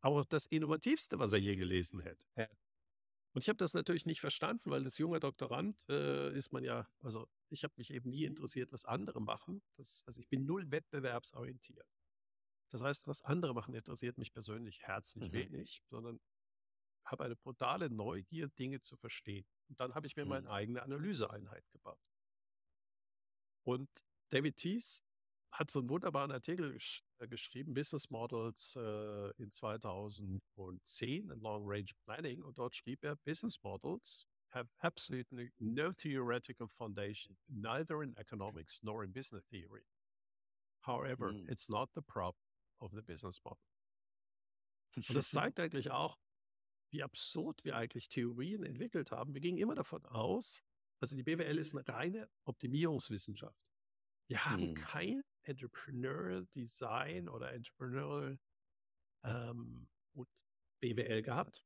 aber 0.00 0.20
auch 0.20 0.26
das 0.26 0.46
Innovativste, 0.46 1.18
was 1.18 1.32
er 1.32 1.38
je 1.40 1.56
gelesen 1.56 2.00
hätte. 2.00 2.26
Ja. 2.36 2.48
Und 3.34 3.42
ich 3.42 3.48
habe 3.48 3.56
das 3.56 3.74
natürlich 3.74 4.06
nicht 4.06 4.20
verstanden, 4.20 4.70
weil 4.70 4.84
als 4.84 4.98
junger 4.98 5.20
Doktorand 5.20 5.84
äh, 5.88 6.32
ist 6.34 6.52
man 6.52 6.64
ja, 6.64 6.88
also 7.00 7.26
ich 7.50 7.64
habe 7.64 7.74
mich 7.76 7.90
eben 7.92 8.10
nie 8.10 8.24
interessiert, 8.24 8.72
was 8.72 8.84
andere 8.84 9.20
machen. 9.20 9.62
Das, 9.76 10.02
also 10.06 10.20
ich 10.20 10.28
bin 10.28 10.44
null 10.46 10.70
wettbewerbsorientiert. 10.70 11.86
Das 12.70 12.82
heißt, 12.82 13.06
was 13.06 13.22
andere 13.22 13.54
machen, 13.54 13.74
interessiert 13.74 14.18
mich 14.18 14.32
persönlich 14.32 14.82
herzlich 14.82 15.28
Mhm. 15.28 15.32
wenig, 15.32 15.82
sondern 15.90 16.20
habe 17.04 17.24
eine 17.24 17.36
brutale 17.36 17.90
Neugier, 17.90 18.48
Dinge 18.48 18.80
zu 18.80 18.96
verstehen. 18.96 19.46
Und 19.68 19.80
dann 19.80 19.94
habe 19.94 20.06
ich 20.06 20.16
mir 20.16 20.24
Mhm. 20.24 20.28
meine 20.30 20.50
eigene 20.50 20.82
Analyseeinheit 20.82 21.64
gebaut. 21.72 22.00
Und 23.66 23.88
David 24.30 24.56
Thies 24.56 25.02
hat 25.52 25.70
so 25.70 25.78
einen 25.80 25.88
wunderbaren 25.88 26.30
Artikel 26.30 26.72
gesch 26.72 27.02
äh, 27.18 27.28
geschrieben, 27.28 27.72
Business 27.74 28.10
Models 28.10 28.76
äh, 28.76 29.30
in 29.42 29.50
2010 29.50 31.30
in 31.30 31.40
Long 31.40 31.64
Range 31.66 31.90
Planning. 32.04 32.42
Und 32.42 32.58
dort 32.58 32.76
schrieb 32.76 33.02
er, 33.04 33.16
Business 33.16 33.62
Models 33.62 34.26
have 34.50 34.68
absolutely 34.78 35.52
no 35.58 35.92
theoretical 35.92 36.68
foundation, 36.68 37.36
neither 37.48 38.02
in 38.02 38.16
economics 38.16 38.82
nor 38.82 39.04
in 39.04 39.12
business 39.12 39.44
theory. 39.48 39.82
However, 40.80 41.32
Mhm. 41.32 41.48
it's 41.50 41.68
not 41.68 41.90
the 41.94 42.02
problem 42.02 42.42
of 42.80 42.92
the 42.92 43.02
business 43.02 43.42
model. 43.44 43.58
Und 44.96 45.14
das 45.14 45.30
zeigt 45.30 45.60
eigentlich 45.60 45.90
auch, 45.90 46.18
wie 46.90 47.02
absurd 47.02 47.64
wir 47.64 47.76
eigentlich 47.76 48.08
Theorien 48.08 48.64
entwickelt 48.64 49.10
haben. 49.10 49.34
Wir 49.34 49.40
gingen 49.42 49.58
immer 49.58 49.74
davon 49.74 50.04
aus, 50.06 50.62
also 51.00 51.14
die 51.16 51.22
BWL 51.22 51.58
ist 51.58 51.74
eine 51.76 51.86
reine 51.86 52.30
Optimierungswissenschaft. 52.46 53.60
Wir 54.30 54.44
haben 54.46 54.68
Hm. 54.68 54.74
kein 54.74 55.22
Entrepreneurial 55.42 56.46
Design 56.46 57.28
oder 57.28 57.52
Entrepreneurial 57.52 58.38
ähm, 59.24 59.88
und 60.14 60.28
BWL 60.80 61.22
gehabt. 61.22 61.64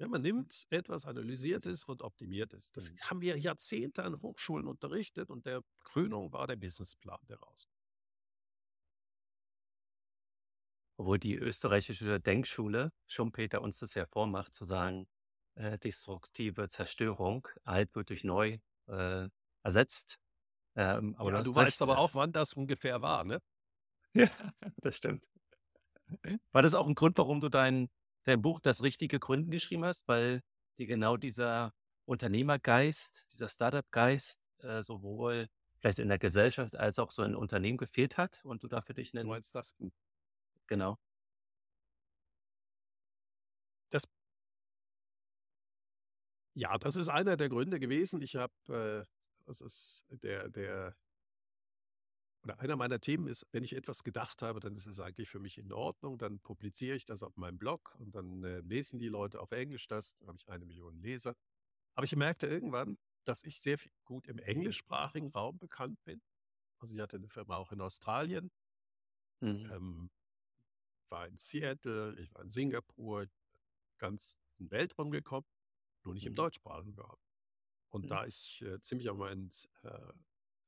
Ja, 0.00 0.06
man 0.08 0.22
nimmt 0.22 0.66
etwas, 0.70 1.06
analysiert 1.06 1.66
es 1.66 1.84
und 1.84 2.02
optimiert 2.02 2.52
es. 2.54 2.70
Das 2.72 2.92
Mhm. 2.92 2.98
haben 3.02 3.20
wir 3.20 3.36
Jahrzehnte 3.38 4.04
an 4.04 4.20
Hochschulen 4.22 4.66
unterrichtet 4.66 5.30
und 5.30 5.44
der 5.46 5.62
Krönung 5.80 6.32
war 6.32 6.46
der 6.46 6.56
Businessplan, 6.56 7.18
der 7.28 7.38
raus. 7.38 7.68
Obwohl 10.96 11.18
die 11.18 11.36
österreichische 11.36 12.20
Denkschule 12.20 12.92
Schumpeter 13.06 13.62
uns 13.62 13.78
das 13.78 13.94
ja 13.94 14.06
vormacht, 14.06 14.52
zu 14.54 14.64
sagen, 14.64 15.06
äh, 15.54 15.78
destruktive 15.78 16.68
Zerstörung, 16.68 17.46
alt 17.64 17.94
wird 17.94 18.10
durch 18.10 18.24
neu 18.24 18.58
äh, 18.88 19.28
ersetzt. 19.62 20.18
Ähm, 20.76 21.16
aber 21.16 21.32
Ja, 21.32 21.42
du 21.42 21.54
weißt 21.54 21.82
aber 21.82 21.98
auch, 21.98 22.14
wann 22.14 22.32
das 22.32 22.52
ungefähr 22.54 23.02
war, 23.02 23.24
ne? 23.24 23.40
Ja, 24.14 24.28
das 24.82 24.96
stimmt. 24.96 25.30
War 26.52 26.62
das 26.62 26.74
auch 26.74 26.86
ein 26.86 26.94
Grund, 26.94 27.18
warum 27.18 27.40
du 27.40 27.48
dein, 27.48 27.88
dein 28.28 28.42
Buch 28.42 28.60
Das 28.60 28.82
richtige 28.82 29.18
Gründen 29.18 29.50
geschrieben 29.50 29.84
hast? 29.84 30.06
Weil 30.08 30.42
dir 30.78 30.86
genau 30.86 31.16
dieser 31.16 31.72
Unternehmergeist, 32.04 33.32
dieser 33.32 33.48
Startup-Geist 33.48 34.40
äh, 34.60 34.82
sowohl 34.82 35.48
vielleicht 35.80 35.98
in 36.00 36.08
der 36.08 36.18
Gesellschaft 36.18 36.76
als 36.76 36.98
auch 36.98 37.10
so 37.10 37.22
in 37.22 37.34
Unternehmen 37.34 37.78
gefehlt 37.78 38.16
hat 38.16 38.40
und 38.44 38.62
du 38.62 38.68
da 38.68 38.80
für 38.82 38.94
dich 38.94 39.12
Du 39.12 39.18
einen, 39.20 39.28
meinst 39.28 39.54
das? 39.54 39.74
genau. 40.66 40.98
Ja, 46.54 46.76
das 46.78 46.96
ist 46.96 47.08
einer 47.08 47.36
der 47.36 47.48
Gründe 47.48 47.78
gewesen. 47.78 48.20
Ich 48.20 48.34
habe, 48.36 48.52
äh, 48.68 49.06
das 49.46 49.60
ist 49.60 50.04
der, 50.10 50.48
der, 50.48 50.96
oder 52.44 52.60
einer 52.60 52.76
meiner 52.76 53.00
Themen 53.00 53.26
ist, 53.26 53.46
wenn 53.52 53.64
ich 53.64 53.74
etwas 53.74 54.04
gedacht 54.04 54.42
habe, 54.42 54.60
dann 54.60 54.76
ist 54.76 54.86
es 54.86 55.00
eigentlich 55.00 55.28
für 55.28 55.40
mich 55.40 55.58
in 55.58 55.72
Ordnung. 55.72 56.18
Dann 56.18 56.40
publiziere 56.40 56.96
ich 56.96 57.04
das 57.04 57.22
auf 57.22 57.36
meinem 57.36 57.58
Blog 57.58 57.96
und 57.98 58.14
dann 58.14 58.44
äh, 58.44 58.60
lesen 58.60 58.98
die 58.98 59.08
Leute 59.08 59.40
auf 59.40 59.52
Englisch 59.52 59.86
das. 59.88 60.16
Dann 60.18 60.28
habe 60.28 60.38
ich 60.38 60.48
eine 60.48 60.64
Million 60.66 61.00
Leser. 61.00 61.34
Aber 61.94 62.04
ich 62.04 62.16
merkte 62.16 62.46
irgendwann, 62.46 62.98
dass 63.24 63.44
ich 63.44 63.60
sehr 63.60 63.78
gut 64.04 64.28
im 64.28 64.38
englischsprachigen 64.38 65.30
Raum 65.30 65.58
bekannt 65.58 66.02
bin. 66.04 66.22
Also 66.78 66.94
ich 66.94 67.00
hatte 67.02 67.16
eine 67.18 67.28
Firma 67.28 67.56
auch 67.56 67.72
in 67.72 67.80
Australien, 67.80 68.50
Mhm. 69.42 69.72
ähm, 69.72 70.10
war 71.08 71.26
in 71.26 71.36
Seattle, 71.36 72.18
ich 72.20 72.32
war 72.34 72.42
in 72.42 72.48
Singapur, 72.50 73.26
ganz 73.98 74.38
in 74.58 74.66
den 74.66 74.70
Weltraum 74.72 75.10
gekommen, 75.10 75.46
nur 76.04 76.14
nicht 76.14 76.26
im 76.26 76.34
Mhm. 76.34 76.36
deutschsprachigen 76.36 76.98
Raum. 76.98 77.18
Und 77.90 78.10
Mhm. 78.10 78.12
da 78.12 78.26
ich 78.26 78.62
äh, 78.62 78.80
ziemlich 78.80 79.10
auf 79.10 79.18
meinen 79.18 79.50
äh, 79.82 80.12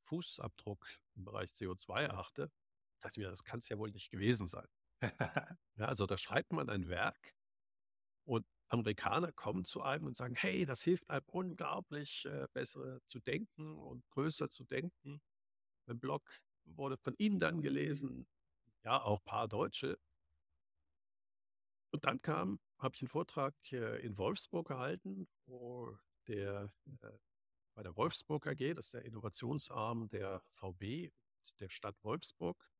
Fußabdruck 0.01 0.87
im 1.21 1.25
Bereich 1.25 1.51
CO2 1.51 2.11
achte, 2.11 2.51
dachte 3.01 3.21
ich 3.21 3.25
mir, 3.25 3.31
das 3.31 3.45
kann 3.45 3.59
es 3.59 3.68
ja 3.68 3.79
wohl 3.79 3.91
nicht 3.91 4.11
gewesen 4.11 4.47
sein. 4.47 4.66
Ja, 5.03 5.11
also 5.77 6.07
da 6.07 6.18
schreibt 6.18 6.53
man 6.53 6.68
ein 6.68 6.89
Werk 6.89 7.35
und 8.25 8.47
Amerikaner 8.68 9.33
kommen 9.33 9.64
zu 9.64 9.83
einem 9.83 10.07
und 10.07 10.16
sagen, 10.16 10.35
hey, 10.37 10.64
das 10.64 10.83
hilft 10.83 11.09
einem 11.11 11.27
unglaublich, 11.27 12.25
äh, 12.27 12.47
besser 12.53 13.01
zu 13.07 13.18
denken 13.21 13.77
und 13.77 14.09
größer 14.11 14.49
zu 14.49 14.64
denken. 14.64 15.21
Mein 15.87 15.99
Blog 15.99 16.23
wurde 16.64 16.97
von 16.99 17.14
Ihnen 17.18 17.41
dann 17.41 17.62
gelesen, 17.62 18.27
ja, 18.85 19.03
auch 19.03 19.18
ein 19.21 19.25
paar 19.25 19.49
Deutsche. 19.49 19.99
Und 21.93 22.05
dann 22.05 22.23
kam, 22.23 22.61
habe 22.79 22.95
ich 22.95 23.03
einen 23.03 23.09
Vortrag 23.09 23.55
äh, 23.73 23.99
in 24.05 24.16
Wolfsburg 24.16 24.68
gehalten, 24.68 25.29
wo 25.47 25.97
der 26.29 26.73
äh, 27.03 27.18
bei 27.75 27.83
der 27.83 27.97
Wolfsburg 27.97 28.47
AG, 28.47 28.75
das 28.75 28.87
ist 28.87 28.95
der 28.95 29.05
Innovationsarm 29.05 30.09
der 30.09 30.43
VB 30.53 31.11
der 31.59 31.68
Stadt 31.71 31.97
Wolfsburg, 32.05 32.71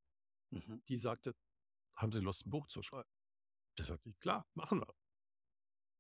Mhm. 0.51 0.83
die 0.89 0.97
sagte, 0.97 1.35
haben 1.95 2.13
Sie 2.13 2.21
Lust, 2.21 2.47
ein 2.47 2.51
Buch 2.51 2.67
zu 2.67 2.83
schreiben? 2.83 3.09
Da 3.77 3.85
sagte 3.85 4.09
ich, 4.09 4.19
klar, 4.19 4.49
machen 4.55 4.81
wir. 4.81 4.95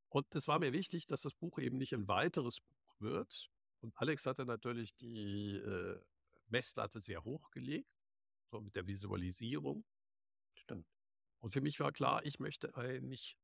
Und 0.09 0.34
es 0.34 0.49
war 0.49 0.59
mir 0.59 0.72
wichtig, 0.72 1.07
dass 1.07 1.22
das 1.22 1.34
Buch 1.34 1.59
eben 1.59 1.78
nicht 1.78 1.95
ein 1.95 2.09
weiteres 2.09 2.61
Buch 2.61 3.01
wird. 3.01 3.49
Und 3.80 3.97
Alex 3.97 4.26
hatte 4.26 4.45
natürlich 4.45 4.97
die 4.97 5.55
äh, 5.57 6.01
Messlatte 6.49 7.01
sehr 7.01 7.24
hoch 7.24 7.51
gelegt, 7.53 7.88
so 8.51 8.61
mit 8.61 8.74
der 8.74 8.86
Visualisierung. 8.86 9.84
Stimmt. 10.55 10.88
Und 11.38 11.53
für 11.53 11.61
mich 11.61 11.78
war 11.78 11.93
klar, 11.93 12.26
ich 12.26 12.41
möchte 12.41 12.74
ein, 12.76 13.07
nicht 13.07 13.38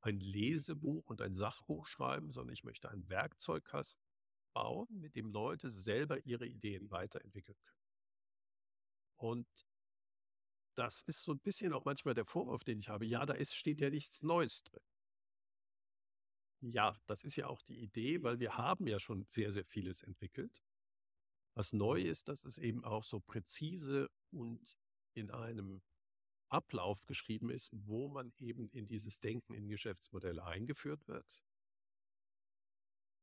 ein 0.00 0.18
Lesebuch 0.20 1.10
und 1.10 1.20
ein 1.20 1.34
Sachbuch 1.34 1.86
schreiben, 1.86 2.32
sondern 2.32 2.54
ich 2.54 2.64
möchte 2.64 2.88
einen 2.88 3.08
Werkzeugkasten 3.08 4.05
bauen, 4.56 4.86
mit 4.88 5.14
dem 5.16 5.30
Leute 5.30 5.70
selber 5.70 6.24
ihre 6.24 6.46
Ideen 6.46 6.90
weiterentwickeln 6.90 7.58
können. 7.62 7.80
Und 9.18 9.46
das 10.74 11.02
ist 11.02 11.20
so 11.20 11.32
ein 11.32 11.40
bisschen 11.40 11.74
auch 11.74 11.84
manchmal 11.84 12.14
der 12.14 12.24
Vorwurf, 12.24 12.64
den 12.64 12.78
ich 12.78 12.88
habe. 12.88 13.04
Ja, 13.04 13.26
da 13.26 13.34
ist, 13.34 13.54
steht 13.54 13.82
ja 13.82 13.90
nichts 13.90 14.22
Neues 14.22 14.64
drin. 14.64 14.82
Ja, 16.62 16.98
das 17.04 17.22
ist 17.22 17.36
ja 17.36 17.48
auch 17.48 17.60
die 17.60 17.78
Idee, 17.82 18.22
weil 18.22 18.40
wir 18.40 18.56
haben 18.56 18.86
ja 18.86 18.98
schon 18.98 19.26
sehr, 19.28 19.52
sehr 19.52 19.66
vieles 19.66 20.00
entwickelt. 20.02 20.62
Was 21.54 21.74
neu 21.74 22.00
ist, 22.00 22.28
dass 22.28 22.46
es 22.46 22.56
eben 22.56 22.82
auch 22.82 23.04
so 23.04 23.20
präzise 23.20 24.10
und 24.30 24.78
in 25.12 25.30
einem 25.30 25.82
Ablauf 26.48 27.04
geschrieben 27.04 27.50
ist, 27.50 27.70
wo 27.72 28.08
man 28.08 28.32
eben 28.38 28.70
in 28.70 28.86
dieses 28.86 29.20
Denken 29.20 29.52
in 29.52 29.68
Geschäftsmodelle 29.68 30.44
eingeführt 30.44 31.06
wird, 31.08 31.42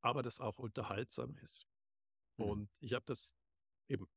aber 0.03 0.21
das 0.21 0.39
auch 0.39 0.59
unterhaltsam 0.59 1.35
ist. 1.37 1.65
Mhm. 2.37 2.45
Und 2.45 2.69
ich 2.79 2.93
habe 2.93 3.05
das 3.05 3.35
eben, 3.87 4.07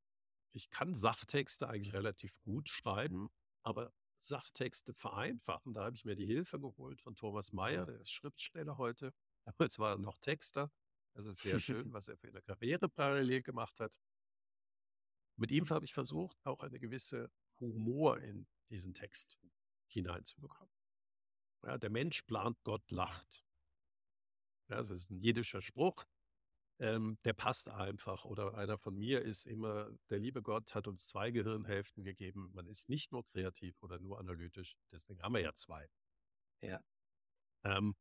ich 0.53 0.68
kann 0.68 0.95
Sachtexte 0.95 1.68
eigentlich 1.68 1.95
relativ 1.95 2.39
gut 2.43 2.68
schreiben, 2.68 3.30
aber 3.62 3.93
Sachtexte 4.18 4.95
vereinfachen, 4.95 5.74
da 5.74 5.84
habe 5.84 5.97
ich 5.97 6.05
mir 6.05 6.16
die 6.16 6.26
Hilfe 6.26 6.59
geholt 6.59 7.01
von 7.01 7.14
Thomas 7.14 7.53
Mayer, 7.53 7.87
der 7.87 8.01
ist 8.01 8.11
Schriftsteller 8.11 8.76
heute. 8.78 9.14
Damals 9.45 9.78
war 9.78 9.93
er 9.93 9.99
noch 9.99 10.18
Texter. 10.18 10.70
Das 11.14 11.26
ist 11.26 11.41
sehr 11.41 11.59
schön, 11.61 11.93
was 11.93 12.09
er 12.09 12.16
für 12.16 12.28
eine 12.28 12.43
Karriere 12.43 12.89
parallel 12.89 13.43
gemacht 13.43 13.78
hat. 13.78 13.97
Mit 15.37 15.53
ihm 15.53 15.68
habe 15.68 15.84
ich 15.84 15.95
versucht, 15.95 16.37
auch 16.45 16.61
eine 16.61 16.80
gewisse 16.80 17.30
Humor 17.61 18.18
in 18.18 18.49
diesen 18.70 18.95
Text 18.95 19.39
hineinzubekommen. 19.89 20.72
Ja, 21.62 21.78
der 21.78 21.91
Mensch 21.91 22.22
plant, 22.22 22.59
Gott 22.64 22.91
lacht. 22.91 23.46
Das 24.69 24.91
ist 24.91 25.11
ein 25.11 25.21
jiddischer 25.21 25.62
Spruch. 25.62 26.05
Ähm, 26.79 27.19
der 27.25 27.33
passt 27.33 27.69
einfach. 27.69 28.25
Oder 28.25 28.55
einer 28.55 28.77
von 28.79 28.97
mir 28.97 29.23
ist 29.23 29.47
immer, 29.47 29.91
der 30.11 30.19
liebe 30.19 30.43
Gott 30.43 30.75
hat 30.75 30.87
uns 30.87 31.07
zwei 31.07 31.31
Gehirnhälften 31.31 32.05
gegeben. 32.05 32.51
Man 32.53 32.67
ist 32.67 32.89
nicht 32.89 33.12
nur 33.12 33.25
kreativ 33.27 33.83
oder 33.83 33.99
nur 33.99 34.19
analytisch. 34.19 34.77
Deswegen 34.93 35.23
haben 35.23 35.35
wir 35.35 35.41
ja 35.41 35.55
zwei. 35.55 35.89
Ja. 36.61 36.81
Ähm, 37.64 37.95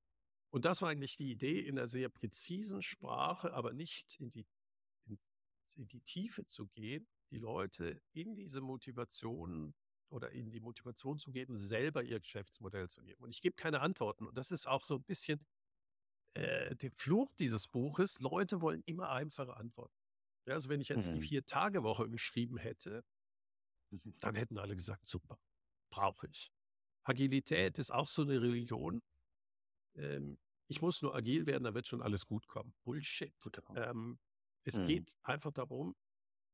und 0.50 0.66
das 0.66 0.82
war 0.82 0.90
eigentlich 0.90 1.16
die 1.18 1.32
Idee 1.32 1.60
in 1.60 1.78
einer 1.78 1.88
sehr 1.88 2.10
präzisen 2.10 2.82
Sprache, 2.82 3.54
aber 3.54 3.74
nicht 3.74 4.20
in 4.20 4.30
die, 4.30 4.46
in, 5.06 5.20
in 5.76 5.88
die 5.88 6.02
Tiefe 6.02 6.46
zu 6.46 6.68
gehen, 6.68 7.08
die 7.32 7.40
Leute 7.40 8.02
in 8.14 8.36
diese 8.36 8.62
Motivation 8.62 9.74
oder 10.10 10.32
in 10.32 10.52
die 10.52 10.60
Motivation 10.60 11.20
zu 11.20 11.32
geben, 11.32 11.66
selber 11.66 12.04
ihr 12.04 12.20
Geschäftsmodell 12.20 12.90
zu 12.90 13.02
geben. 13.02 13.24
Und 13.24 13.32
ich 13.32 13.42
gebe 13.42 13.56
keine 13.56 13.82
Antworten. 13.82 14.26
Und 14.28 14.38
das 14.38 14.52
ist 14.52 14.68
auch 14.68 14.84
so 14.84 14.96
ein 14.96 15.04
bisschen 15.04 15.46
äh, 16.36 16.76
der 16.78 16.92
Fluch 16.92 17.34
dieses 17.40 17.68
Buches. 17.68 18.20
Leute 18.22 18.62
wollen 18.62 18.84
immer 18.86 19.10
einfache 19.12 19.58
Antworten. 19.58 19.96
Ja, 20.48 20.56
also 20.56 20.70
wenn 20.70 20.82
ich 20.82 20.90
jetzt 20.90 21.14
die 21.14 21.20
Mhm. 21.20 21.22
Vier-Tage-Woche 21.22 22.10
geschrieben 22.10 22.58
hätte, 22.58 23.04
dann 24.20 24.36
hätten 24.36 24.58
alle 24.58 24.76
gesagt, 24.76 25.08
super, 25.08 25.40
brauche 25.90 26.28
ich. 26.28 26.52
Agilität 27.06 27.80
ist 27.80 27.92
auch 27.92 28.08
so 28.08 28.24
eine 28.24 28.42
Religion. 28.42 29.02
Ähm, 29.96 30.40
ich 30.68 30.82
muss 30.82 31.02
nur 31.02 31.16
agil 31.16 31.46
werden, 31.46 31.64
dann 31.64 31.76
wird 31.76 31.88
schon 31.88 32.02
alles 32.02 32.26
gut 32.26 32.48
kommen. 32.48 32.74
Bullshit. 32.84 33.34
Ähm, 33.76 34.20
es 34.66 34.76
Mhm. 34.76 34.86
geht 34.86 35.18
einfach 35.24 35.52
darum, 35.52 35.96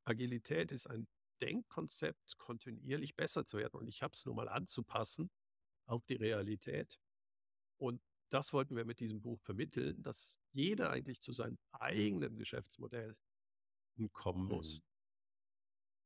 Agilität 0.05 0.71
ist 0.71 0.87
ein 0.87 1.07
Denkkonzept, 1.41 2.37
kontinuierlich 2.37 3.15
besser 3.15 3.45
zu 3.45 3.57
werden. 3.57 3.79
Und 3.79 3.87
ich 3.87 4.03
habe 4.03 4.13
es 4.13 4.25
nur 4.25 4.35
mal 4.35 4.49
anzupassen 4.49 5.31
auf 5.87 6.05
die 6.05 6.15
Realität. 6.15 6.99
Und 7.79 8.01
das 8.33 8.53
wollten 8.53 8.75
wir 8.75 8.85
mit 8.85 8.99
diesem 8.99 9.21
Buch 9.21 9.39
vermitteln, 9.41 10.01
dass 10.03 10.39
jeder 10.51 10.89
eigentlich 10.89 11.21
zu 11.21 11.33
seinem 11.33 11.57
eigenen 11.71 12.37
Geschäftsmodell 12.37 13.15
kommen 14.13 14.47
muss. 14.47 14.79
Mhm. 14.79 14.83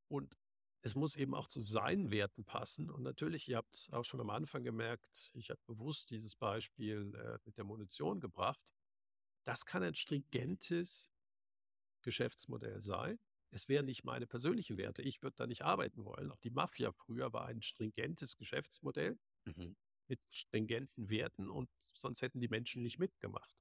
Und 0.07 0.38
es 0.82 0.95
muss 0.95 1.15
eben 1.15 1.34
auch 1.34 1.47
zu 1.47 1.61
seinen 1.61 2.11
Werten 2.11 2.45
passen. 2.45 2.89
Und 2.91 3.03
natürlich, 3.03 3.47
ihr 3.47 3.57
habt 3.57 3.88
auch 3.91 4.03
schon 4.03 4.21
am 4.21 4.30
Anfang 4.30 4.63
gemerkt, 4.63 5.32
ich 5.34 5.49
habe 5.49 5.59
bewusst 5.65 6.11
dieses 6.11 6.36
Beispiel 6.36 7.13
äh, 7.15 7.39
mit 7.45 7.57
der 7.57 7.63
Munition 7.63 8.19
gebracht. 8.19 8.73
Das 9.43 9.65
kann 9.65 9.84
ein 9.84 9.95
stringentes 9.95 11.11
Geschäftsmodell 12.03 12.82
sein. 12.82 13.19
Es 13.51 13.69
wären 13.69 13.86
nicht 13.86 14.03
meine 14.03 14.28
persönlichen 14.28 14.78
Werte. 14.78 15.01
Ich 15.01 15.21
würde 15.21 15.36
da 15.38 15.47
nicht 15.47 15.63
arbeiten 15.63 16.03
wollen. 16.05 16.32
Auch 16.32 16.39
die 16.39 16.51
Mafia 16.51 16.91
früher 16.91 17.34
war 17.34 17.45
ein 17.45 17.61
stringentes 17.61 18.36
Geschäftsmodell 18.36 19.17
Mhm. 19.45 19.76
Mit 20.08 20.20
stringenten 20.30 21.10
Werten 21.10 21.49
und 21.49 21.70
sonst 21.93 22.22
hätten 22.22 22.39
die 22.39 22.47
Menschen 22.47 22.84
nicht 22.84 22.99
mitgemacht. 22.99 23.56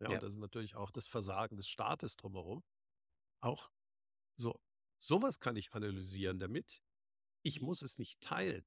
Ja, 0.00 0.08
Ja. 0.08 0.14
und 0.14 0.22
das 0.22 0.34
ist 0.34 0.40
natürlich 0.40 0.74
auch 0.76 0.90
das 0.90 1.06
Versagen 1.06 1.56
des 1.56 1.68
Staates 1.68 2.16
drumherum. 2.16 2.64
Auch 3.40 3.70
so, 4.34 4.60
sowas 4.98 5.40
kann 5.40 5.56
ich 5.56 5.72
analysieren 5.72 6.38
damit. 6.38 6.82
Ich 7.42 7.60
muss 7.60 7.82
es 7.82 7.98
nicht 7.98 8.20
teilen. 8.20 8.66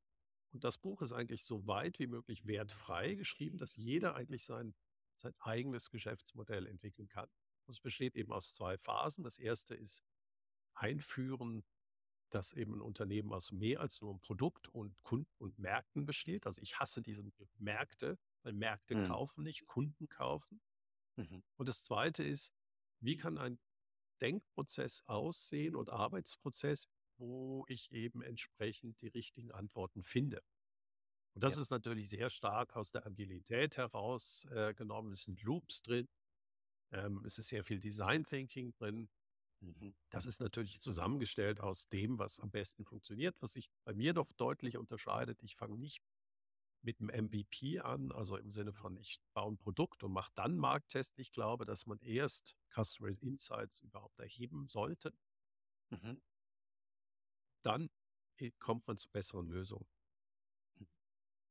Und 0.52 0.64
das 0.64 0.78
Buch 0.80 1.02
ist 1.02 1.12
eigentlich 1.12 1.44
so 1.44 1.68
weit 1.68 2.00
wie 2.00 2.08
möglich 2.08 2.46
wertfrei 2.48 3.14
geschrieben, 3.16 3.58
dass 3.60 3.76
jeder 3.76 4.16
eigentlich 4.16 4.46
sein, 4.46 4.74
sein 5.18 5.36
eigenes 5.40 5.90
Geschäftsmodell 5.92 6.66
entwickeln 6.66 7.08
kann. 7.08 7.30
Und 7.66 7.74
es 7.76 7.82
besteht 7.82 8.16
eben 8.16 8.32
aus 8.32 8.54
zwei 8.54 8.78
Phasen. 8.80 9.24
Das 9.24 9.38
erste 9.38 9.76
ist 9.76 10.04
Einführen, 10.74 11.64
dass 12.30 12.54
eben 12.54 12.76
ein 12.76 12.82
Unternehmen 12.82 13.34
aus 13.34 13.52
mehr 13.52 13.82
als 13.82 14.02
nur 14.02 14.12
einem 14.12 14.22
Produkt 14.22 14.70
und 14.70 15.02
Kunden 15.04 15.32
und 15.38 15.60
Märkten 15.60 16.06
besteht. 16.06 16.46
Also 16.48 16.62
ich 16.62 16.80
hasse 16.80 17.02
diese 17.02 17.24
Märkte, 17.58 18.18
weil 18.44 18.54
Märkte 18.54 18.96
Mhm. 18.96 19.08
kaufen 19.08 19.44
nicht, 19.44 19.68
Kunden 19.68 20.08
kaufen. 20.10 20.62
Mhm. 21.18 21.42
Und 21.58 21.70
das 21.70 21.84
zweite 21.84 22.24
ist, 22.24 22.54
wie 23.02 23.18
kann 23.18 23.38
ein 23.38 23.60
Denkprozess 24.22 25.04
aussehen 25.08 25.76
und 25.76 25.90
Arbeitsprozess, 25.90 26.88
wo 27.18 27.66
ich 27.68 27.92
eben 27.92 28.22
entsprechend 28.24 29.02
die 29.02 29.08
richtigen 29.08 29.52
Antworten 29.52 30.04
finde. 30.04 30.42
Und 31.36 31.44
das 31.44 31.56
Ja. 31.56 31.58
ist 31.58 31.72
natürlich 31.72 32.10
sehr 32.10 32.30
stark 32.30 32.76
aus 32.76 32.92
der 32.92 33.06
Agilität 33.06 33.78
heraus 33.78 34.46
äh. 34.52 34.74
Es 35.12 35.24
sind 35.24 35.42
Loops 35.44 35.82
drin. 35.82 36.08
Ähm, 36.92 37.24
es 37.26 37.38
ist 37.40 37.50
sehr 37.50 37.64
viel 37.66 37.80
Design 37.80 38.26
Thinking 38.26 38.74
drin. 38.74 39.10
Mhm. 39.62 39.94
Das 40.12 40.26
ist 40.26 40.40
natürlich 40.42 40.80
zusammengestellt 40.80 41.60
aus 41.62 41.88
dem, 41.90 42.18
was 42.20 42.40
am 42.40 42.52
besten 42.52 42.86
funktioniert. 42.86 43.36
Was 43.42 43.54
sich 43.54 43.70
bei 43.86 43.94
mir 43.94 44.14
doch 44.14 44.32
deutlich 44.34 44.78
unterscheidet, 44.78 45.44
ich 45.44 45.56
fange 45.56 45.78
nicht 45.78 46.02
mit 46.82 47.00
einem 47.02 47.10
MVP 47.10 47.80
an, 47.80 48.12
also 48.12 48.38
im 48.38 48.52
Sinne 48.52 48.74
von, 48.74 48.98
ich 48.98 49.20
baue 49.34 49.54
ein 49.54 49.58
Produkt 49.58 50.04
und 50.04 50.14
mache 50.14 50.32
dann 50.36 50.58
Markttest. 50.58 51.20
Ich 51.20 51.32
glaube, 51.32 51.66
dass 51.66 51.86
man 51.86 52.00
erst 52.00 52.56
Customer 52.74 53.10
Insights 53.22 53.80
überhaupt 53.82 54.20
erheben 54.20 54.68
sollte. 54.70 55.14
Mhm. 55.92 56.20
Dann 57.62 57.90
äh, 58.38 58.52
kommt 58.60 58.86
man 58.88 58.98
zu 58.98 59.10
besseren 59.10 59.48
Lösungen. 59.48 59.88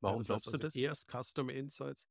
Ja, 0.02 0.16
Warum 0.16 0.24
glaubst 0.24 0.52
du 0.52 0.56
also 0.56 0.58
das? 0.58 0.74
erst 0.74 1.08
Customer 1.08 1.52
Insights, 1.52 2.08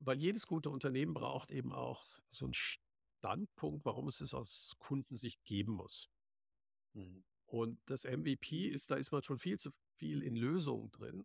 weil 0.00 0.18
jedes 0.18 0.46
gute 0.46 0.68
Unternehmen 0.70 1.14
braucht 1.14 1.50
eben 1.50 1.72
auch 1.72 2.04
so 2.28 2.44
einen 2.44 2.52
Standpunkt, 3.22 3.84
warum 3.84 4.08
es 4.08 4.20
es 4.20 4.34
aus 4.34 4.74
Kundensicht 4.80 5.44
geben 5.44 5.74
muss. 5.74 6.10
Mhm. 6.94 7.22
Und 7.46 7.78
das 7.86 8.04
MVP 8.04 8.66
ist, 8.66 8.90
da 8.90 8.96
ist 8.96 9.12
man 9.12 9.22
schon 9.22 9.38
viel 9.38 9.58
zu 9.58 9.70
viel 9.96 10.22
in 10.22 10.34
Lösungen 10.34 10.90
drin, 10.90 11.24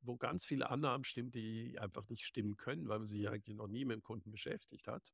wo 0.00 0.16
ganz 0.16 0.46
viele 0.46 0.70
Annahmen 0.70 1.04
stimmen, 1.04 1.30
die 1.30 1.78
einfach 1.78 2.08
nicht 2.08 2.24
stimmen 2.24 2.56
können, 2.56 2.88
weil 2.88 3.00
man 3.00 3.08
sich 3.08 3.28
eigentlich 3.28 3.56
noch 3.56 3.66
nie 3.66 3.84
mit 3.84 3.96
dem 3.96 4.02
Kunden 4.02 4.30
beschäftigt 4.30 4.86
hat. 4.86 5.12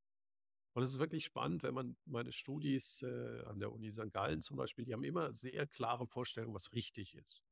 Und 0.74 0.84
es 0.84 0.92
ist 0.92 1.00
wirklich 1.00 1.24
spannend, 1.24 1.64
wenn 1.64 1.74
man 1.74 1.96
meine 2.04 2.30
Studis 2.30 3.02
äh, 3.02 3.42
an 3.46 3.58
der 3.58 3.72
Uni 3.72 3.90
St. 3.90 4.12
Gallen 4.12 4.40
zum 4.40 4.56
Beispiel, 4.56 4.84
die 4.84 4.92
haben 4.92 5.04
immer 5.04 5.32
sehr 5.32 5.66
klare 5.66 6.06
Vorstellungen, 6.06 6.54
was 6.54 6.72
richtig 6.72 7.16
ist. 7.16 7.42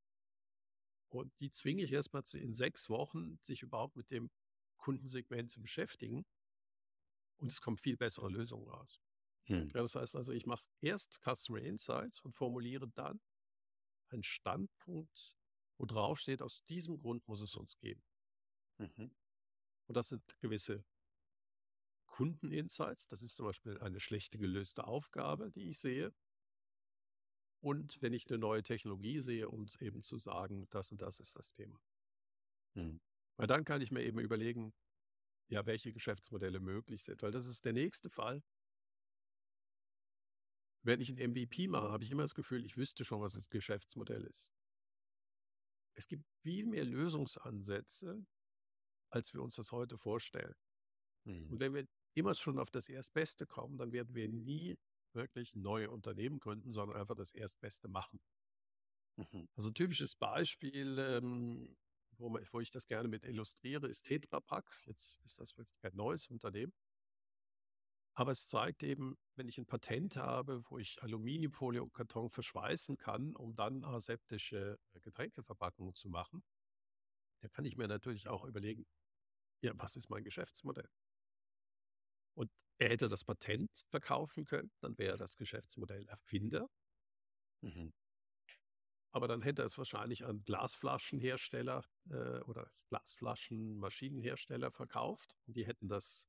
Und 1.09 1.33
die 1.41 1.51
zwinge 1.51 1.83
ich 1.83 1.93
erstmal 1.93 2.23
zu, 2.23 2.39
in 2.39 2.55
sechs 2.55 2.89
Wochen, 2.89 3.39
sich 3.43 3.63
überhaupt 3.63 3.97
mit 3.97 4.13
dem 4.13 4.31
Kundensegment 4.77 5.51
zu 5.51 5.61
beschäftigen 5.61 6.25
und 7.41 7.51
es 7.51 7.61
kommen 7.61 7.77
viel 7.77 7.97
bessere 7.97 8.29
Lösungen 8.29 8.69
raus. 8.69 9.01
Hm. 9.47 9.71
Ja, 9.75 9.83
das 9.83 9.95
heißt 9.95 10.17
also, 10.17 10.33
ich 10.33 10.47
mache 10.47 10.67
erst 10.81 11.21
Customer 11.23 11.61
Insights 11.61 12.21
und 12.21 12.35
formuliere 12.35 12.89
dann 12.89 13.21
einen 14.11 14.23
Standpunkt, 14.23 15.35
wo 15.79 15.87
drauf 15.87 16.19
steht, 16.19 16.43
aus 16.43 16.65
diesem 16.67 16.99
Grund 16.99 17.27
muss 17.27 17.41
es 17.41 17.55
uns 17.55 17.79
geben. 17.79 18.03
Mhm. 18.79 19.15
Und 19.87 19.97
das 19.97 20.09
sind 20.09 20.23
gewisse 20.41 20.85
Kundeninsights. 22.07 23.09
Das 23.09 23.23
ist 23.23 23.35
zum 23.35 23.47
Beispiel 23.47 23.79
eine 23.79 24.01
schlechte 24.01 24.39
gelöste 24.39 24.85
Aufgabe, 24.85 25.51
die 25.51 25.71
ich 25.71 25.79
sehe. 25.79 26.13
Und 27.61 28.01
wenn 28.01 28.13
ich 28.13 28.29
eine 28.29 28.39
neue 28.39 28.63
Technologie 28.63 29.21
sehe, 29.21 29.49
um 29.49 29.67
eben 29.81 30.03
zu 30.03 30.19
sagen, 30.19 30.69
das 30.71 30.91
und 30.93 31.03
das 31.03 31.21
ist 31.21 31.37
das 31.37 31.53
Thema. 31.53 31.81
Mhm. 32.75 33.01
Weil 33.37 33.47
dann 33.47 33.65
kann 33.65 33.81
ich 33.81 33.91
mir 33.91 34.03
eben 34.03 34.19
überlegen, 34.19 34.75
ja, 35.51 35.67
welche 35.67 35.93
Geschäftsmodelle 35.93 36.61
möglich 36.61 37.03
sind. 37.03 37.23
Weil 37.23 37.33
das 37.33 37.47
ist 37.47 37.65
der 37.65 37.73
nächste 37.73 38.09
Fall. 38.09 38.43
Wenn 40.83 41.01
ich 41.01 41.11
ein 41.11 41.31
MVP 41.31 41.69
mache, 41.69 41.91
habe 41.91 42.05
ich 42.05 42.11
immer 42.11 42.23
das 42.23 42.35
Gefühl, 42.35 42.65
ich 42.65 42.77
wüsste 42.77 43.05
schon, 43.05 43.21
was 43.21 43.35
das 43.35 43.51
Geschäftsmodell 43.51 44.25
ist. 44.25 44.51
Es 45.95 46.09
gibt 46.09 46.25
viel 46.43 46.67
mehr 46.67 46.85
Lösungsansätze, 46.85 48.25
als 49.11 49.35
wir 49.35 49.43
uns 49.43 49.57
das 49.57 49.73
heute 49.73 49.99
vorstellen. 49.99 50.55
Mhm. 51.25 51.53
Und 51.53 51.61
wenn 51.61 51.75
wir 51.75 51.87
immer 52.15 52.35
schon 52.35 52.59
auf 52.59 52.71
das 52.71 52.89
Erstbeste 52.89 53.47
kommen, 53.47 53.77
dann 53.77 53.93
werden 53.93 54.15
wir 54.15 54.29
nie 54.29 54.79
wirklich 55.13 55.57
neue 55.57 55.91
Unternehmen 55.91 56.39
gründen, 56.39 56.73
sondern 56.73 56.97
einfach 56.99 57.17
das 57.17 57.33
Erstbeste 57.33 57.89
machen. 57.89 58.21
Mhm. 59.17 59.49
Also 59.57 59.71
ein 59.71 59.75
typisches 59.75 60.15
Beispiel, 60.15 60.99
ähm, 60.99 61.77
wo, 62.21 62.39
wo, 62.53 62.61
ich 62.61 62.71
das 62.71 62.87
gerne 62.87 63.09
mit 63.09 63.25
illustriere, 63.25 63.89
ist 63.89 64.03
Tetra 64.03 64.41
Pak. 64.41 64.83
Jetzt 64.87 65.21
ist 65.25 65.41
das 65.41 65.57
wirklich 65.57 65.79
kein 65.81 65.95
neues 65.95 66.29
Unternehmen. 66.29 66.73
Aber 68.15 68.33
es 68.33 68.47
zeigt 68.47 68.83
eben, 68.83 69.17
wenn 69.37 69.49
ich 69.49 69.59
ein 69.59 69.67
Patent 69.67 70.17
habe, 70.17 70.63
wo 70.69 70.79
ich 70.79 71.03
Aluminiumfolie 71.03 71.83
und 71.83 71.95
Karton 71.95 72.29
verschweißen 72.29 72.97
kann, 72.99 73.35
um 73.35 73.55
dann 73.55 73.85
aseptische 73.85 74.79
äh, 74.93 75.01
Getränkeverpackungen 75.01 75.95
zu 75.95 76.09
machen, 76.09 76.43
da 77.41 77.49
kann 77.49 77.65
ich 77.65 77.77
mir 77.77 77.89
natürlich 77.89 78.29
auch 78.29 78.45
überlegen, 78.45 78.85
ja, 79.63 79.73
was 79.77 79.97
ist 79.97 80.11
mein 80.11 80.25
Geschäftsmodell? 80.25 80.89
Und 82.35 82.51
er 82.79 82.91
hätte 82.91 83.09
das 83.09 83.25
Patent 83.25 83.87
verkaufen 83.89 84.45
können, 84.45 84.71
dann 84.81 84.99
wäre 84.99 85.17
das 85.17 85.37
Geschäftsmodell 85.37 86.07
Erfinder. 86.09 86.69
Mhm. 87.63 87.93
Aber 89.13 89.27
dann 89.27 89.43
hätte 89.43 89.63
er 89.63 89.67
es 89.67 89.77
wahrscheinlich 89.77 90.25
an 90.25 90.43
Glasflaschenhersteller 90.45 91.85
äh, 92.11 92.41
oder 92.43 92.71
Glasflaschenmaschinenhersteller 92.89 94.71
verkauft. 94.71 95.37
Die 95.47 95.67
hätten 95.67 95.89
das 95.89 96.29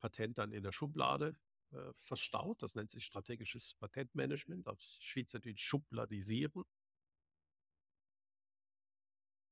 Patent 0.00 0.38
dann 0.38 0.52
in 0.52 0.62
der 0.62 0.72
Schublade 0.72 1.36
äh, 1.72 1.92
verstaut. 1.94 2.62
Das 2.62 2.74
nennt 2.74 2.90
sich 2.90 3.04
strategisches 3.04 3.74
Patentmanagement, 3.74 4.68
auf 4.68 4.80
Schweizerdeutsch 4.80 5.62
Schubladisieren. 5.62 6.64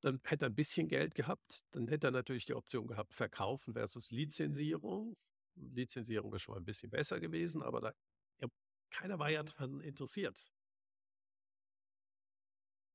Dann 0.01 0.21
hätte 0.25 0.47
er 0.47 0.51
ein 0.51 0.55
bisschen 0.55 0.89
Geld 0.89 1.15
gehabt. 1.15 1.65
Dann 1.71 1.89
hätte 1.89 2.09
er 2.09 2.11
natürlich 2.11 2.45
die 2.45 2.55
Option 2.55 2.87
gehabt, 2.87 3.15
verkaufen 3.15 3.75
versus 3.75 4.11
Lizenzierung. 4.11 5.17
Lizenzierung 5.55 6.31
wäre 6.33 6.41
schon 6.41 6.57
ein 6.57 6.65
bisschen 6.65 6.91
besser 6.91 7.21
gewesen, 7.21 7.63
aber 7.63 7.81
da, 7.81 7.95
ja, 8.41 8.49
keiner 8.91 9.19
war 9.19 9.31
ja 9.31 9.43
daran 9.43 9.81
interessiert. 9.81 10.54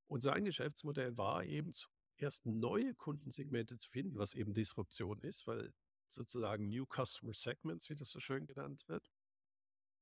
Und 0.10 0.22
sein 0.22 0.44
Geschäftsmodell 0.44 1.16
war 1.18 1.46
eben 1.46 1.72
zuerst 1.72 2.46
neue 2.48 2.96
Kundensegmente 2.96 3.78
zu 3.78 3.90
finden, 3.90 4.18
was 4.18 4.34
eben 4.34 4.54
Disruption 4.54 5.20
ist, 5.20 5.46
weil 5.46 5.72
sozusagen 6.08 6.68
New 6.68 6.86
Customer 6.88 7.34
Segments, 7.34 7.90
wie 7.90 7.96
das 7.96 8.10
so 8.10 8.20
schön 8.20 8.48
genannt 8.48 8.84
wird. 8.88 9.08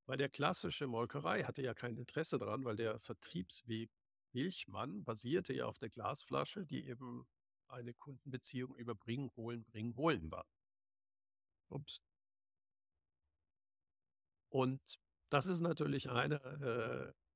Weil 0.06 0.18
der 0.18 0.30
klassische 0.30 0.88
Molkerei 0.88 1.44
hatte 1.44 1.62
ja 1.62 1.74
kein 1.74 1.98
Interesse 1.98 2.38
daran, 2.38 2.64
weil 2.64 2.78
der 2.78 3.00
Vertriebsweg 3.02 3.92
Milchmann 4.32 5.04
basierte 5.04 5.54
ja 5.54 5.66
auf 5.66 5.78
der 5.78 5.90
Glasflasche, 5.90 6.66
die 6.66 6.88
eben 6.88 7.28
eine 7.68 7.94
Kundenbeziehung 7.94 8.76
über 8.78 8.96
Bringen, 8.96 9.30
Holen, 9.36 9.66
Bringen, 9.66 9.96
Holen 9.98 10.32
war. 10.32 10.46
Ups. 11.70 12.02
Und 14.50 15.00
das 15.30 15.48
ist 15.48 15.60
natürlich 15.60 16.10
eine 16.10 16.36
äh, 16.36 17.27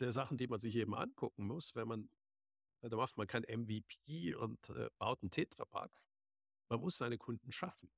der 0.00 0.12
Sachen, 0.12 0.36
die 0.38 0.46
man 0.46 0.60
sich 0.60 0.76
eben 0.76 0.94
angucken 0.94 1.46
muss, 1.46 1.74
wenn 1.74 1.88
man, 1.88 2.08
da 2.80 2.96
macht 2.96 3.16
man 3.16 3.26
kein 3.26 3.42
MVP 3.42 4.34
und 4.34 4.70
äh, 4.70 4.88
baut 4.98 5.22
einen 5.22 5.30
Tetrapack, 5.30 5.90
man 6.68 6.80
muss 6.80 6.98
seine 6.98 7.18
Kunden 7.18 7.52
schaffen. 7.52 7.90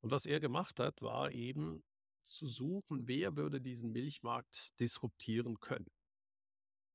Und 0.00 0.10
was 0.10 0.26
er 0.26 0.40
gemacht 0.40 0.78
hat, 0.80 1.02
war 1.02 1.32
eben 1.32 1.82
zu 2.24 2.46
suchen, 2.46 3.08
wer 3.08 3.36
würde 3.36 3.60
diesen 3.60 3.90
Milchmarkt 3.90 4.78
disruptieren 4.80 5.60
können. 5.60 5.90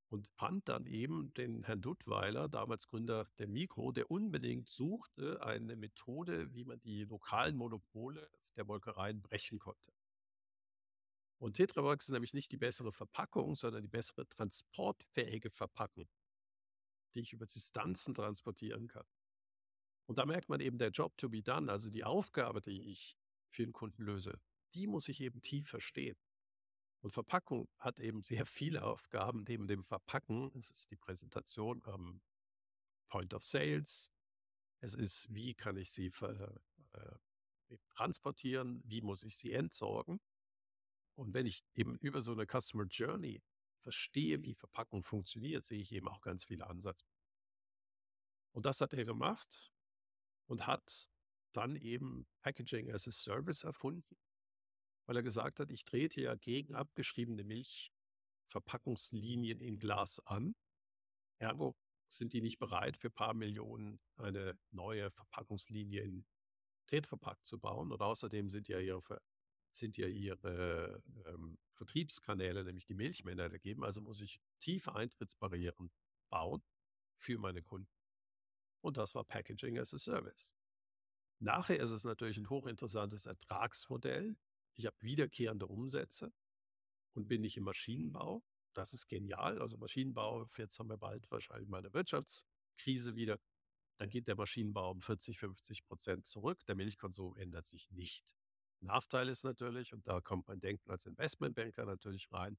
Und 0.09 0.27
fand 0.27 0.69
dann 0.69 0.85
eben 0.85 1.33
den 1.33 1.63
Herrn 1.63 1.81
Duttweiler, 1.81 2.47
damals 2.47 2.87
Gründer 2.87 3.27
der 3.39 3.47
Mikro, 3.47 3.91
der 3.91 4.11
unbedingt 4.11 4.69
suchte 4.69 5.41
eine 5.43 5.75
Methode, 5.75 6.53
wie 6.53 6.65
man 6.65 6.79
die 6.81 7.03
lokalen 7.05 7.55
Monopole 7.55 8.29
der 8.55 8.63
Molkereien 8.63 9.23
brechen 9.23 9.57
konnte. 9.57 9.91
Und 11.43 11.57
Tetrabox 11.57 12.05
ist 12.05 12.13
nämlich 12.13 12.33
nicht 12.33 12.53
die 12.53 12.57
bessere 12.57 12.93
Verpackung, 12.93 13.57
sondern 13.57 13.81
die 13.81 13.89
bessere 13.89 14.25
transportfähige 14.29 15.49
Verpackung, 15.49 16.07
die 17.13 17.19
ich 17.19 17.33
über 17.33 17.45
Distanzen 17.45 18.13
transportieren 18.13 18.87
kann. 18.87 19.05
Und 20.05 20.19
da 20.19 20.25
merkt 20.25 20.47
man 20.47 20.61
eben 20.61 20.77
der 20.77 20.91
Job 20.91 21.17
to 21.17 21.27
be 21.27 21.43
done, 21.43 21.69
also 21.69 21.89
die 21.89 22.05
Aufgabe, 22.05 22.61
die 22.61 22.89
ich 22.89 23.17
für 23.49 23.65
den 23.65 23.73
Kunden 23.73 24.03
löse, 24.03 24.39
die 24.73 24.87
muss 24.87 25.09
ich 25.09 25.19
eben 25.19 25.41
tief 25.41 25.67
verstehen. 25.67 26.15
Und 27.01 27.11
Verpackung 27.11 27.67
hat 27.77 27.99
eben 27.99 28.23
sehr 28.23 28.45
viele 28.45 28.85
Aufgaben 28.85 29.43
neben 29.45 29.67
dem 29.67 29.83
Verpacken. 29.83 30.49
Es 30.55 30.71
ist 30.71 30.91
die 30.91 30.95
Präsentation 30.95 31.81
am 31.83 32.21
Point 33.09 33.33
of 33.33 33.43
Sales. 33.43 34.09
Es 34.79 34.93
ist, 34.93 35.27
wie 35.29 35.55
kann 35.55 35.75
ich 35.75 35.91
sie 35.91 36.09
ver, 36.09 36.61
äh, 36.93 37.77
transportieren? 37.89 38.81
Wie 38.85 39.01
muss 39.01 39.23
ich 39.23 39.35
sie 39.35 39.51
entsorgen? 39.51 40.21
Und 41.15 41.33
wenn 41.33 41.45
ich 41.45 41.63
eben 41.73 41.97
über 41.97 42.21
so 42.21 42.31
eine 42.31 42.45
Customer 42.45 42.85
Journey 42.85 43.43
verstehe, 43.81 44.41
wie 44.43 44.55
Verpackung 44.55 45.03
funktioniert, 45.03 45.65
sehe 45.65 45.79
ich 45.79 45.91
eben 45.91 46.07
auch 46.07 46.21
ganz 46.21 46.45
viele 46.45 46.67
Ansatzpunkte. 46.67 47.13
Und 48.53 48.65
das 48.65 48.81
hat 48.81 48.93
er 48.93 49.05
gemacht 49.05 49.71
und 50.47 50.67
hat 50.67 51.09
dann 51.53 51.75
eben 51.75 52.27
Packaging 52.41 52.91
as 52.91 53.07
a 53.07 53.11
Service 53.11 53.63
erfunden, 53.63 54.17
weil 55.05 55.17
er 55.17 55.23
gesagt 55.23 55.59
hat, 55.59 55.71
ich 55.71 55.85
trete 55.85 56.21
ja 56.21 56.35
gegen 56.35 56.75
abgeschriebene 56.75 57.43
Milchverpackungslinien 57.43 59.59
in 59.59 59.79
Glas 59.79 60.19
an. 60.25 60.55
Ergo 61.39 61.75
sind 62.07 62.33
die 62.33 62.41
nicht 62.41 62.59
bereit, 62.59 62.97
für 62.97 63.07
ein 63.07 63.13
paar 63.13 63.33
Millionen 63.33 63.99
eine 64.17 64.55
neue 64.71 65.09
Verpackungslinie 65.11 66.03
in 66.03 66.25
Tetrapack 66.87 67.43
zu 67.43 67.59
bauen. 67.59 67.91
Und 67.91 68.01
außerdem 68.01 68.49
sind 68.49 68.67
ja 68.67 68.79
ihre, 68.79 69.21
sind 69.75 69.97
ja 69.97 70.07
ihre 70.07 71.03
ähm, 71.25 71.57
Vertriebskanäle, 71.73 72.63
nämlich 72.63 72.85
die 72.85 72.93
Milchmänner, 72.93 73.49
gegeben. 73.49 73.83
Also 73.83 74.01
muss 74.01 74.21
ich 74.21 74.39
tiefe 74.59 74.95
Eintrittsbarrieren 74.95 75.91
bauen 76.29 76.63
für 77.15 77.37
meine 77.37 77.61
Kunden. 77.61 77.91
Und 78.81 78.97
das 78.97 79.15
war 79.15 79.23
Packaging 79.23 79.79
as 79.79 79.93
a 79.93 79.99
Service. 79.99 80.53
Nachher 81.39 81.79
ist 81.79 81.91
es 81.91 82.03
natürlich 82.03 82.37
ein 82.37 82.49
hochinteressantes 82.49 83.25
Ertragsmodell. 83.25 84.37
Ich 84.75 84.85
habe 84.85 84.95
wiederkehrende 85.01 85.67
Umsätze 85.67 86.33
und 87.13 87.27
bin 87.27 87.41
nicht 87.41 87.57
im 87.57 87.63
Maschinenbau. 87.63 88.43
Das 88.73 88.93
ist 88.93 89.07
genial. 89.07 89.59
Also 89.59 89.77
Maschinenbau, 89.77 90.49
jetzt 90.57 90.79
haben 90.79 90.89
wir 90.89 90.97
bald 90.97 91.29
wahrscheinlich 91.31 91.69
mal 91.69 91.79
eine 91.79 91.93
Wirtschaftskrise 91.93 93.15
wieder. 93.15 93.39
Dann 93.97 94.09
geht 94.09 94.27
der 94.27 94.35
Maschinenbau 94.35 94.91
um 94.91 95.01
40, 95.01 95.37
50 95.37 95.85
Prozent 95.85 96.25
zurück. 96.25 96.65
Der 96.65 96.75
Milchkonsum 96.75 97.35
ändert 97.37 97.65
sich 97.65 97.91
nicht. 97.91 98.33
Nachteil 98.83 99.29
ist 99.29 99.43
natürlich, 99.43 99.93
und 99.93 100.07
da 100.07 100.21
kommt 100.21 100.47
mein 100.47 100.59
Denken 100.59 100.89
als 100.89 101.05
Investmentbanker 101.05 101.85
natürlich 101.85 102.31
rein, 102.31 102.57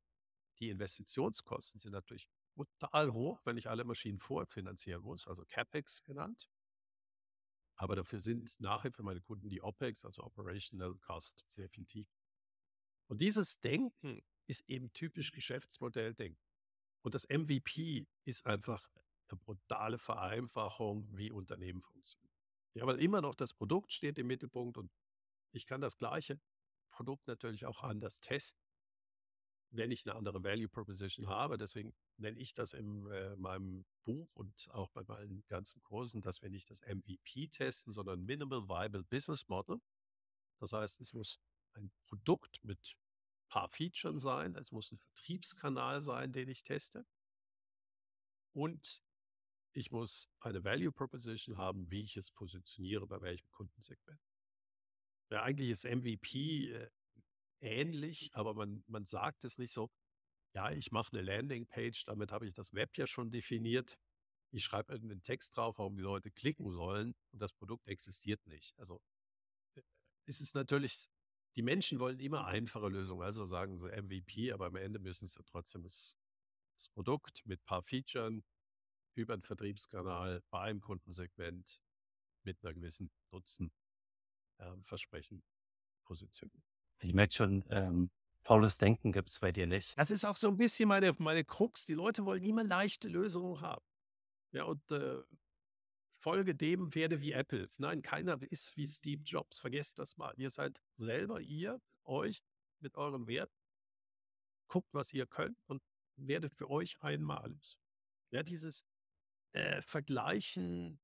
die 0.59 0.71
Investitionskosten 0.71 1.81
sind 1.81 1.93
natürlich 1.93 2.29
brutal 2.55 3.13
hoch, 3.13 3.41
wenn 3.45 3.57
ich 3.57 3.69
alle 3.69 3.85
Maschinen 3.85 4.19
vorfinanzieren 4.19 5.03
muss, 5.03 5.27
also 5.27 5.45
CapEx 5.45 6.03
genannt. 6.03 6.49
Aber 7.77 7.97
dafür 7.97 8.21
sind 8.21 8.61
nachher 8.61 8.93
für 8.93 9.03
meine 9.03 9.21
Kunden 9.21 9.49
die 9.49 9.61
OPEX, 9.61 10.05
also 10.05 10.23
Operational 10.23 10.95
Cost, 11.01 11.43
sehr 11.47 11.69
viel 11.69 11.85
tiefer. 11.85 12.17
Und 13.09 13.21
dieses 13.21 13.61
Denken 13.61 14.23
ist 14.47 14.69
eben 14.69 14.93
typisch 14.93 15.33
Geschäftsmodelldenken. 15.33 16.41
Und 17.03 17.15
das 17.15 17.29
MVP 17.29 18.07
ist 18.25 18.47
einfach 18.47 18.89
eine 19.29 19.39
brutale 19.39 19.99
Vereinfachung, 19.99 21.09
wie 21.17 21.33
Unternehmen 21.33 21.83
funktionieren. 21.83 22.33
Ja, 22.75 22.87
weil 22.87 23.01
immer 23.01 23.21
noch 23.21 23.35
das 23.35 23.53
Produkt 23.53 23.93
steht 23.93 24.19
im 24.19 24.27
Mittelpunkt 24.29 24.79
und 24.79 24.91
ich 25.55 25.67
kann 25.67 25.81
das 25.81 25.97
gleiche 25.97 26.41
Produkt 26.91 27.27
natürlich 27.27 27.67
auch 27.67 27.83
anders 27.83 28.21
testen. 28.21 28.61
wenn 29.77 29.91
ich 29.91 30.07
eine 30.07 30.15
andere 30.15 30.45
Value 30.45 30.69
Proposition 30.69 31.27
habe. 31.27 31.59
Deswegen 31.59 31.97
nenne 32.17 32.39
ich 32.39 32.55
das 32.55 32.75
in 32.75 33.11
äh, 33.11 33.35
meinem 33.35 33.85
Buch 34.05 34.29
und 34.35 34.69
auch 34.71 34.89
bei 34.91 35.03
meinen 35.03 35.45
ganzen 35.49 35.83
Kursen, 35.83 36.21
dass 36.23 36.43
wir 36.43 36.49
nicht 36.49 36.71
das 36.71 36.81
MVP 36.83 37.49
testen, 37.49 37.93
sondern 37.93 38.25
Minimal 38.25 38.69
Viable 38.69 39.03
Business 39.03 39.49
Model. 39.49 39.81
Das 40.61 40.73
heißt, 40.73 41.01
es 41.01 41.13
muss 41.13 41.41
ein 41.73 41.91
Produkt 42.07 42.63
mit 42.63 42.79
ein 42.79 43.49
paar 43.49 43.69
Features 43.69 44.23
sein, 44.23 44.55
es 44.55 44.71
muss 44.71 44.93
ein 44.93 44.99
Vertriebskanal 44.99 46.03
sein, 46.03 46.33
den 46.33 46.49
ich 46.49 46.63
teste. 46.63 47.05
Und 48.53 49.03
ich 49.73 49.91
muss 49.91 50.31
eine 50.39 50.63
Value 50.63 50.93
Proposition 50.93 51.57
haben, 51.57 51.91
wie 51.91 52.03
ich 52.03 52.17
es 52.17 52.31
positioniere, 52.31 53.09
bei 53.09 53.21
welchem 53.21 53.51
Kundensegment. 53.51 54.21
Ja, 55.31 55.43
eigentlich 55.43 55.71
ist 55.71 55.85
MVP 55.85 56.73
äh, 56.73 56.91
ähnlich, 57.61 58.31
aber 58.35 58.55
man, 58.55 58.85
man 58.87 59.07
sagt 59.07 59.45
es 59.45 59.59
nicht 59.59 59.73
so. 59.73 59.91
Ja, 60.55 60.71
ich 60.71 60.93
mache 60.93 61.17
eine 61.17 61.23
Landingpage, 61.23 62.05
damit 62.05 62.31
habe 62.31 62.47
ich 62.47 62.53
das 62.53 62.73
Web 62.75 62.97
ja 62.97 63.07
schon 63.07 63.31
definiert. 63.31 63.99
Ich 64.53 64.65
schreibe 64.65 64.93
einen 64.95 65.23
Text 65.23 65.57
drauf, 65.57 65.79
warum 65.79 65.97
die 65.97 66.03
Leute 66.03 66.31
klicken 66.31 66.71
sollen 66.71 67.15
und 67.33 67.43
das 67.43 67.53
Produkt 67.53 67.89
existiert 67.89 68.47
nicht. 68.47 68.79
Also 68.79 69.01
äh, 69.77 69.83
ist 70.27 70.41
es 70.41 70.55
natürlich, 70.55 71.09
die 71.57 71.63
Menschen 71.63 71.99
wollen 71.99 72.21
immer 72.21 72.47
einfache 72.47 72.89
Lösungen, 72.89 73.23
also 73.23 73.47
sagen 73.47 73.79
sie 73.79 73.91
MVP, 73.91 74.53
aber 74.53 74.67
am 74.67 74.77
Ende 74.77 74.99
müssen 75.01 75.27
sie 75.27 75.43
trotzdem 75.45 75.83
das, 75.83 76.17
das 76.77 76.89
Produkt 76.91 77.45
mit 77.47 77.61
ein 77.61 77.65
paar 77.65 77.83
Features 77.83 78.43
über 79.17 79.35
einen 79.35 79.43
Vertriebskanal 79.43 80.43
bei 80.51 80.61
einem 80.61 80.81
Kundensegment 80.81 81.81
mit 82.45 82.63
einer 82.63 82.75
gewissen 82.75 83.11
Nutzen 83.33 83.73
äh, 84.65 84.83
Versprechen 84.85 85.43
positionieren. 86.05 86.63
Ich 87.01 87.15
merke 87.15 87.35
schon, 87.35 87.65
ähm, 87.71 88.11
faules 88.43 88.79
Denken 88.79 89.13
gibt 89.13 89.31
es 89.31 89.41
bei 89.41 89.53
dir 89.53 89.67
nicht. 89.67 89.99
Das 89.99 90.11
ist 90.11 90.25
auch 90.25 90.37
so 90.37 90.49
ein 90.49 90.57
bisschen 90.57 90.89
meine, 90.89 91.15
meine 91.19 91.45
Krux. 91.45 91.85
Die 91.87 91.95
Leute 91.95 92.25
wollen 92.25 92.45
immer 92.45 92.65
leichte 92.65 93.09
Lösungen 93.09 93.61
haben. 93.61 93.85
Ja, 94.53 94.65
und 94.65 94.91
äh, 94.93 95.23
folge 96.21 96.55
dem, 96.55 96.95
werde 96.95 97.21
wie 97.21 97.33
Apple. 97.33 97.69
Nein, 97.79 98.03
keiner 98.03 98.41
ist 98.43 98.77
wie 98.77 98.87
Steve 98.87 99.23
Jobs. 99.23 99.61
Vergesst 99.61 99.99
das 99.99 100.17
mal. 100.17 100.33
Ihr 100.37 100.51
seid 100.51 100.81
selber, 100.95 101.41
ihr, 101.41 101.81
euch 102.05 102.43
mit 102.81 102.97
euren 102.97 103.27
Werten. 103.27 103.55
Guckt, 104.69 104.89
was 104.93 105.13
ihr 105.13 105.27
könnt 105.27 105.59
und 105.67 105.83
werdet 106.17 106.55
für 106.55 106.71
euch 106.71 107.01
einmalig. 107.03 107.77
Ja, 108.31 108.43
dieses 108.43 108.85
äh, 109.53 109.83
Vergleichen. 109.83 111.01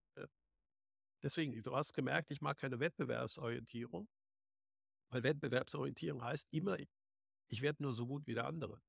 Deswegen, 1.23 1.63
du 1.63 1.77
hast 1.77 1.93
gemerkt, 1.93 2.31
ich 2.31 2.41
mag 2.41 2.59
keine 2.59 2.81
Wettbewerbsorientierung. 2.81 4.09
Weil 5.11 5.23
Wettbewerbsorientierung 5.23 6.23
heißt 6.23 6.53
immer, 6.53 6.79
ich 7.49 7.63
werde 7.63 7.83
nur 7.83 7.95
so 7.95 8.07
gut 8.07 8.27
wie 8.27 8.35
der 8.35 8.47
andere. 8.47 8.81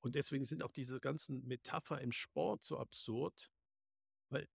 Und 0.00 0.14
deswegen 0.14 0.44
sind 0.44 0.62
auch 0.62 0.72
diese 0.72 1.00
ganzen 1.00 1.44
Metapher 1.46 2.00
im 2.00 2.12
Sport 2.12 2.62
so 2.62 2.78
absurd, 2.78 3.50
weil 4.30 4.48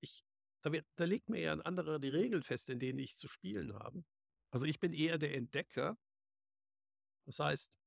ich, 0.00 0.24
da, 0.62 0.72
wird, 0.72 0.86
da 0.96 1.04
legt 1.04 1.28
mir 1.28 1.40
ja 1.40 1.52
ein 1.52 1.62
anderer 1.62 1.98
die 2.00 2.08
Regeln 2.08 2.42
fest, 2.42 2.68
in 2.68 2.80
denen 2.80 2.98
ich 2.98 3.16
zu 3.16 3.28
spielen 3.28 3.74
habe. 3.74 4.04
Also 4.50 4.66
ich 4.66 4.80
bin 4.80 4.92
eher 4.92 5.18
der 5.18 5.34
Entdecker. 5.34 5.96
Das 7.24 7.38
heißt, 7.38 7.78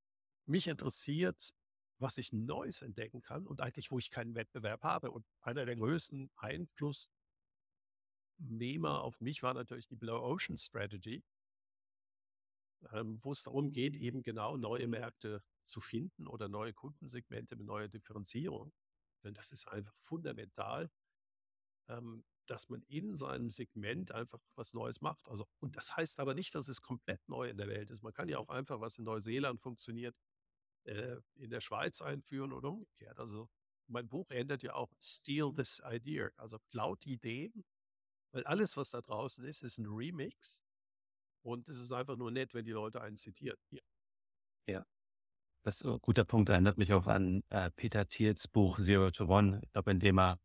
mich 0.45 0.67
interessiert, 0.67 1.53
was 1.99 2.17
ich 2.17 2.33
Neues 2.33 2.81
entdecken 2.81 3.21
kann 3.21 3.47
und 3.47 3.61
eigentlich, 3.61 3.91
wo 3.91 3.99
ich 3.99 4.11
keinen 4.11 4.35
Wettbewerb 4.35 4.83
habe. 4.83 5.11
Und 5.11 5.25
einer 5.41 5.65
der 5.65 5.75
größten 5.75 6.29
Einfluss 6.35 7.09
Nehmer 8.37 9.01
auf 9.01 9.21
mich 9.21 9.43
war 9.43 9.53
natürlich 9.53 9.87
die 9.87 9.95
Blue 9.95 10.21
Ocean 10.21 10.57
Strategy, 10.57 11.23
ähm, 12.91 13.19
wo 13.21 13.31
es 13.31 13.43
darum 13.43 13.71
geht, 13.71 13.95
eben 13.95 14.23
genau 14.23 14.57
neue 14.57 14.87
Märkte 14.87 15.41
zu 15.63 15.81
finden 15.81 16.27
oder 16.27 16.47
neue 16.47 16.73
Kundensegmente 16.73 17.55
mit 17.55 17.65
neuer 17.65 17.87
Differenzierung. 17.87 18.73
Denn 19.23 19.33
das 19.33 19.51
ist 19.51 19.67
einfach 19.67 19.95
fundamental, 20.01 20.91
ähm, 21.87 22.23
dass 22.45 22.69
man 22.69 22.83
in 22.83 23.15
seinem 23.15 23.49
Segment 23.49 24.11
einfach 24.11 24.39
was 24.55 24.73
Neues 24.73 25.01
macht. 25.01 25.27
Also, 25.29 25.47
und 25.59 25.75
das 25.75 25.95
heißt 25.95 26.19
aber 26.19 26.35
nicht, 26.35 26.53
dass 26.53 26.67
es 26.67 26.81
komplett 26.81 27.27
neu 27.27 27.49
in 27.49 27.57
der 27.57 27.67
Welt 27.67 27.89
ist. 27.89 28.03
Man 28.03 28.13
kann 28.13 28.29
ja 28.29 28.37
auch 28.37 28.49
einfach, 28.49 28.81
was 28.81 28.97
in 28.97 29.05
Neuseeland 29.05 29.61
funktioniert, 29.61 30.15
äh, 30.85 31.17
in 31.35 31.49
der 31.49 31.61
Schweiz 31.61 32.01
einführen 32.01 32.53
oder 32.53 32.69
umgekehrt. 32.69 33.19
Also 33.19 33.49
mein 33.87 34.07
Buch 34.07 34.29
endet 34.31 34.63
ja 34.63 34.73
auch 34.73 34.91
Steal 34.99 35.53
this 35.53 35.81
idea, 35.85 36.29
also 36.37 36.57
klaut 36.71 37.05
Ideen 37.05 37.65
weil 38.35 38.43
alles, 38.43 38.75
was 38.75 38.89
da 38.89 38.99
draußen 38.99 39.45
ist, 39.45 39.63
ist 39.63 39.77
ein 39.77 39.85
Remix. 39.85 40.61
Und 41.41 41.69
es 41.69 41.79
ist 41.79 41.93
einfach 41.93 42.17
nur 42.17 42.31
nett, 42.31 42.53
wenn 42.53 42.65
die 42.65 42.73
Leute 42.73 43.01
einen 43.01 43.15
zitieren. 43.15 43.57
Ja. 43.69 43.81
ja. 44.67 44.85
Das 45.63 45.79
ist 45.79 45.87
ein 45.87 45.99
guter 46.01 46.25
Punkt. 46.25 46.49
Erinnert 46.49 46.77
mich 46.77 46.91
auch 46.91 47.07
an 47.07 47.43
äh, 47.49 47.71
Peter 47.71 48.05
Thiels 48.05 48.49
Buch 48.49 48.77
Zero 48.77 49.09
to 49.09 49.25
One. 49.27 49.61
Ich 49.63 49.71
glaube, 49.71 49.91
in 49.91 50.01
dem 50.01 50.19
er 50.19 50.37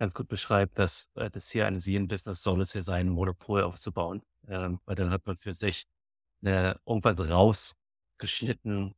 ganz 0.00 0.12
gut 0.12 0.26
beschreibt, 0.26 0.76
dass 0.76 1.08
äh, 1.14 1.30
das 1.30 1.48
hier 1.48 1.68
ein 1.68 1.78
Sien-Business 1.78 2.42
soll 2.42 2.60
es 2.62 2.72
hier 2.72 2.82
sein, 2.82 3.06
ein 3.06 3.12
Monopol 3.12 3.62
aufzubauen. 3.62 4.22
Ähm, 4.48 4.80
weil 4.84 4.96
dann 4.96 5.12
hat 5.12 5.24
man 5.24 5.36
für 5.36 5.52
sich 5.52 5.84
äh, 6.42 6.74
irgendwas 6.84 7.30
rausgeschnitten. 7.30 8.96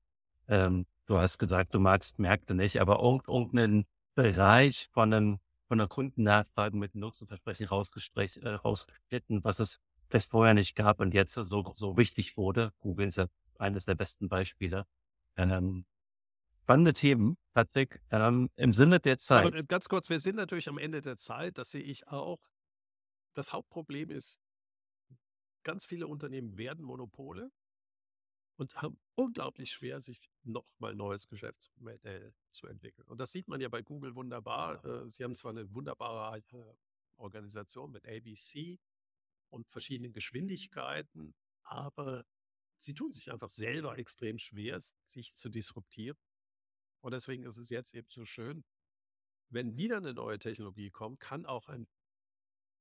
Ähm, 0.49 0.87
du 1.07 1.19
hast 1.19 1.39
gesagt, 1.39 1.75
du 1.75 1.81
magst 1.81 2.19
Märkte 2.19 2.55
nicht, 2.55 2.81
aber 2.81 3.01
irgendeinen 3.01 3.87
Bereich 4.15 4.89
von 4.93 5.13
einem 5.13 5.39
von 5.69 5.79
der 5.79 5.87
Kundennachfrage 5.87 6.77
mit 6.77 6.95
Nutzenversprechen 6.95 7.67
rausgestrichen, 7.67 8.43
äh, 8.43 8.55
rausgeschnitten, 8.55 9.45
was 9.45 9.61
es 9.61 9.79
vielleicht 10.09 10.31
vorher 10.31 10.55
nicht 10.55 10.75
gab 10.75 11.01
und 11.01 11.13
jetzt 11.13 11.35
so, 11.35 11.73
so 11.75 11.97
wichtig 11.97 12.37
wurde. 12.37 12.73
Google 12.79 13.09
ist 13.09 13.19
ja 13.19 13.27
eines 13.59 13.85
der 13.85 13.95
besten 13.95 14.29
Beispiele. 14.29 14.87
Ähm, 15.37 15.85
spannende 16.63 16.95
Themen, 16.95 17.37
Patrick, 17.53 18.01
ähm, 18.11 18.51
im 18.57 18.73
Sinne 18.73 18.99
der 18.99 19.19
Zeit. 19.19 19.47
Aber 19.47 19.63
ganz 19.63 19.89
kurz, 19.89 20.09
wir 20.09 20.21
sind 20.21 20.37
natürlich 20.37 20.69
am 20.69 20.79
Ende 20.79 21.03
der 21.03 21.17
Zeit, 21.17 21.59
das 21.59 21.71
sehe 21.71 21.83
ich 21.83 22.09
auch. 22.09 22.41
Das 23.35 23.53
Hauptproblem 23.53 24.11
ist, 24.11 24.41
ganz 25.65 25.85
viele 25.85 26.07
Unternehmen 26.07 26.57
werden 26.57 26.85
Monopole 26.85 27.51
und 28.59 28.75
haben 28.83 28.99
unglaublich 29.15 29.71
schwer, 29.71 30.01
sich 30.01 30.21
nochmal 30.43 30.95
neues 30.95 31.29
Geschäftsmodell 31.29 32.35
zu 32.51 32.67
entwickeln. 32.67 33.07
Und 33.07 33.21
das 33.21 33.31
sieht 33.31 33.47
man 33.47 33.61
ja 33.61 33.69
bei 33.69 33.83
Google 33.83 34.17
wunderbar. 34.17 34.85
Äh, 34.85 35.09
sie 35.09 35.23
haben 35.23 35.37
zwar 35.37 35.53
eine 35.53 35.73
wunderbare 35.73 36.39
äh, 36.39 36.75
Organisation 37.17 37.93
mit 37.93 38.05
ABC 38.05 38.81
und 39.51 39.69
verschiedenen 39.69 40.13
Geschwindigkeiten, 40.13 41.35
aber 41.63 42.25
sie 42.77 42.95
tun 42.95 43.13
sich 43.13 43.31
einfach 43.31 43.49
selber 43.49 43.97
extrem 43.97 44.39
schwer, 44.39 44.81
sich 45.05 45.35
zu 45.37 45.49
disruptieren. 45.49 46.19
Und 47.01 47.13
deswegen 47.13 47.45
ist 47.45 47.59
es 47.59 47.71
jetzt 47.71 47.95
eben 47.95 48.09
so 48.11 48.25
schön, 48.25 48.65
wenn 49.51 49.77
wieder 49.77 49.99
eine 49.99 50.15
neue 50.15 50.41
Technologie 50.41 50.91
kommt, 50.91 51.21
kann 51.21 51.47
auch 51.47 51.69
ein 51.69 51.87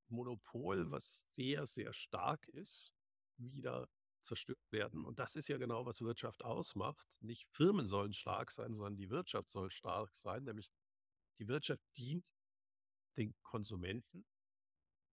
Monopol, 0.09 0.89
was 0.89 1.27
sehr, 1.29 1.67
sehr 1.67 1.93
stark 1.93 2.47
ist, 2.47 2.93
wieder 3.37 3.87
zerstört 4.27 4.71
werden. 4.71 5.05
Und 5.05 5.19
das 5.19 5.35
ist 5.35 5.47
ja 5.47 5.57
genau, 5.57 5.85
was 5.85 6.01
Wirtschaft 6.01 6.43
ausmacht. 6.43 7.17
Nicht 7.21 7.47
Firmen 7.51 7.87
sollen 7.87 8.13
stark 8.13 8.51
sein, 8.51 8.73
sondern 8.73 8.97
die 8.97 9.09
Wirtschaft 9.09 9.49
soll 9.49 9.71
stark 9.71 10.13
sein. 10.13 10.43
Nämlich 10.43 10.69
die 11.39 11.47
Wirtschaft 11.47 11.81
dient 11.97 12.31
den 13.17 13.33
Konsumenten 13.41 14.25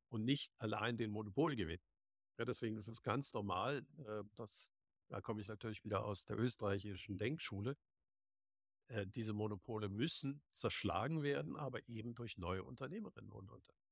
und 0.09 0.25
nicht 0.25 0.53
allein 0.59 0.97
den 0.97 1.11
Monopolgewinn. 1.11 1.81
Ja, 2.39 2.45
deswegen 2.45 2.77
ist 2.77 2.89
es 2.89 3.03
ganz 3.03 3.33
normal, 3.33 3.87
äh, 4.07 4.25
dass, 4.35 4.73
da 5.09 5.21
komme 5.21 5.41
ich 5.41 5.49
natürlich 5.49 5.85
wieder 5.85 6.05
aus 6.05 6.25
der 6.25 6.39
österreichischen 6.39 7.17
Denkschule, 7.17 7.77
äh, 8.89 9.07
diese 9.07 9.33
Monopole 9.33 9.89
müssen 9.89 10.43
zerschlagen 10.51 11.23
werden, 11.23 11.57
aber 11.57 11.87
eben 11.89 12.15
durch 12.15 12.39
neue 12.39 12.65
Unternehmerinnen 12.65 13.31
und 13.33 13.51
Unternehmen. 13.51 13.84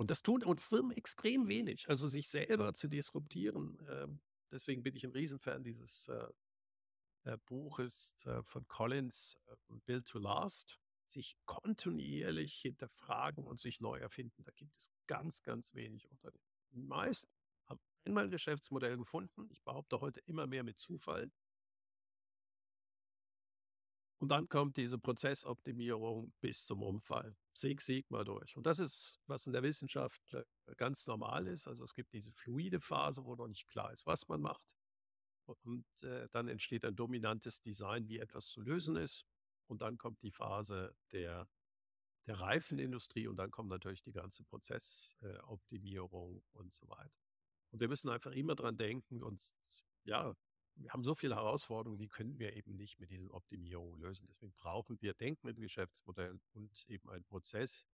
Und 0.00 0.10
das 0.10 0.22
tun 0.22 0.42
und 0.42 0.62
Firmen 0.62 0.96
extrem 0.96 1.46
wenig, 1.46 1.90
also 1.90 2.08
sich 2.08 2.30
selber 2.30 2.72
zu 2.72 2.88
disruptieren. 2.88 3.76
Ähm, 3.86 4.18
deswegen 4.50 4.82
bin 4.82 4.96
ich 4.96 5.04
ein 5.04 5.10
Riesenfan 5.10 5.62
dieses 5.62 6.08
äh, 6.08 6.26
äh, 7.24 7.36
Buches 7.44 8.16
äh, 8.24 8.42
von 8.44 8.66
Collins, 8.66 9.36
Build 9.84 10.06
to 10.06 10.18
Last. 10.18 10.80
Sich 11.04 11.36
kontinuierlich 11.44 12.54
hinterfragen 12.54 13.44
und 13.44 13.60
sich 13.60 13.82
neu 13.82 13.98
erfinden. 13.98 14.42
Da 14.42 14.52
gibt 14.52 14.74
es 14.78 14.90
ganz, 15.06 15.42
ganz 15.42 15.74
wenig 15.74 16.10
Unternehmen. 16.10 16.48
Die 16.72 16.80
meisten 16.80 17.30
haben 17.66 17.80
einmal 18.06 18.24
ein 18.24 18.30
Geschäftsmodell 18.30 18.96
gefunden. 18.96 19.50
Ich 19.50 19.62
behaupte 19.64 20.00
heute 20.00 20.20
immer 20.20 20.46
mehr 20.46 20.62
mit 20.64 20.78
Zufall. 20.78 21.30
Und 24.20 24.28
dann 24.28 24.50
kommt 24.50 24.76
diese 24.76 24.98
Prozessoptimierung 24.98 26.30
bis 26.42 26.66
zum 26.66 26.82
Umfall. 26.82 27.34
Sieg, 27.54 27.80
Sieg 27.80 28.10
mal 28.10 28.22
durch. 28.22 28.54
Und 28.54 28.66
das 28.66 28.78
ist, 28.78 29.18
was 29.26 29.46
in 29.46 29.54
der 29.54 29.62
Wissenschaft 29.62 30.34
äh, 30.34 30.44
ganz 30.76 31.06
normal 31.06 31.46
ist. 31.46 31.66
Also 31.66 31.84
es 31.84 31.94
gibt 31.94 32.12
diese 32.12 32.30
fluide 32.30 32.80
Phase, 32.80 33.24
wo 33.24 33.34
noch 33.34 33.48
nicht 33.48 33.66
klar 33.66 33.90
ist, 33.92 34.04
was 34.04 34.28
man 34.28 34.42
macht. 34.42 34.76
Und 35.64 35.86
äh, 36.02 36.28
dann 36.32 36.48
entsteht 36.48 36.84
ein 36.84 36.94
dominantes 36.94 37.62
Design, 37.62 38.08
wie 38.08 38.18
etwas 38.18 38.48
zu 38.48 38.60
lösen 38.60 38.96
ist. 38.96 39.24
Und 39.68 39.80
dann 39.80 39.96
kommt 39.96 40.22
die 40.22 40.32
Phase 40.32 40.94
der, 41.12 41.48
der 42.26 42.40
Reifenindustrie 42.40 43.26
und 43.26 43.36
dann 43.36 43.50
kommt 43.50 43.70
natürlich 43.70 44.02
die 44.02 44.12
ganze 44.12 44.44
Prozessoptimierung 44.44 46.36
äh, 46.36 46.58
und 46.58 46.74
so 46.74 46.86
weiter. 46.90 47.20
Und 47.70 47.80
wir 47.80 47.88
müssen 47.88 48.10
einfach 48.10 48.32
immer 48.32 48.54
dran 48.54 48.76
denken, 48.76 49.22
uns 49.22 49.54
ja 50.04 50.36
wir 50.82 50.92
haben 50.92 51.04
so 51.04 51.14
viele 51.14 51.36
Herausforderungen, 51.36 51.98
die 51.98 52.08
können 52.08 52.38
wir 52.38 52.56
eben 52.56 52.76
nicht 52.76 52.98
mit 53.00 53.10
diesen 53.10 53.30
Optimierungen 53.30 54.00
lösen. 54.00 54.26
Deswegen 54.28 54.52
brauchen 54.54 55.00
wir 55.00 55.14
Denkmittelgeschäftsmodell 55.14 56.40
und 56.52 56.88
eben 56.88 57.08
einen 57.10 57.24
Prozess. 57.24 57.86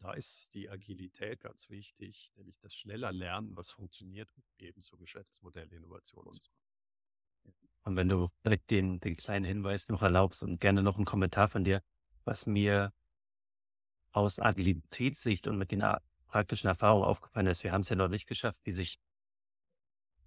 Da 0.00 0.12
ist 0.12 0.54
die 0.54 0.68
Agilität 0.68 1.40
ganz 1.40 1.70
wichtig, 1.70 2.32
nämlich 2.36 2.58
das 2.58 2.74
schneller 2.74 3.12
Lernen, 3.12 3.56
was 3.56 3.70
funktioniert, 3.70 4.30
um 4.36 4.42
eben 4.58 4.80
zur 4.80 4.98
Geschäftsmodellinnovation 4.98 6.24
zu 6.40 6.50
kommen. 6.50 7.54
Und 7.84 7.96
wenn 7.96 8.08
du 8.08 8.28
direkt 8.44 8.70
den, 8.70 8.98
den 9.00 9.16
kleinen 9.16 9.44
Hinweis 9.44 9.88
noch 9.88 10.02
erlaubst 10.02 10.42
und 10.42 10.60
gerne 10.60 10.82
noch 10.82 10.96
einen 10.96 11.04
Kommentar 11.04 11.48
von 11.48 11.64
dir, 11.64 11.82
was 12.24 12.46
mir 12.46 12.92
aus 14.12 14.38
Agilitätssicht 14.38 15.46
und 15.46 15.58
mit 15.58 15.70
den 15.70 15.84
praktischen 16.26 16.68
Erfahrungen 16.68 17.04
aufgefallen 17.04 17.46
ist, 17.46 17.62
wir 17.62 17.72
haben 17.72 17.82
es 17.82 17.88
ja 17.88 17.96
noch 17.96 18.08
nicht 18.08 18.26
geschafft, 18.26 18.60
wie 18.64 18.72
sich, 18.72 18.98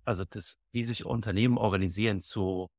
also 0.08 0.24
das, 0.26 0.58
wie 0.72 0.84
sich 0.84 1.06
Unternehmen 1.06 1.58
organisieren 1.58 2.22
zu 2.22 2.70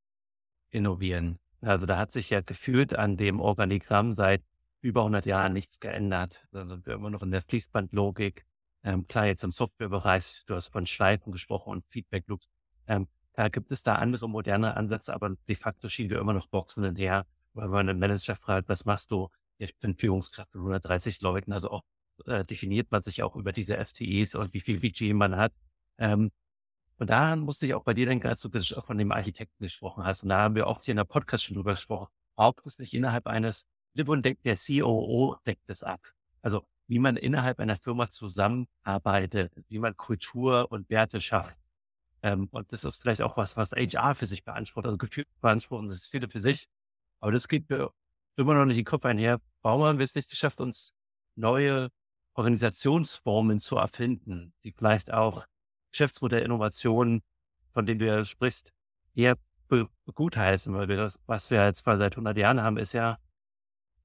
innovieren. 0.71 1.39
Also 1.61 1.85
da 1.85 1.97
hat 1.97 2.11
sich 2.11 2.29
ja 2.29 2.41
gefühlt 2.41 2.95
an 2.95 3.17
dem 3.17 3.39
Organigramm 3.39 4.13
seit 4.13 4.43
über 4.81 5.01
100 5.01 5.25
Jahren 5.25 5.53
nichts 5.53 5.79
geändert. 5.79 6.47
Da 6.51 6.65
sind 6.65 6.85
wir 6.85 6.93
immer 6.93 7.09
noch 7.09 7.21
in 7.21 7.31
der 7.31 7.41
Fließbandlogik. 7.41 8.45
Ähm, 8.83 9.07
klar, 9.07 9.25
jetzt 9.25 9.43
im 9.43 9.51
Softwarebereich, 9.51 10.43
du 10.47 10.55
hast 10.55 10.69
von 10.69 10.85
Schleifen 10.85 11.31
gesprochen 11.31 11.71
und 11.71 11.85
Feedback 11.89 12.25
Loops. 12.27 12.47
Ähm, 12.87 13.07
da 13.33 13.49
gibt 13.49 13.71
es 13.71 13.83
da 13.83 13.95
andere 13.95 14.29
moderne 14.29 14.77
Ansätze, 14.77 15.13
aber 15.13 15.35
de 15.47 15.55
facto 15.55 15.89
schieben 15.89 16.11
wir 16.11 16.19
immer 16.19 16.33
noch 16.33 16.47
Boxen 16.47 16.83
hinterher, 16.83 17.25
weil 17.53 17.67
man 17.67 17.89
einen 17.89 17.99
Manager 17.99 18.35
fragt, 18.35 18.69
was 18.69 18.85
machst 18.85 19.11
du? 19.11 19.29
Ich 19.57 19.77
bin 19.77 19.95
Führungskraft 19.95 20.53
mit 20.53 20.61
130 20.61 21.21
Leuten, 21.21 21.51
also 21.51 21.69
auch 21.71 21.83
äh, 22.25 22.45
definiert 22.45 22.89
man 22.91 23.01
sich 23.01 23.21
auch 23.21 23.35
über 23.35 23.51
diese 23.51 23.77
FTEs 23.83 24.35
und 24.35 24.53
wie 24.53 24.61
viel 24.61 24.79
Budget 24.79 25.13
man 25.13 25.35
hat. 25.35 25.51
Ähm, 25.97 26.31
und 26.99 27.09
da 27.09 27.35
musste 27.35 27.65
ich 27.65 27.73
auch 27.73 27.83
bei 27.83 27.93
dir 27.93 28.05
denken, 28.05 28.27
als 28.27 28.41
du 28.41 28.49
von 28.81 28.97
dem 28.97 29.11
Architekten 29.11 29.63
gesprochen 29.63 30.03
hast. 30.03 30.23
Und 30.23 30.29
da 30.29 30.39
haben 30.39 30.55
wir 30.55 30.67
oft 30.67 30.83
hier 30.83 30.91
in 30.91 30.97
der 30.97 31.05
Podcast 31.05 31.45
schon 31.45 31.55
drüber 31.55 31.71
gesprochen. 31.71 32.07
Braucht 32.35 32.65
es 32.65 32.77
nicht 32.77 32.93
innerhalb 32.93 33.25
eines 33.27 33.65
der 33.95 34.05
COO 34.05 35.37
deckt 35.45 35.69
es 35.69 35.83
ab. 35.83 36.01
Also 36.41 36.65
wie 36.87 36.99
man 36.99 37.17
innerhalb 37.17 37.59
einer 37.59 37.75
Firma 37.75 38.09
zusammenarbeitet, 38.09 39.53
wie 39.67 39.79
man 39.79 39.95
Kultur 39.95 40.71
und 40.71 40.89
Werte 40.89 41.21
schafft. 41.21 41.55
Ähm, 42.21 42.49
und 42.51 42.71
das 42.73 42.83
ist 42.83 43.01
vielleicht 43.01 43.21
auch 43.21 43.37
was, 43.37 43.55
was 43.57 43.71
HR 43.71 44.15
für 44.15 44.25
sich 44.25 44.43
beansprucht, 44.43 44.85
also 44.85 44.97
gefühlt 44.97 45.27
beanspruchen, 45.41 45.87
das 45.87 45.97
ist 45.97 46.07
viele 46.07 46.29
für 46.29 46.39
sich. 46.39 46.67
Aber 47.19 47.31
das 47.31 47.47
geht 47.47 47.69
mir 47.69 47.91
immer 48.35 48.55
noch 48.55 48.65
nicht 48.65 48.77
in 48.77 48.83
den 48.83 48.89
Kopf 48.89 49.05
einher. 49.05 49.39
Warum 49.61 49.83
haben 49.83 49.99
wir 49.99 50.03
es 50.03 50.15
nicht 50.15 50.29
geschafft, 50.29 50.59
uns 50.59 50.93
neue 51.35 51.89
Organisationsformen 52.33 53.59
zu 53.59 53.77
erfinden, 53.77 54.53
die 54.63 54.71
vielleicht 54.71 55.13
auch 55.13 55.45
Geschäftsmodellinnovationen, 55.91 57.21
von 57.73 57.85
denen 57.85 57.99
du 57.99 58.05
ja 58.05 58.25
sprichst, 58.25 58.71
eher 59.15 59.37
gutheißen, 60.13 60.73
weil 60.73 60.87
wir 60.87 60.97
das, 60.97 61.19
was 61.25 61.49
wir 61.49 61.63
jetzt 61.65 61.83
seit 61.85 62.13
100 62.13 62.37
Jahren 62.37 62.61
haben, 62.61 62.77
ist 62.77 62.93
ja 62.93 63.19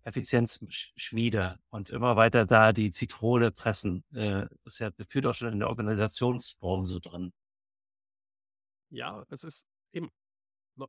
Effizienzschmiede 0.02 1.58
und 1.70 1.88
immer 1.88 2.16
weiter 2.16 2.44
da 2.44 2.72
die 2.72 2.90
Zitrone 2.90 3.50
pressen. 3.50 4.04
Äh, 4.12 4.46
das 4.64 4.74
ist 4.74 4.78
ja, 4.80 4.90
das 4.90 5.06
führt 5.08 5.26
auch 5.26 5.34
schon 5.34 5.52
in 5.52 5.60
der 5.60 5.68
Organisationsform 5.68 6.84
so 6.84 6.98
drin. 6.98 7.32
Ja, 8.90 9.24
es 9.30 9.44
ist 9.44 9.66
eben 9.92 10.10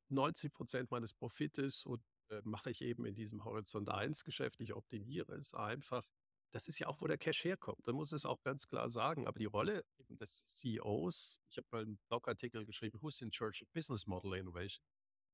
90 0.09 0.51
Prozent 0.51 0.91
meines 0.91 1.13
Profites 1.13 1.85
und 1.85 2.01
äh, 2.29 2.41
mache 2.43 2.71
ich 2.71 2.81
eben 2.81 3.05
in 3.05 3.15
diesem 3.15 3.45
Horizont 3.45 3.89
1 3.89 4.25
Geschäft. 4.25 4.59
Ich 4.59 4.73
optimiere 4.73 5.33
es 5.35 5.53
einfach. 5.53 6.05
Das 6.51 6.67
ist 6.67 6.79
ja 6.79 6.87
auch, 6.87 7.01
wo 7.01 7.07
der 7.07 7.17
Cash 7.17 7.43
herkommt. 7.43 7.87
Da 7.87 7.91
muss 7.91 8.11
es 8.11 8.25
auch 8.25 8.41
ganz 8.41 8.67
klar 8.67 8.89
sagen. 8.89 9.27
Aber 9.27 9.39
die 9.39 9.45
Rolle 9.45 9.83
des 10.09 10.45
CEOs, 10.55 11.41
ich 11.49 11.57
habe 11.57 11.67
mal 11.71 11.81
einen 11.81 11.97
Blogartikel 12.07 12.65
geschrieben, 12.65 13.01
Who's 13.01 13.21
in 13.21 13.31
Charge 13.31 13.63
of 13.63 13.71
Business 13.73 14.07
Model 14.07 14.33
Innovation? 14.33 14.83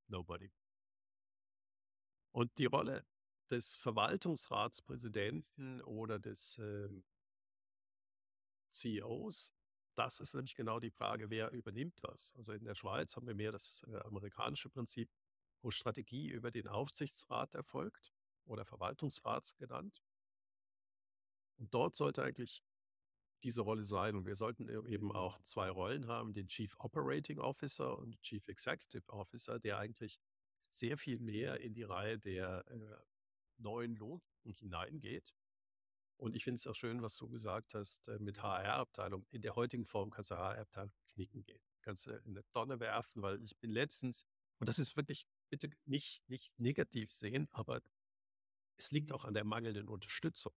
Nobody. 0.07 0.51
Und 2.31 2.57
die 2.57 2.65
Rolle 2.65 3.05
des 3.49 3.75
Verwaltungsratspräsidenten 3.75 5.81
oder 5.81 6.19
des 6.19 6.57
äh, 6.57 6.89
CEOs, 8.71 9.53
das 9.95 10.21
ist 10.21 10.33
nämlich 10.33 10.55
genau 10.55 10.79
die 10.79 10.91
Frage, 10.91 11.29
wer 11.29 11.51
übernimmt 11.51 11.99
was. 12.01 12.33
Also 12.35 12.53
in 12.53 12.63
der 12.63 12.75
Schweiz 12.75 13.15
haben 13.15 13.27
wir 13.27 13.35
mehr 13.35 13.51
das 13.51 13.83
äh, 13.87 13.97
amerikanische 14.05 14.69
Prinzip, 14.69 15.09
wo 15.61 15.69
Strategie 15.69 16.29
über 16.29 16.49
den 16.49 16.67
Aufsichtsrat 16.67 17.53
erfolgt 17.55 18.13
oder 18.45 18.65
Verwaltungsrat 18.65 19.53
genannt. 19.57 20.01
Und 21.61 21.71
dort 21.75 21.95
sollte 21.95 22.23
eigentlich 22.23 22.63
diese 23.43 23.61
Rolle 23.61 23.85
sein. 23.85 24.15
Und 24.15 24.25
wir 24.25 24.35
sollten 24.35 24.67
e-, 24.67 24.91
eben 24.91 25.11
auch 25.11 25.39
zwei 25.43 25.69
Rollen 25.69 26.07
haben, 26.07 26.33
den 26.33 26.47
Chief 26.47 26.75
Operating 26.79 27.37
Officer 27.37 27.99
und 27.99 28.19
Chief 28.23 28.47
Executive 28.47 29.07
Officer, 29.09 29.59
der 29.59 29.77
eigentlich 29.77 30.19
sehr 30.69 30.97
viel 30.97 31.19
mehr 31.19 31.59
in 31.61 31.75
die 31.75 31.83
Reihe 31.83 32.17
der 32.17 32.65
äh, 32.67 32.97
neuen 33.57 33.95
Lohnung 33.95 34.23
hineingeht. 34.43 35.35
Und 36.17 36.35
ich 36.35 36.43
finde 36.43 36.55
es 36.55 36.65
auch 36.65 36.75
schön, 36.75 37.03
was 37.03 37.15
du 37.15 37.29
gesagt 37.29 37.75
hast 37.75 38.07
äh, 38.07 38.17
mit 38.17 38.41
HR-Abteilung. 38.41 39.27
In 39.29 39.43
der 39.43 39.55
heutigen 39.55 39.85
Form 39.85 40.09
kannst 40.09 40.31
du 40.31 40.37
HR-Abteilung 40.37 40.93
knicken 41.13 41.43
gehen. 41.43 41.61
Kannst 41.83 42.07
du 42.07 42.11
in 42.11 42.37
eine 42.37 42.43
Tonne 42.53 42.79
werfen, 42.79 43.21
weil 43.21 43.39
ich 43.43 43.55
bin 43.59 43.69
letztens, 43.69 44.25
und 44.57 44.67
das 44.67 44.79
ist 44.79 44.97
wirklich 44.97 45.27
bitte 45.49 45.69
nicht, 45.85 46.27
nicht 46.27 46.59
negativ 46.59 47.11
sehen, 47.11 47.47
aber 47.51 47.81
es 48.77 48.91
liegt 48.91 49.11
auch 49.11 49.25
an 49.25 49.35
der 49.35 49.43
mangelnden 49.43 49.87
Unterstützung. 49.87 50.53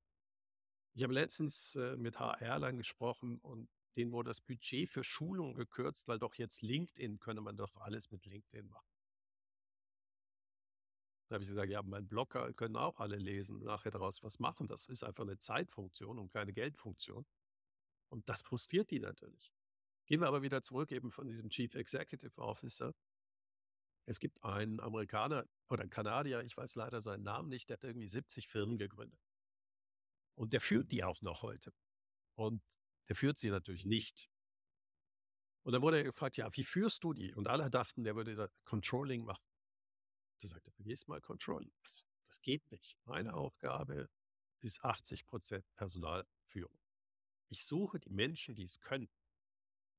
Ich 0.97 1.03
habe 1.03 1.13
letztens 1.13 1.75
äh, 1.75 1.97
mit 1.97 2.21
HR-Lern 2.21 2.77
gesprochen 2.77 3.39
und 3.39 3.69
denen 3.97 4.13
wurde 4.13 4.31
das 4.31 4.41
Budget 4.41 4.89
für 4.89 5.03
Schulungen 5.03 5.55
gekürzt, 5.55 6.07
weil 6.07 6.21
doch 6.21 6.35
jetzt 6.35 6.63
LinkedIn 6.63 7.19
könne 7.19 7.41
man 7.41 7.57
doch 7.57 7.75
alles 7.77 8.11
mit 8.13 8.25
LinkedIn 8.27 8.69
machen. 8.69 8.95
Da 11.29 11.35
habe 11.35 11.45
ich 11.45 11.51
gesagt, 11.51 11.71
ja, 11.71 11.83
mein 11.83 12.07
Blogger 12.07 12.53
können 12.53 12.77
auch 12.77 13.01
alle 13.01 13.17
lesen, 13.17 13.63
nachher 13.65 13.91
daraus 13.91 14.23
was 14.23 14.39
machen. 14.39 14.69
Das 14.69 14.87
ist 14.87 15.03
einfach 15.03 15.25
eine 15.25 15.39
Zeitfunktion 15.39 16.19
und 16.19 16.33
keine 16.33 16.53
Geldfunktion. 16.53 17.27
Und 18.09 18.29
das 18.29 18.43
frustriert 18.43 18.91
die 18.91 19.01
natürlich. 19.01 19.53
Gehen 20.07 20.21
wir 20.21 20.29
aber 20.29 20.43
wieder 20.43 20.63
zurück 20.63 20.93
eben 20.93 21.11
von 21.11 21.27
diesem 21.27 21.51
Chief 21.51 21.75
Executive 21.75 22.41
Officer. 22.41 22.95
Es 24.07 24.21
gibt 24.21 24.45
einen 24.45 24.79
Amerikaner 24.79 25.47
oder 25.69 25.83
einen 25.83 25.91
Kanadier, 25.91 26.43
ich 26.43 26.57
weiß 26.57 26.75
leider 26.77 27.01
seinen 27.01 27.25
Namen 27.25 27.49
nicht, 27.49 27.71
der 27.71 27.79
hat 27.79 27.85
irgendwie 27.85 28.09
70 28.09 28.47
Firmen 28.47 28.77
gegründet. 28.77 29.24
Und 30.35 30.53
der 30.53 30.61
führt 30.61 30.91
die 30.91 31.05
auch 31.05 31.21
noch 31.23 31.43
heute. 31.43 31.73
Und 32.35 32.63
der 33.09 33.17
führt 33.17 33.39
sie 33.39 33.51
natürlich 33.51 33.85
nicht. 33.85 34.29
Und 35.63 35.73
dann 35.73 35.83
wurde 35.83 35.99
er 35.99 36.05
gefragt, 36.05 36.37
ja, 36.37 36.49
wie 36.55 36.65
führst 36.65 37.05
du 37.05 37.13
die? 37.13 37.35
Und 37.35 37.49
alle 37.49 37.71
dachten, 37.71 38.05
der 38.05 38.17
würde 38.17 38.35
da 38.35 38.49
Controlling 38.65 39.25
machen. 39.25 39.45
Da 40.41 40.49
sagte 40.49 40.71
er, 40.71 40.75
vergiss 40.75 41.07
mal 41.07 41.21
Controlling. 41.21 41.73
Das, 41.83 42.05
das 42.27 42.41
geht 42.43 42.71
nicht. 42.71 42.99
Meine 43.05 43.35
Aufgabe 43.35 44.09
ist 44.61 44.83
80 44.85 45.25
Prozent 45.27 45.65
Personalführung. 45.77 46.79
Ich 47.49 47.65
suche 47.65 48.01
die 48.01 48.11
Menschen, 48.11 48.55
die 48.55 48.65
es 48.65 48.81
können 48.81 49.09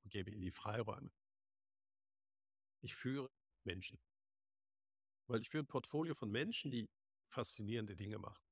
und 0.04 0.12
gebe 0.12 0.30
ihnen 0.30 0.42
die 0.42 0.52
Freiräume. 0.52 1.12
Ich 2.82 2.96
führe 2.96 3.32
Menschen. 3.64 4.00
Weil 5.28 5.42
ich 5.42 5.50
führe 5.50 5.64
ein 5.64 5.68
Portfolio 5.68 6.14
von 6.14 6.30
Menschen, 6.30 6.70
die 6.70 6.88
faszinierende 7.30 7.96
Dinge 7.96 8.20
machen. 8.20 8.44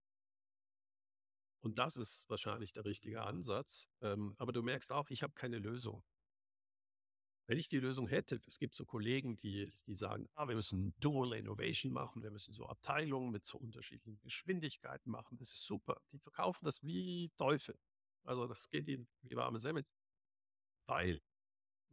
Und 1.64 1.80
das 1.80 1.96
ist 1.96 2.30
wahrscheinlich 2.30 2.74
der 2.74 2.84
richtige 2.84 3.22
Ansatz. 3.22 3.88
Ähm, 4.02 4.36
aber 4.38 4.52
du 4.52 4.62
merkst 4.62 4.92
auch, 4.92 5.10
ich 5.10 5.24
habe 5.24 5.34
keine 5.34 5.60
Lösung. 5.60 6.04
Wenn 7.48 7.58
ich 7.58 7.70
die 7.70 7.80
Lösung 7.80 8.08
hätte, 8.08 8.42
es 8.48 8.58
gibt 8.58 8.76
so 8.76 8.86
Kollegen, 8.86 9.38
die, 9.38 9.72
die 9.88 9.96
sagen, 9.96 10.28
ah, 10.36 10.48
wir 10.48 10.56
müssen 10.56 10.94
Dual 11.00 11.34
Innovation 11.34 11.94
machen, 11.94 12.22
wir 12.22 12.32
müssen 12.32 12.54
so 12.54 12.68
Abteilungen 12.68 13.32
mit 13.32 13.46
so 13.46 13.58
unterschiedlichen 13.58 14.22
Geschwindigkeiten 14.22 15.10
machen, 15.10 15.38
das 15.38 15.54
ist 15.54 15.66
super. 15.66 16.02
Die 16.12 16.20
verkaufen 16.20 16.66
das 16.66 16.84
wie 16.84 17.32
Teufel. 17.38 17.78
Also 18.24 18.46
das 18.46 18.70
geht 18.70 18.88
ihnen 18.88 19.08
wie 19.22 19.36
warme 19.36 19.60
Semmel. 19.60 19.86
Weil 20.86 21.22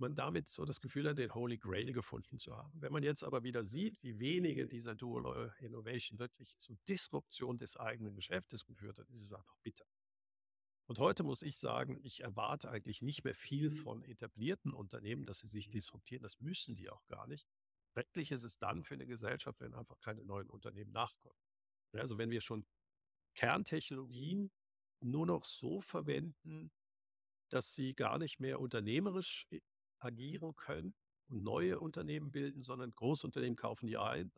man 0.01 0.15
damit 0.15 0.49
so 0.49 0.65
das 0.65 0.81
Gefühl 0.81 1.09
hat, 1.09 1.19
den 1.19 1.35
Holy 1.35 1.59
Grail 1.59 1.93
gefunden 1.93 2.39
zu 2.39 2.57
haben. 2.57 2.81
Wenn 2.81 2.93
man 2.93 3.03
jetzt 3.03 3.23
aber 3.23 3.43
wieder 3.43 3.65
sieht, 3.65 4.03
wie 4.03 4.19
wenige 4.19 4.67
dieser 4.67 4.95
Dual 4.95 5.55
Innovation 5.61 6.19
wirklich 6.19 6.59
zur 6.59 6.77
Disruption 6.89 7.59
des 7.59 7.77
eigenen 7.77 8.15
Geschäftes 8.15 8.65
geführt 8.65 8.99
hat, 8.99 9.09
ist 9.11 9.23
es 9.23 9.33
einfach 9.33 9.57
bitter. 9.63 9.87
Und 10.87 10.99
heute 10.99 11.23
muss 11.23 11.43
ich 11.43 11.57
sagen, 11.57 12.01
ich 12.03 12.25
erwarte 12.25 12.69
eigentlich 12.69 13.01
nicht 13.01 13.23
mehr 13.23 13.35
viel 13.35 13.71
von 13.71 14.03
etablierten 14.03 14.73
Unternehmen, 14.73 15.25
dass 15.25 15.39
sie 15.39 15.47
sich 15.47 15.71
disruptieren. 15.71 16.23
Das 16.23 16.41
müssen 16.41 16.75
die 16.75 16.91
auch 16.91 17.07
gar 17.07 17.29
nicht. 17.29 17.47
Schrecklich 17.93 18.33
ist 18.33 18.43
es 18.43 18.59
dann 18.59 18.83
für 18.83 18.95
eine 18.95 19.07
Gesellschaft, 19.07 19.61
wenn 19.61 19.75
einfach 19.75 20.01
keine 20.01 20.25
neuen 20.25 20.51
Unternehmen 20.51 20.91
nachkommen. 20.91 21.39
Also 21.93 22.19
wenn 22.19 22.31
wir 22.31 22.41
schon 22.41 22.67
Kerntechnologien 23.35 24.51
nur 25.01 25.27
noch 25.27 25.45
so 25.45 25.81
verwenden, 25.81 26.73
dass 27.51 27.75
sie 27.75 27.95
gar 27.95 28.19
nicht 28.19 28.41
mehr 28.41 28.61
unternehmerisch 28.61 29.47
äh, 29.51 29.61
agieren 30.01 30.55
können 30.57 30.95
und 31.29 31.43
neue 31.43 31.79
Unternehmen 31.81 32.31
bilden, 32.31 32.63
sondern 32.63 32.91
Großunternehmen 32.91 33.57
kaufen 33.57 33.87
die 33.87 33.99
ein 33.99 34.33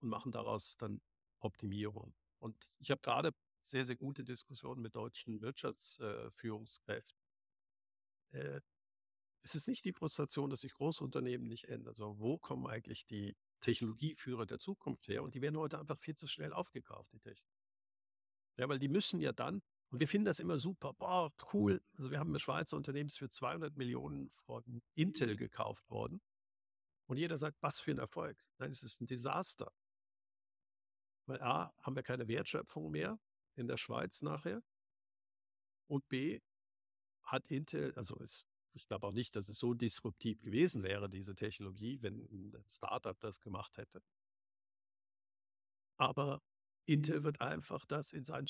und 0.00 0.08
machen 0.08 0.32
daraus 0.32 0.76
dann 0.76 1.00
Optimierung. 1.40 2.14
Und 2.38 2.56
ich 2.78 2.90
habe 2.90 3.00
gerade 3.00 3.32
sehr, 3.62 3.84
sehr 3.84 3.96
gute 3.96 4.24
Diskussionen 4.24 4.82
mit 4.82 4.94
deutschen 4.94 5.40
Wirtschaftsführungskräften. 5.40 7.18
Äh, 8.32 8.60
es 9.42 9.54
ist 9.54 9.68
nicht 9.68 9.84
die 9.84 9.92
Frustration, 9.92 10.50
dass 10.50 10.60
sich 10.60 10.74
Großunternehmen 10.74 11.46
nicht 11.46 11.68
ändern, 11.68 11.94
sondern 11.94 12.20
wo 12.20 12.38
kommen 12.38 12.66
eigentlich 12.66 13.06
die 13.06 13.36
Technologieführer 13.60 14.46
der 14.46 14.58
Zukunft 14.58 15.08
her? 15.08 15.22
Und 15.22 15.34
die 15.34 15.40
werden 15.40 15.56
heute 15.56 15.78
einfach 15.78 15.98
viel 15.98 16.14
zu 16.14 16.26
schnell 16.26 16.52
aufgekauft, 16.52 17.12
die 17.12 17.20
Technik. 17.20 17.54
Ja, 18.58 18.68
weil 18.68 18.78
die 18.78 18.88
müssen 18.88 19.20
ja 19.20 19.32
dann, 19.32 19.62
und 19.90 19.98
wir 19.98 20.06
finden 20.06 20.26
das 20.26 20.38
immer 20.38 20.58
super, 20.58 20.92
boah, 20.94 21.32
cool. 21.52 21.82
Also 21.98 22.10
wir 22.10 22.20
haben 22.20 22.32
ein 22.32 22.38
Schweizer 22.38 22.76
Unternehmen 22.76 23.10
für 23.10 23.28
200 23.28 23.76
Millionen 23.76 24.30
von 24.30 24.82
Intel 24.94 25.36
gekauft 25.36 25.90
worden. 25.90 26.22
Und 27.06 27.16
jeder 27.16 27.36
sagt, 27.36 27.60
was 27.60 27.80
für 27.80 27.90
ein 27.90 27.98
Erfolg. 27.98 28.38
Nein, 28.58 28.70
es 28.70 28.84
ist 28.84 29.00
ein 29.00 29.06
Desaster. 29.06 29.72
Weil 31.26 31.42
A, 31.42 31.74
haben 31.82 31.96
wir 31.96 32.04
keine 32.04 32.28
Wertschöpfung 32.28 32.90
mehr 32.90 33.18
in 33.56 33.66
der 33.66 33.76
Schweiz 33.76 34.22
nachher. 34.22 34.62
Und 35.88 36.08
B, 36.08 36.40
hat 37.24 37.48
Intel, 37.48 37.92
also 37.94 38.16
es, 38.20 38.46
ich 38.72 38.86
glaube 38.86 39.08
auch 39.08 39.12
nicht, 39.12 39.34
dass 39.34 39.48
es 39.48 39.58
so 39.58 39.74
disruptiv 39.74 40.40
gewesen 40.40 40.84
wäre, 40.84 41.08
diese 41.08 41.34
Technologie, 41.34 42.00
wenn 42.00 42.20
ein 42.20 42.64
Startup 42.68 43.18
das 43.18 43.40
gemacht 43.40 43.76
hätte. 43.76 44.02
Aber 45.96 46.40
Intel 46.86 47.24
wird 47.24 47.40
einfach 47.40 47.84
das 47.86 48.12
in 48.12 48.22
sein 48.22 48.46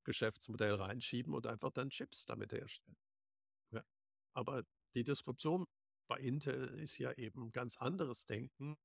Chip-Geschäftsmodell 0.00 0.74
reinschieben 0.74 1.34
und 1.34 1.46
einfach 1.46 1.70
dann 1.70 1.90
Chips 1.90 2.24
damit 2.24 2.52
herstellen. 2.52 2.96
Ja. 3.70 3.84
Aber 4.34 4.64
die 4.94 5.04
Disruption 5.04 5.66
bei 6.08 6.18
Intel 6.18 6.68
ist 6.80 6.98
ja 6.98 7.12
eben 7.12 7.52
ganz 7.52 7.76
anderes 7.76 8.26
Denken, 8.26 8.76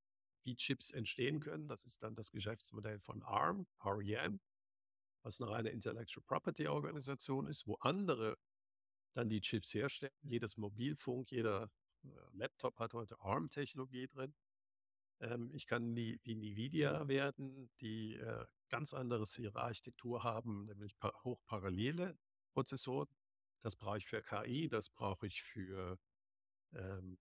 wie 0.43 0.55
Chips 0.55 0.91
entstehen 0.91 1.39
können. 1.39 1.67
Das 1.67 1.85
ist 1.85 2.03
dann 2.03 2.15
das 2.15 2.31
Geschäftsmodell 2.31 2.99
von 2.99 3.23
ARM, 3.23 3.65
REM, 3.83 4.39
was 5.23 5.41
eine 5.41 5.49
reine 5.49 5.69
Intellectual 5.69 6.23
Property 6.23 6.67
Organisation 6.67 7.47
ist, 7.47 7.65
wo 7.65 7.75
andere 7.75 8.37
dann 9.13 9.29
die 9.29 9.41
Chips 9.41 9.73
herstellen. 9.73 10.13
Jedes 10.21 10.57
Mobilfunk, 10.57 11.31
jeder 11.31 11.71
äh, 12.03 12.09
Laptop 12.33 12.77
hat 12.79 12.93
heute 12.93 13.19
ARM-Technologie 13.19 14.07
drin. 14.07 14.35
Ähm, 15.19 15.51
ich 15.53 15.67
kann 15.67 15.95
die, 15.95 16.19
wie 16.23 16.35
NVIDIA 16.35 17.07
werden, 17.07 17.69
die 17.81 18.15
äh, 18.15 18.45
ganz 18.69 18.93
anderes 18.93 19.37
ihre 19.37 19.61
Architektur 19.61 20.23
haben, 20.23 20.65
nämlich 20.65 20.97
pa 20.97 21.13
hochparallele 21.23 22.17
Prozessoren. 22.53 23.09
Das 23.61 23.75
brauche 23.75 23.97
ich 23.97 24.05
für 24.05 24.21
KI, 24.21 24.67
das 24.67 24.89
brauche 24.89 25.27
ich 25.27 25.41
für 25.43 25.97
ähm, 26.73 27.17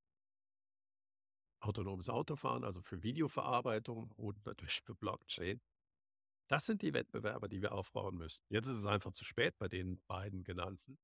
autonomes 1.60 2.08
Autofahren, 2.08 2.64
also 2.64 2.82
für 2.82 3.02
Videoverarbeitung 3.02 4.10
und 4.12 4.44
natürlich 4.44 4.80
für 4.82 4.94
Blockchain. 4.94 5.60
Das 6.48 6.66
sind 6.66 6.82
die 6.82 6.92
Wettbewerber, 6.92 7.48
die 7.48 7.62
wir 7.62 7.72
aufbauen 7.72 8.16
müssen. 8.16 8.44
Jetzt 8.50 8.66
ist 8.66 8.78
es 8.78 8.86
einfach 8.86 9.12
zu 9.12 9.24
spät 9.24 9.56
bei 9.58 9.68
den 9.68 10.02
beiden 10.06 10.44
genannten. 10.44 10.98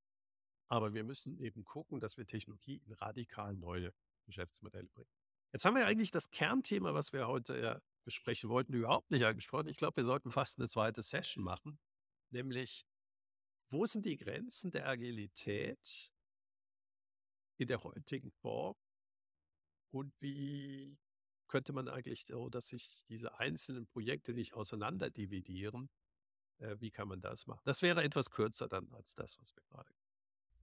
Aber 0.67 0.93
wir 0.93 1.03
müssen 1.03 1.37
eben 1.39 1.65
gucken, 1.65 1.99
dass 1.99 2.17
wir 2.17 2.25
Technologie 2.25 2.81
in 2.85 2.93
radikal 2.93 3.55
neue 3.55 3.93
Geschäftsmodelle 4.25 4.87
bringen. 4.87 5.20
Jetzt 5.53 5.65
haben 5.65 5.75
wir 5.75 5.85
eigentlich 5.85 6.11
das 6.11 6.29
Kernthema, 6.31 6.93
was 6.93 7.11
wir 7.11 7.27
heute 7.27 7.59
ja 7.59 7.81
besprechen 8.05 8.49
wollten, 8.49 8.73
überhaupt 8.73 9.11
nicht 9.11 9.25
angesprochen. 9.25 9.67
Ich 9.67 9.77
glaube, 9.77 9.97
wir 9.97 10.05
sollten 10.05 10.31
fast 10.31 10.57
eine 10.57 10.67
zweite 10.67 11.01
Session 11.01 11.43
machen, 11.43 11.79
nämlich 12.29 12.85
wo 13.69 13.85
sind 13.85 14.05
die 14.05 14.17
Grenzen 14.17 14.71
der 14.71 14.87
Agilität 14.87 16.11
in 17.57 17.67
der 17.67 17.83
heutigen 17.83 18.31
Form 18.31 18.75
und 19.91 20.13
wie 20.19 20.97
könnte 21.47 21.73
man 21.73 21.87
eigentlich 21.89 22.25
so, 22.25 22.49
dass 22.49 22.67
sich 22.67 23.03
diese 23.09 23.37
einzelnen 23.39 23.85
Projekte 23.85 24.33
nicht 24.33 24.53
auseinanderdividieren, 24.53 25.89
äh, 26.59 26.77
wie 26.79 26.91
kann 26.91 27.09
man 27.09 27.21
das 27.21 27.45
machen? 27.45 27.61
Das 27.65 27.81
wäre 27.81 28.03
etwas 28.03 28.29
kürzer 28.29 28.67
dann 28.67 28.91
als 28.93 29.15
das, 29.15 29.39
was 29.39 29.53
wir 29.55 29.63
gerade 29.63 29.93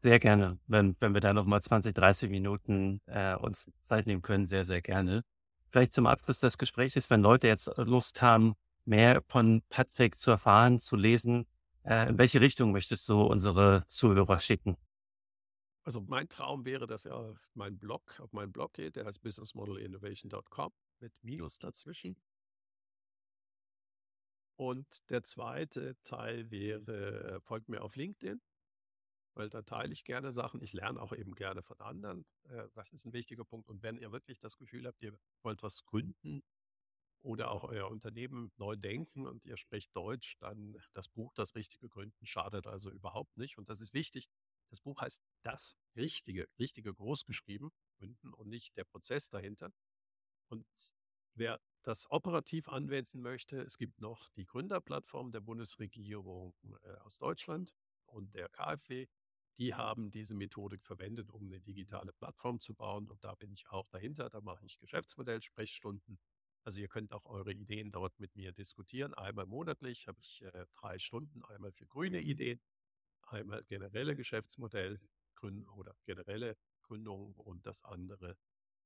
sehr 0.03 0.18
gerne. 0.18 0.59
Wenn, 0.66 0.96
wenn 1.01 1.14
wir 1.14 1.20
da 1.20 1.32
nochmal 1.32 1.61
20, 1.61 1.94
30 1.94 2.30
Minuten 2.30 3.01
äh, 3.07 3.34
uns 3.36 3.70
Zeit 3.80 4.07
nehmen 4.07 4.22
können, 4.22 4.44
sehr, 4.44 4.64
sehr 4.64 4.80
gerne. 4.80 5.24
Vielleicht 5.70 5.92
zum 5.92 6.07
Abschluss 6.07 6.40
des 6.40 6.57
Gesprächs, 6.57 7.11
wenn 7.11 7.20
Leute 7.20 7.46
jetzt 7.46 7.70
Lust 7.76 8.22
haben, 8.22 8.55
mehr 8.84 9.22
von 9.28 9.62
Patrick 9.68 10.14
zu 10.14 10.30
erfahren, 10.30 10.78
zu 10.78 10.96
lesen, 10.96 11.46
äh, 11.84 12.09
in 12.09 12.18
welche 12.18 12.40
Richtung 12.40 12.72
möchtest 12.72 13.09
du 13.09 13.20
unsere 13.22 13.84
Zuhörer 13.86 14.40
schicken? 14.40 14.76
Also 15.84 16.01
mein 16.01 16.28
Traum 16.28 16.64
wäre, 16.64 16.86
dass 16.86 17.07
er 17.07 17.34
mein 17.55 17.78
Blog, 17.78 18.20
auf 18.20 18.32
meinen 18.32 18.53
Blog 18.53 18.74
geht, 18.74 18.96
der 18.96 19.07
heißt 19.07 19.22
businessmodelinnovation.com 19.22 20.72
mit 21.01 21.12
Minus 21.22 21.59
dazwischen. 21.59 22.16
Und 24.57 25.09
der 25.11 25.22
zweite 25.22 25.96
Teil 26.03 26.51
wäre, 26.51 27.40
folgt 27.42 27.68
mir 27.68 27.82
auf 27.82 27.94
LinkedIn 27.96 28.40
weil 29.39 29.49
da 29.49 29.62
teile 29.62 29.93
ich 29.93 30.05
gerne 30.05 30.32
Sachen. 30.32 30.61
Ich 30.62 30.72
lerne 30.72 31.01
auch 31.01 31.12
eben 31.12 31.34
gerne 31.36 31.62
von 31.62 31.78
anderen. 31.80 32.26
Äh, 32.49 32.68
das 32.74 32.93
ist 32.93 33.07
ein 33.07 33.12
wichtiger 33.12 33.45
Punkt. 33.45 33.68
Und 33.68 33.82
wenn 33.84 33.97
ihr 33.97 34.11
wirklich 34.11 34.41
das 34.41 34.57
Gefühl 34.57 34.86
habt, 34.86 35.01
ihr 35.01 35.16
wollt 35.43 35.62
was 35.62 35.84
gründen 35.84 36.43
oder 37.22 37.53
auch 37.53 37.62
euer 37.62 37.89
Unternehmen 37.89 38.51
neu 38.57 38.74
denken 38.74 39.26
und 39.26 39.45
ihr 39.45 39.57
sprecht 39.57 39.95
Deutsch, 39.95 40.36
dann 40.41 40.76
das 40.93 41.09
Buch 41.09 41.32
Das 41.34 41.55
Richtige 41.55 41.89
Gründen 41.89 42.26
schadet 42.26 42.66
also 42.66 42.91
überhaupt 42.91 43.36
nicht. 43.36 43.59
Und 43.59 43.70
das 43.70 43.80
ist 43.80 43.95
wichtig. 43.95 44.28
Das 44.70 44.80
Buch 44.80 45.01
heißt 45.01 45.22
Das 45.43 45.76
Richtige, 45.95 46.49
Richtige 46.59 46.93
groß 46.93 47.24
geschrieben, 47.24 47.70
Gründen 47.99 48.34
und 48.34 48.49
nicht 48.49 48.76
der 48.76 48.84
Prozess 48.84 49.28
dahinter. 49.28 49.70
Und 50.49 50.66
wer 51.34 51.61
das 51.82 52.11
operativ 52.11 52.68
anwenden 52.68 53.20
möchte, 53.20 53.61
es 53.61 53.78
gibt 53.78 54.01
noch 54.01 54.28
die 54.30 54.47
Gründerplattform 54.47 55.30
der 55.30 55.41
Bundesregierung 55.41 56.55
äh, 56.82 56.95
aus 57.03 57.18
Deutschland 57.18 57.72
und 58.07 58.34
der 58.34 58.49
KfW 58.49 59.07
die 59.59 59.74
haben 59.74 60.11
diese 60.11 60.34
Methodik 60.34 60.84
verwendet, 60.84 61.30
um 61.30 61.46
eine 61.46 61.61
digitale 61.61 62.12
Plattform 62.12 62.61
zu 62.61 62.74
bauen. 62.74 63.09
Und 63.09 63.24
da 63.24 63.34
bin 63.34 63.52
ich 63.52 63.68
auch 63.70 63.88
dahinter. 63.88 64.30
Da 64.30 64.40
mache 64.40 64.64
ich 64.64 64.78
Geschäftsmodell-Sprechstunden. 64.78 66.18
Also 66.62 66.80
ihr 66.80 66.88
könnt 66.88 67.12
auch 67.12 67.24
eure 67.24 67.52
Ideen 67.52 67.90
dort 67.90 68.18
mit 68.20 68.34
mir 68.36 68.52
diskutieren. 68.52 69.14
Einmal 69.14 69.46
monatlich 69.46 70.06
habe 70.06 70.20
ich 70.20 70.42
äh, 70.42 70.66
drei 70.74 70.98
Stunden, 70.98 71.44
einmal 71.44 71.72
für 71.72 71.86
grüne 71.86 72.20
Ideen, 72.20 72.61
einmal 73.22 73.64
generelle 73.64 74.14
Geschäftsmodell 74.14 75.00
oder 75.40 75.94
generelle 76.04 76.56
Gründungen 76.82 77.34
und 77.34 77.64
das 77.64 77.84
andere 77.84 78.36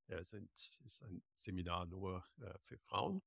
äh, 0.07 0.23
sind, 0.23 0.51
ist 0.85 1.03
ein 1.03 1.23
Seminar 1.35 1.87
nur 1.87 2.25
äh, 2.41 2.59
für 2.65 2.79
Frauen. 2.79 3.23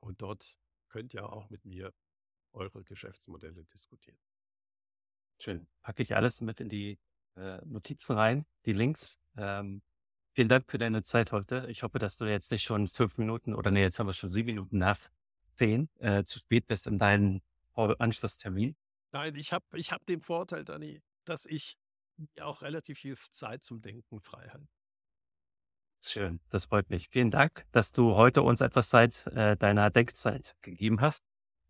Und 0.00 0.22
dort 0.22 0.58
könnt 0.88 1.14
ihr 1.14 1.28
auch 1.30 1.50
mit 1.50 1.64
mir 1.64 1.92
eure 2.52 2.84
Geschäftsmodelle 2.84 3.64
diskutieren. 3.64 4.18
Schön. 5.38 5.66
Packe 5.82 6.02
ich 6.02 6.16
alles 6.16 6.40
mit 6.40 6.60
in 6.60 6.68
die 6.68 6.98
äh, 7.36 7.58
Notizen 7.64 8.16
rein, 8.16 8.46
die 8.64 8.72
Links. 8.72 9.18
Ähm, 9.36 9.82
vielen 10.32 10.48
Dank 10.48 10.70
für 10.70 10.78
deine 10.78 11.02
Zeit 11.02 11.32
heute. 11.32 11.66
Ich 11.68 11.82
hoffe, 11.82 11.98
dass 11.98 12.16
du 12.16 12.24
jetzt 12.24 12.50
nicht 12.50 12.62
schon 12.62 12.88
fünf 12.88 13.18
Minuten 13.18 13.54
oder 13.54 13.70
nee, 13.70 13.82
jetzt 13.82 13.98
haben 13.98 14.06
wir 14.06 14.14
schon 14.14 14.30
sieben 14.30 14.46
Minuten 14.46 14.78
nach 14.78 14.98
zehn 15.54 15.88
äh, 15.98 16.24
zu 16.24 16.38
spät 16.38 16.66
bist 16.66 16.86
in 16.86 16.98
deinen 16.98 17.42
Anschlusstermin. 17.74 18.74
Nein, 19.12 19.34
ich 19.34 19.52
habe 19.52 19.64
ich 19.74 19.92
hab 19.92 20.04
den 20.06 20.22
Vorteil, 20.22 20.64
Dani, 20.64 21.02
dass 21.24 21.44
ich 21.44 21.76
auch 22.40 22.62
relativ 22.62 22.98
viel 22.98 23.16
Zeit 23.16 23.62
zum 23.62 23.82
Denken 23.82 24.20
frei 24.20 24.48
habe. 24.48 24.66
Schön, 26.02 26.40
das 26.50 26.66
freut 26.66 26.88
mich. 26.90 27.08
Vielen 27.08 27.30
Dank, 27.30 27.66
dass 27.72 27.92
du 27.92 28.14
heute 28.14 28.42
uns 28.42 28.60
etwas 28.60 28.88
Zeit 28.88 29.26
äh, 29.28 29.56
deiner 29.56 29.90
Denkzeit 29.90 30.56
gegeben 30.62 31.00
hast. 31.00 31.22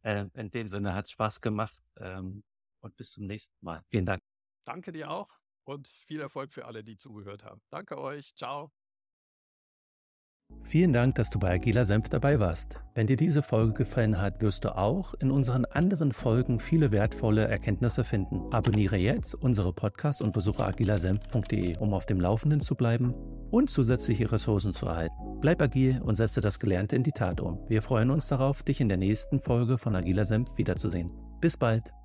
Äh, 0.03 0.27
in 0.35 0.51
dem 0.51 0.69
Sinne 0.69 0.95
hat 0.95 1.07
es 1.07 1.13
Spaß 1.13 1.41
gemacht. 1.41 1.81
Ähm, 1.97 2.45
und 2.87 2.97
bis 2.97 3.11
zum 3.11 3.27
nächsten 3.27 3.57
Mal. 3.61 3.83
Vielen 3.91 4.07
Dank. 4.07 4.23
Danke 4.65 4.93
dir 4.93 5.11
auch 5.11 5.29
und 5.65 5.89
viel 5.89 6.21
Erfolg 6.21 6.53
für 6.53 6.65
alle, 6.65 6.83
die 6.83 6.97
zugehört 6.97 7.45
haben. 7.45 7.61
Danke 7.71 7.99
euch. 7.99 8.35
Ciao. 8.35 8.73
Vielen 10.63 10.93
Dank, 10.93 11.17
dass 11.17 11.31
du 11.31 11.39
bei 11.39 11.53
Agila 11.55 11.85
Senf 11.85 12.09
dabei 12.09 12.39
warst. 12.39 12.81
Wenn 12.95 13.07
dir 13.07 13.17
diese 13.17 13.43
Folge 13.43 13.73
gefallen 13.73 14.21
hat, 14.21 14.43
wirst 14.43 14.65
du 14.65 14.77
auch 14.77 15.15
in 15.15 15.31
unseren 15.31 15.65
anderen 15.65 16.13
Folgen 16.13 16.61
viele 16.61 16.93
wertvolle 16.93 17.49
Erkenntnisse 17.49 18.05
finden. 18.05 18.53
Abonniere 18.53 18.97
jetzt 18.97 19.35
unsere 19.35 19.73
Podcasts 19.73 20.23
und 20.23 20.33
besuche 20.33 20.65
agilasenf.de, 20.65 21.79
um 21.79 21.95
auf 21.95 22.07
dem 22.07 22.21
Laufenden 22.21 22.61
zu 22.61 22.75
bleiben 22.75 23.13
und 23.51 23.71
zusätzliche 23.71 24.31
Ressourcen 24.31 24.73
zu 24.73 24.87
erhalten. 24.87 25.41
Bleib 25.41 25.61
agil 25.61 26.01
und 26.03 26.15
setze 26.15 26.41
das 26.41 26.59
Gelernte 26.59 26.97
in 26.97 27.03
die 27.03 27.13
Tat 27.13 27.41
um. 27.41 27.61
Wir 27.69 27.83
freuen 27.83 28.11
uns 28.11 28.29
darauf, 28.29 28.63
dich 28.63 28.81
in 28.81 28.89
der 28.89 28.99
nächsten 28.99 29.41
Folge 29.41 29.79
von 29.79 29.95
Agila 29.95 30.25
Senf 30.25 30.59
wiederzusehen. 30.59 31.11
Bis 31.41 31.57
bald. 31.57 31.97